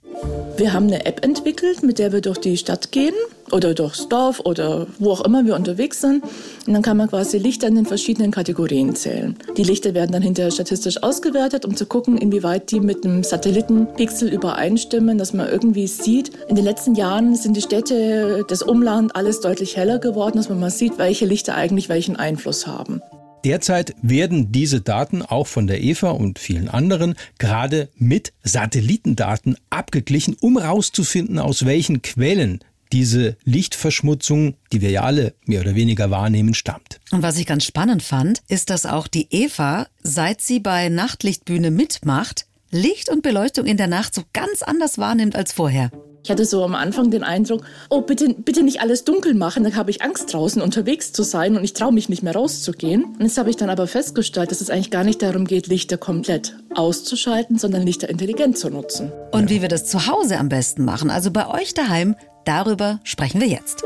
Wir 0.56 0.72
haben 0.72 0.88
eine 0.88 1.06
App 1.06 1.24
entwickelt, 1.24 1.84
mit 1.84 2.00
der 2.00 2.12
wir 2.12 2.20
durch 2.20 2.38
die 2.38 2.56
Stadt 2.56 2.90
gehen 2.90 3.14
oder 3.52 3.74
durchs 3.74 4.08
Dorf 4.08 4.40
oder 4.40 4.88
wo 4.98 5.12
auch 5.12 5.24
immer 5.24 5.46
wir 5.46 5.54
unterwegs 5.54 6.00
sind. 6.00 6.24
Und 6.66 6.72
dann 6.72 6.82
kann 6.82 6.96
man 6.96 7.08
quasi 7.08 7.38
Lichter 7.38 7.68
in 7.68 7.76
den 7.76 7.86
verschiedenen 7.86 8.32
Kategorien 8.32 8.96
zählen. 8.96 9.36
Die 9.56 9.62
Lichter 9.62 9.94
werden 9.94 10.10
dann 10.10 10.22
hinterher 10.22 10.50
statistisch 10.50 11.02
ausgewertet, 11.02 11.64
um 11.64 11.76
zu 11.76 11.86
gucken, 11.86 12.18
inwieweit 12.18 12.72
die 12.72 12.80
mit 12.80 13.04
einem 13.04 13.22
Satellitenpixel 13.22 14.28
übereinstimmen, 14.28 15.16
dass 15.16 15.32
man 15.32 15.48
irgendwie 15.48 15.86
sieht. 15.86 16.32
In 16.48 16.56
den 16.56 16.64
letzten 16.64 16.96
Jahren 16.96 17.36
sind 17.36 17.56
die 17.56 17.62
Städte, 17.62 18.44
das 18.48 18.62
Umland, 18.62 19.14
alles 19.14 19.40
deutlich 19.40 19.76
heller 19.76 20.00
geworden, 20.00 20.38
dass 20.38 20.48
man 20.48 20.58
mal 20.58 20.70
sieht, 20.70 20.98
welche 20.98 21.24
Lichter 21.24 21.54
eigentlich 21.54 21.88
welchen 21.88 22.16
Einfluss 22.16 22.66
haben. 22.66 23.00
Derzeit 23.44 23.94
werden 24.02 24.52
diese 24.52 24.80
Daten 24.80 25.22
auch 25.22 25.46
von 25.46 25.66
der 25.66 25.82
EVA 25.82 26.10
und 26.10 26.38
vielen 26.38 26.68
anderen 26.68 27.14
gerade 27.38 27.88
mit 27.96 28.32
Satellitendaten 28.42 29.56
abgeglichen, 29.70 30.36
um 30.40 30.58
herauszufinden, 30.58 31.38
aus 31.38 31.64
welchen 31.64 32.02
Quellen 32.02 32.60
diese 32.92 33.36
Lichtverschmutzung, 33.44 34.54
die 34.72 34.80
wir 34.80 34.90
ja 34.90 35.02
alle 35.02 35.34
mehr 35.44 35.60
oder 35.60 35.74
weniger 35.74 36.10
wahrnehmen, 36.10 36.54
stammt. 36.54 37.00
Und 37.10 37.22
was 37.22 37.38
ich 37.38 37.46
ganz 37.46 37.64
spannend 37.64 38.02
fand, 38.02 38.42
ist, 38.48 38.70
dass 38.70 38.86
auch 38.86 39.08
die 39.08 39.28
Eva, 39.30 39.88
seit 40.02 40.40
sie 40.40 40.60
bei 40.60 40.88
Nachtlichtbühne 40.88 41.70
mitmacht, 41.70 42.46
Licht 42.70 43.08
und 43.08 43.22
Beleuchtung 43.22 43.66
in 43.66 43.76
der 43.76 43.86
Nacht 43.86 44.14
so 44.14 44.22
ganz 44.32 44.62
anders 44.62 44.98
wahrnimmt 44.98 45.36
als 45.36 45.52
vorher. 45.52 45.90
Ich 46.24 46.30
hatte 46.30 46.44
so 46.44 46.62
am 46.62 46.74
Anfang 46.74 47.10
den 47.10 47.22
Eindruck, 47.22 47.62
oh, 47.88 48.02
bitte, 48.02 48.34
bitte 48.34 48.62
nicht 48.62 48.82
alles 48.82 49.04
dunkel 49.04 49.32
machen, 49.32 49.64
dann 49.64 49.76
habe 49.76 49.90
ich 49.90 50.02
Angst 50.02 50.34
draußen 50.34 50.60
unterwegs 50.60 51.12
zu 51.12 51.22
sein 51.22 51.56
und 51.56 51.64
ich 51.64 51.72
traue 51.72 51.92
mich 51.92 52.10
nicht 52.10 52.22
mehr 52.22 52.34
rauszugehen. 52.34 53.04
Und 53.04 53.22
jetzt 53.22 53.38
habe 53.38 53.48
ich 53.48 53.56
dann 53.56 53.70
aber 53.70 53.86
festgestellt, 53.86 54.50
dass 54.50 54.60
es 54.60 54.68
eigentlich 54.68 54.90
gar 54.90 55.04
nicht 55.04 55.22
darum 55.22 55.46
geht, 55.46 55.68
Lichter 55.68 55.96
komplett 55.96 56.56
auszuschalten, 56.74 57.56
sondern 57.56 57.82
Lichter 57.82 58.10
intelligent 58.10 58.58
zu 58.58 58.68
nutzen. 58.68 59.10
Und 59.32 59.48
wie 59.48 59.62
wir 59.62 59.68
das 59.68 59.86
zu 59.86 60.06
Hause 60.06 60.38
am 60.38 60.50
besten 60.50 60.84
machen, 60.84 61.08
also 61.08 61.30
bei 61.30 61.48
euch 61.48 61.72
daheim, 61.72 62.14
darüber 62.44 63.00
sprechen 63.04 63.40
wir 63.40 63.48
jetzt. 63.48 63.82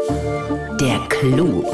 Der 0.81 0.99
Clou. 1.09 1.65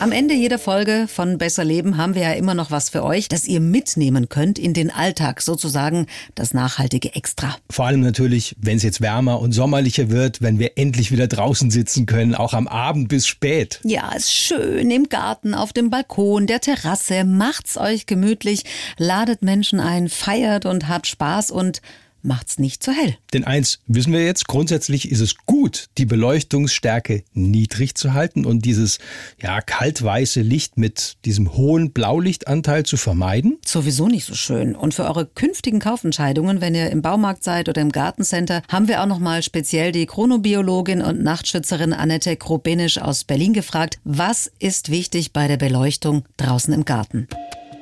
Am 0.00 0.12
Ende 0.12 0.32
jeder 0.32 0.60
Folge 0.60 1.08
von 1.08 1.38
Besser 1.38 1.64
Leben 1.64 1.96
haben 1.96 2.14
wir 2.14 2.22
ja 2.22 2.32
immer 2.34 2.54
noch 2.54 2.70
was 2.70 2.88
für 2.88 3.02
euch, 3.02 3.26
das 3.26 3.48
ihr 3.48 3.58
mitnehmen 3.58 4.28
könnt 4.28 4.56
in 4.56 4.72
den 4.72 4.92
Alltag, 4.92 5.42
sozusagen 5.42 6.06
das 6.36 6.54
nachhaltige 6.54 7.16
Extra. 7.16 7.56
Vor 7.68 7.86
allem 7.86 8.02
natürlich, 8.02 8.54
wenn 8.60 8.76
es 8.76 8.84
jetzt 8.84 9.00
wärmer 9.00 9.40
und 9.40 9.50
sommerlicher 9.50 10.08
wird, 10.08 10.40
wenn 10.40 10.60
wir 10.60 10.78
endlich 10.78 11.10
wieder 11.10 11.26
draußen 11.26 11.72
sitzen 11.72 12.06
können, 12.06 12.36
auch 12.36 12.54
am 12.54 12.68
Abend 12.68 13.08
bis 13.08 13.26
spät. 13.26 13.80
Ja, 13.82 14.12
ist 14.12 14.32
schön 14.32 14.88
im 14.88 15.08
Garten, 15.08 15.52
auf 15.52 15.72
dem 15.72 15.90
Balkon, 15.90 16.46
der 16.46 16.60
Terrasse, 16.60 17.24
macht's 17.24 17.76
euch 17.76 18.06
gemütlich, 18.06 18.62
ladet 18.98 19.42
Menschen 19.42 19.80
ein, 19.80 20.08
feiert 20.08 20.64
und 20.64 20.86
habt 20.86 21.08
Spaß 21.08 21.50
und 21.50 21.82
macht's 22.22 22.58
nicht 22.58 22.82
zu 22.82 22.92
hell. 22.92 23.16
Denn 23.32 23.44
eins 23.44 23.80
wissen 23.86 24.12
wir 24.12 24.24
jetzt, 24.24 24.48
grundsätzlich 24.48 25.10
ist 25.10 25.20
es 25.20 25.36
gut, 25.46 25.86
die 25.98 26.06
Beleuchtungsstärke 26.06 27.24
niedrig 27.32 27.94
zu 27.94 28.12
halten 28.12 28.44
und 28.44 28.64
dieses 28.64 28.98
ja, 29.40 29.60
kaltweiße 29.60 30.40
Licht 30.40 30.78
mit 30.78 31.16
diesem 31.24 31.56
hohen 31.56 31.92
Blaulichtanteil 31.92 32.84
zu 32.84 32.96
vermeiden. 32.96 33.58
Sowieso 33.64 34.08
nicht 34.08 34.24
so 34.24 34.34
schön. 34.34 34.74
Und 34.74 34.94
für 34.94 35.04
eure 35.04 35.26
künftigen 35.26 35.78
Kaufentscheidungen, 35.78 36.60
wenn 36.60 36.74
ihr 36.74 36.90
im 36.90 37.02
Baumarkt 37.02 37.44
seid 37.44 37.68
oder 37.68 37.82
im 37.82 37.92
Gartencenter, 37.92 38.62
haben 38.68 38.88
wir 38.88 39.02
auch 39.02 39.06
nochmal 39.06 39.42
speziell 39.42 39.92
die 39.92 40.06
Chronobiologin 40.06 41.02
und 41.02 41.22
Nachtschützerin 41.22 41.92
Annette 41.92 42.36
Krobenisch 42.36 42.98
aus 42.98 43.24
Berlin 43.24 43.52
gefragt, 43.52 43.98
was 44.04 44.50
ist 44.58 44.90
wichtig 44.90 45.32
bei 45.32 45.48
der 45.48 45.56
Beleuchtung 45.56 46.24
draußen 46.36 46.72
im 46.72 46.84
Garten? 46.84 47.28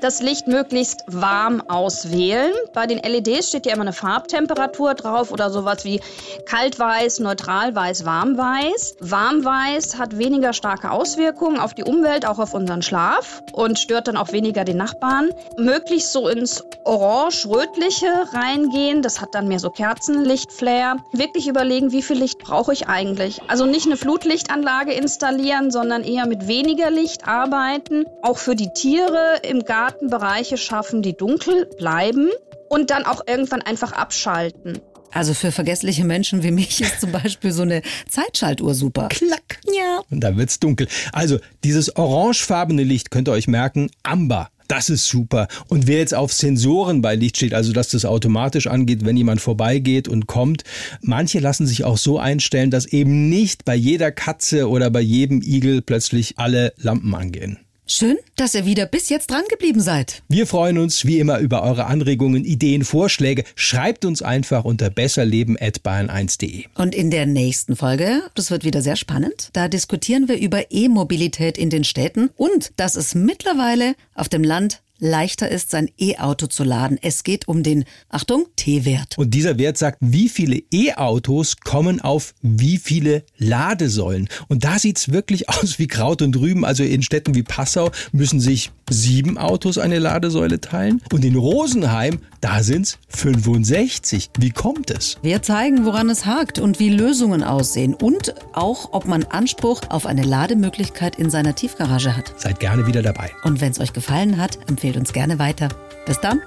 Das 0.02 0.20
Licht 0.20 0.46
möglichst 0.46 1.04
warm 1.06 1.62
auswählen. 1.68 2.52
Bei 2.74 2.86
den 2.86 2.98
LEDs 2.98 3.48
steht 3.48 3.64
ja 3.64 3.72
immer 3.72 3.82
eine 3.82 3.94
Farbtemperatur 3.94 4.92
drauf 4.92 5.32
oder 5.32 5.48
sowas 5.48 5.84
wie 5.86 6.00
kaltweiß, 6.44 7.20
neutralweiß, 7.20 8.04
warmweiß. 8.04 8.96
Warmweiß 9.00 9.98
hat 9.98 10.18
weniger 10.18 10.52
starke 10.52 10.90
Auswirkungen 10.90 11.58
auf 11.58 11.72
die 11.72 11.82
Umwelt, 11.82 12.26
auch 12.26 12.38
auf 12.38 12.52
unseren 12.52 12.82
Schlaf 12.82 13.42
und 13.52 13.78
stört 13.78 14.06
dann 14.08 14.18
auch 14.18 14.32
weniger 14.32 14.64
den 14.64 14.76
Nachbarn. 14.76 15.30
Möglichst 15.56 16.12
so 16.12 16.28
ins 16.28 16.62
orange-rötliche 16.84 18.06
reingehen, 18.32 19.00
das 19.00 19.22
hat 19.22 19.34
dann 19.34 19.48
mehr 19.48 19.60
so 19.60 19.70
Kerzenlichtflair. 19.70 20.96
Wirklich 21.12 21.48
überlegen, 21.48 21.90
wie 21.90 22.02
viel 22.02 22.18
Licht 22.18 22.38
brauche 22.38 22.74
ich 22.74 22.86
eigentlich. 22.86 23.40
Also 23.48 23.64
nicht 23.64 23.86
eine 23.86 23.96
Flutlichtanlage 23.96 24.92
installieren, 24.92 25.70
sondern 25.70 26.04
eher 26.04 26.26
mit 26.26 26.48
weniger 26.48 26.90
Licht 26.90 27.26
arbeiten. 27.26 28.04
Auch 28.20 28.36
für 28.36 28.54
die 28.54 28.72
Tiere 28.74 29.40
im 29.42 29.64
Garten 29.64 29.85
Bereiche 30.08 30.56
schaffen, 30.56 31.02
die 31.02 31.16
dunkel 31.16 31.66
bleiben 31.78 32.30
und 32.68 32.90
dann 32.90 33.04
auch 33.04 33.22
irgendwann 33.26 33.62
einfach 33.62 33.92
abschalten. 33.92 34.80
Also 35.12 35.34
für 35.34 35.52
vergessliche 35.52 36.04
Menschen 36.04 36.42
wie 36.42 36.50
mich 36.50 36.80
ist 36.80 37.00
zum 37.00 37.12
Beispiel 37.12 37.52
so 37.52 37.62
eine 37.62 37.82
Zeitschaltuhr 38.08 38.74
super. 38.74 39.08
Klack. 39.08 39.60
Ja. 39.66 40.00
Und 40.10 40.20
da 40.20 40.36
wird's 40.36 40.60
dunkel. 40.60 40.88
Also 41.12 41.38
dieses 41.64 41.96
orangefarbene 41.96 42.82
Licht 42.82 43.10
könnt 43.10 43.28
ihr 43.28 43.32
euch 43.32 43.48
merken, 43.48 43.90
Amber. 44.02 44.50
Das 44.68 44.90
ist 44.90 45.06
super. 45.06 45.46
Und 45.68 45.86
wer 45.86 45.98
jetzt 45.98 46.14
auf 46.14 46.32
Sensoren 46.32 47.00
bei 47.00 47.14
Licht 47.14 47.36
steht, 47.36 47.54
also 47.54 47.72
dass 47.72 47.88
das 47.88 48.04
automatisch 48.04 48.66
angeht, 48.66 49.04
wenn 49.04 49.16
jemand 49.16 49.40
vorbeigeht 49.40 50.08
und 50.08 50.26
kommt, 50.26 50.64
manche 51.00 51.38
lassen 51.38 51.66
sich 51.66 51.84
auch 51.84 51.96
so 51.96 52.18
einstellen, 52.18 52.72
dass 52.72 52.84
eben 52.84 53.28
nicht 53.28 53.64
bei 53.64 53.76
jeder 53.76 54.10
Katze 54.10 54.68
oder 54.68 54.90
bei 54.90 55.00
jedem 55.00 55.40
Igel 55.40 55.82
plötzlich 55.82 56.38
alle 56.38 56.72
Lampen 56.78 57.14
angehen. 57.14 57.58
Schön, 57.88 58.16
dass 58.34 58.56
ihr 58.56 58.66
wieder 58.66 58.84
bis 58.84 59.08
jetzt 59.10 59.30
dran 59.30 59.44
geblieben 59.48 59.80
seid. 59.80 60.24
Wir 60.28 60.48
freuen 60.48 60.76
uns 60.76 61.04
wie 61.04 61.20
immer 61.20 61.38
über 61.38 61.62
eure 61.62 61.86
Anregungen, 61.86 62.44
Ideen, 62.44 62.82
Vorschläge. 62.82 63.44
Schreibt 63.54 64.04
uns 64.04 64.22
einfach 64.22 64.64
unter 64.64 64.90
besserleben.bayern1.de. 64.90 66.64
Und 66.74 66.96
in 66.96 67.12
der 67.12 67.26
nächsten 67.26 67.76
Folge, 67.76 68.22
das 68.34 68.50
wird 68.50 68.64
wieder 68.64 68.82
sehr 68.82 68.96
spannend, 68.96 69.50
da 69.52 69.68
diskutieren 69.68 70.26
wir 70.26 70.36
über 70.40 70.72
E-Mobilität 70.72 71.56
in 71.56 71.70
den 71.70 71.84
Städten 71.84 72.30
und 72.36 72.72
dass 72.76 72.96
es 72.96 73.14
mittlerweile 73.14 73.94
auf 74.16 74.28
dem 74.28 74.42
Land 74.42 74.82
leichter 74.98 75.48
ist, 75.48 75.70
sein 75.70 75.90
E-Auto 75.98 76.46
zu 76.46 76.64
laden. 76.64 76.98
Es 77.02 77.24
geht 77.24 77.48
um 77.48 77.62
den, 77.62 77.84
Achtung, 78.08 78.46
T-Wert. 78.56 79.18
Und 79.18 79.32
dieser 79.32 79.58
Wert 79.58 79.78
sagt, 79.78 79.98
wie 80.00 80.28
viele 80.28 80.62
E-Autos 80.72 81.56
kommen 81.56 82.00
auf 82.00 82.34
wie 82.42 82.78
viele 82.78 83.24
Ladesäulen. 83.38 84.28
Und 84.48 84.64
da 84.64 84.78
sieht's 84.78 85.12
wirklich 85.12 85.48
aus 85.48 85.78
wie 85.78 85.86
Kraut 85.86 86.22
und 86.22 86.36
Rüben. 86.36 86.64
Also 86.64 86.82
in 86.82 87.02
Städten 87.02 87.34
wie 87.34 87.42
Passau 87.42 87.90
müssen 88.12 88.40
sich 88.40 88.70
sieben 88.90 89.38
Autos 89.38 89.78
eine 89.78 89.98
Ladesäule 89.98 90.60
teilen. 90.60 91.02
Und 91.12 91.24
in 91.24 91.36
Rosenheim, 91.36 92.20
da 92.46 92.62
sind's 92.62 92.98
65. 93.08 94.30
Wie 94.38 94.50
kommt 94.50 94.92
es? 94.92 95.18
Wir 95.20 95.42
zeigen, 95.42 95.84
woran 95.84 96.08
es 96.08 96.26
hakt 96.26 96.60
und 96.60 96.78
wie 96.78 96.90
Lösungen 96.90 97.42
aussehen 97.42 97.92
und 97.92 98.36
auch, 98.52 98.92
ob 98.92 99.06
man 99.06 99.24
Anspruch 99.24 99.80
auf 99.88 100.06
eine 100.06 100.22
Lademöglichkeit 100.22 101.16
in 101.16 101.28
seiner 101.28 101.56
Tiefgarage 101.56 102.16
hat. 102.16 102.32
Seid 102.36 102.60
gerne 102.60 102.86
wieder 102.86 103.02
dabei. 103.02 103.32
Und 103.42 103.60
wenn 103.60 103.72
es 103.72 103.80
euch 103.80 103.92
gefallen 103.92 104.36
hat, 104.36 104.60
empfehlt 104.68 104.96
uns 104.96 105.12
gerne 105.12 105.40
weiter. 105.40 105.70
Bis 106.06 106.20
dann. 106.20 106.40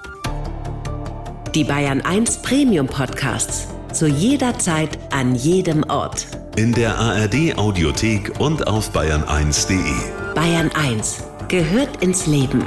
Die 1.54 1.66
Bayern 1.66 2.00
1 2.00 2.44
Premium 2.44 2.88
Podcasts. 2.88 3.68
Zu 3.92 4.08
jeder 4.08 4.58
Zeit, 4.58 4.98
an 5.12 5.36
jedem 5.36 5.84
Ort. 5.84 6.28
In 6.56 6.72
der 6.72 6.98
ARD 6.98 7.58
Audiothek 7.58 8.40
und 8.40 8.68
auf 8.68 8.96
bayern1.de. 8.96 10.34
Bayern 10.34 10.72
1 10.72 11.24
gehört 11.50 12.02
ins 12.02 12.26
Leben. 12.26 12.64